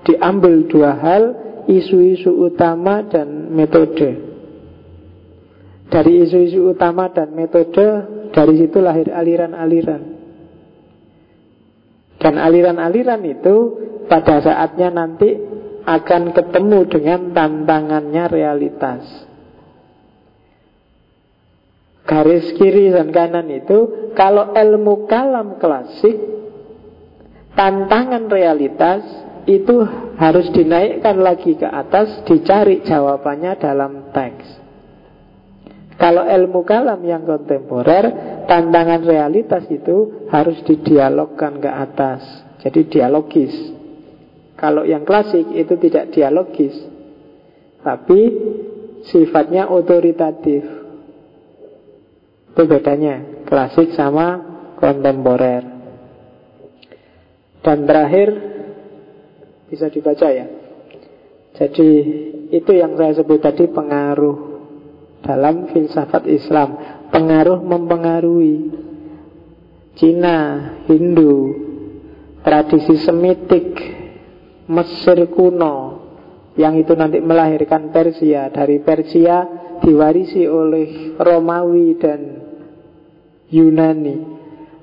[0.09, 1.23] diambil dua hal,
[1.69, 4.24] isu-isu utama dan metode.
[5.85, 7.87] Dari isu-isu utama dan metode,
[8.33, 10.01] dari situ lahir aliran-aliran.
[12.17, 13.55] Dan aliran-aliran itu
[14.09, 15.29] pada saatnya nanti
[15.85, 19.03] akan ketemu dengan tantangannya realitas.
[22.05, 26.13] Garis kiri dan kanan itu Kalau ilmu kalam klasik
[27.57, 29.01] Tantangan realitas
[29.49, 29.81] Itu
[30.21, 34.64] harus dinaikkan lagi ke atas Dicari jawabannya dalam teks
[35.95, 38.05] Kalau ilmu kalam yang kontemporer
[38.45, 42.21] Tantangan realitas itu Harus didialogkan ke atas.
[42.65, 43.53] Jadi dialogis.
[44.57, 46.73] Kalau yang klasik itu tidak dialogis.
[47.85, 48.21] Tapi
[49.05, 50.65] sifatnya otoritatif.
[52.51, 54.41] Itu bedanya Klasik sama
[54.81, 55.63] kontemporer.
[57.61, 58.29] Dan terakhir
[59.69, 60.47] Bisa dibaca ya?
[61.55, 61.89] Jadi
[62.51, 64.54] itu yang saya sebut tadi pengaruh
[65.25, 66.77] Dalam filsafat Islam.
[67.09, 68.85] Pengaruh mempengaruhi.
[69.95, 70.37] Cina,
[70.91, 71.55] Hindu
[72.43, 73.79] Tradisi Semitik
[74.67, 76.03] Mesir kuno
[76.59, 78.53] Yang itu nanti melahirkan Persia.
[78.53, 79.43] Dari Persia
[79.81, 82.21] diwarisi oleh Romawi dan
[83.49, 84.17] Yunani.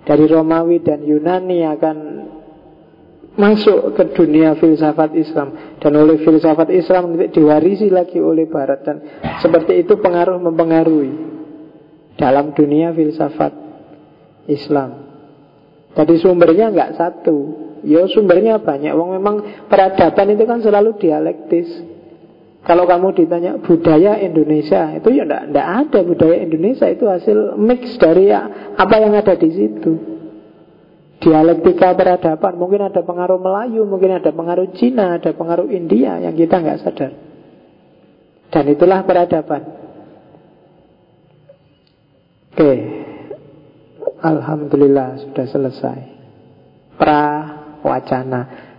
[0.02, 1.96] Dari Romawi dan Yunani akan
[3.32, 5.76] masuk ke dunia filsafat Islam.
[5.80, 8.80] Dan oleh filsafat Islam diwarisi lagi oleh Barat.
[8.84, 8.96] Dan
[9.40, 11.34] seperti itu pengaruh mempengaruhi
[12.12, 13.56] Dalam dunia filsafat
[14.46, 15.08] Islam.
[15.96, 17.36] Jadi sumbernya nggak satu.
[17.82, 18.92] Ya sumbernya banyak.
[18.94, 21.68] Wong memang peradaban itu kan selalu dialektis.
[22.62, 26.86] Kalau kamu ditanya budaya Indonesia itu ya enggak, ada budaya Indonesia.
[26.86, 30.11] Itu hasil mix dari ya, apa yang ada di situ.
[31.22, 36.58] Dialektika peradaban mungkin ada pengaruh Melayu, mungkin ada pengaruh Cina, ada pengaruh India yang kita
[36.58, 37.12] nggak sadar.
[38.50, 39.62] Dan itulah peradaban.
[42.52, 42.72] Oke,
[44.18, 45.98] Alhamdulillah sudah selesai.
[46.98, 47.22] Pra
[47.86, 48.72] wacana.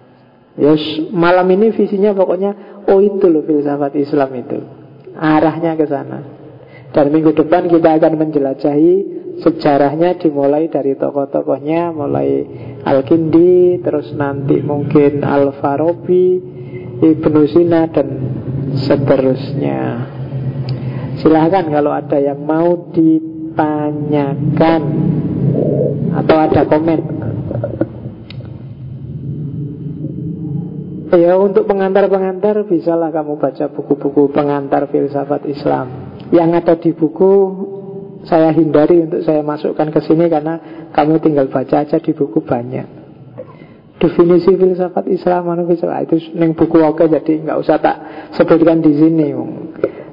[0.53, 4.61] Yes, malam ini visinya pokoknya Oh itu loh filsafat Islam itu
[5.17, 6.21] Arahnya ke sana
[6.93, 12.29] Dan minggu depan kita akan menjelajahi Sejarahnya dimulai dari tokoh-tokohnya Mulai
[12.85, 16.53] Al-Kindi Terus nanti mungkin Al-Farabi
[17.03, 18.07] Ibnu Sina dan
[18.79, 20.07] seterusnya.
[21.19, 24.81] Silahkan kalau ada yang mau ditanyakan
[26.15, 26.99] Atau ada komen.
[31.13, 36.17] Ya untuk pengantar-pengantar bisalah kamu baca buku-buku pengantar filsafat Islam.
[36.33, 37.31] Yang ada di buku
[38.23, 43.03] saya hindari untuk saya masukkan ke sini karena kamu tinggal baca aja di buku banyak
[44.03, 47.97] definisi filsafat Islam anu filsafat itu neng buku oke jadi nggak usah tak
[48.35, 49.31] sebutkan di sini.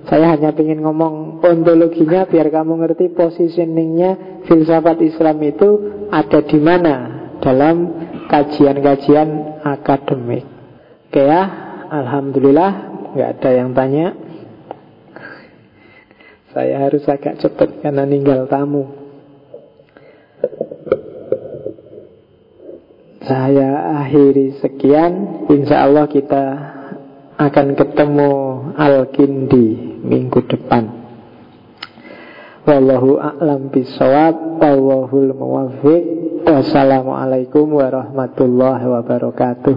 [0.06, 5.68] Saya hanya ingin ngomong ontologinya biar kamu ngerti positioningnya filsafat Islam itu
[6.08, 6.94] ada di mana
[7.42, 7.76] dalam
[8.30, 10.46] kajian-kajian akademik.
[11.10, 11.42] Oke ya,
[11.90, 12.70] alhamdulillah
[13.18, 14.06] nggak ada yang tanya.
[16.50, 18.90] Saya harus agak cepat karena ninggal tamu.
[23.22, 25.46] Saya akhiri sekian.
[25.46, 26.44] Insya Allah kita
[27.38, 28.32] akan ketemu
[28.74, 29.68] Al-Kindi
[30.02, 31.00] minggu depan.
[32.66, 36.04] Wallahu a'lam bisawab Wallahul muwafiq
[36.44, 39.76] Wassalamualaikum warahmatullahi wabarakatuh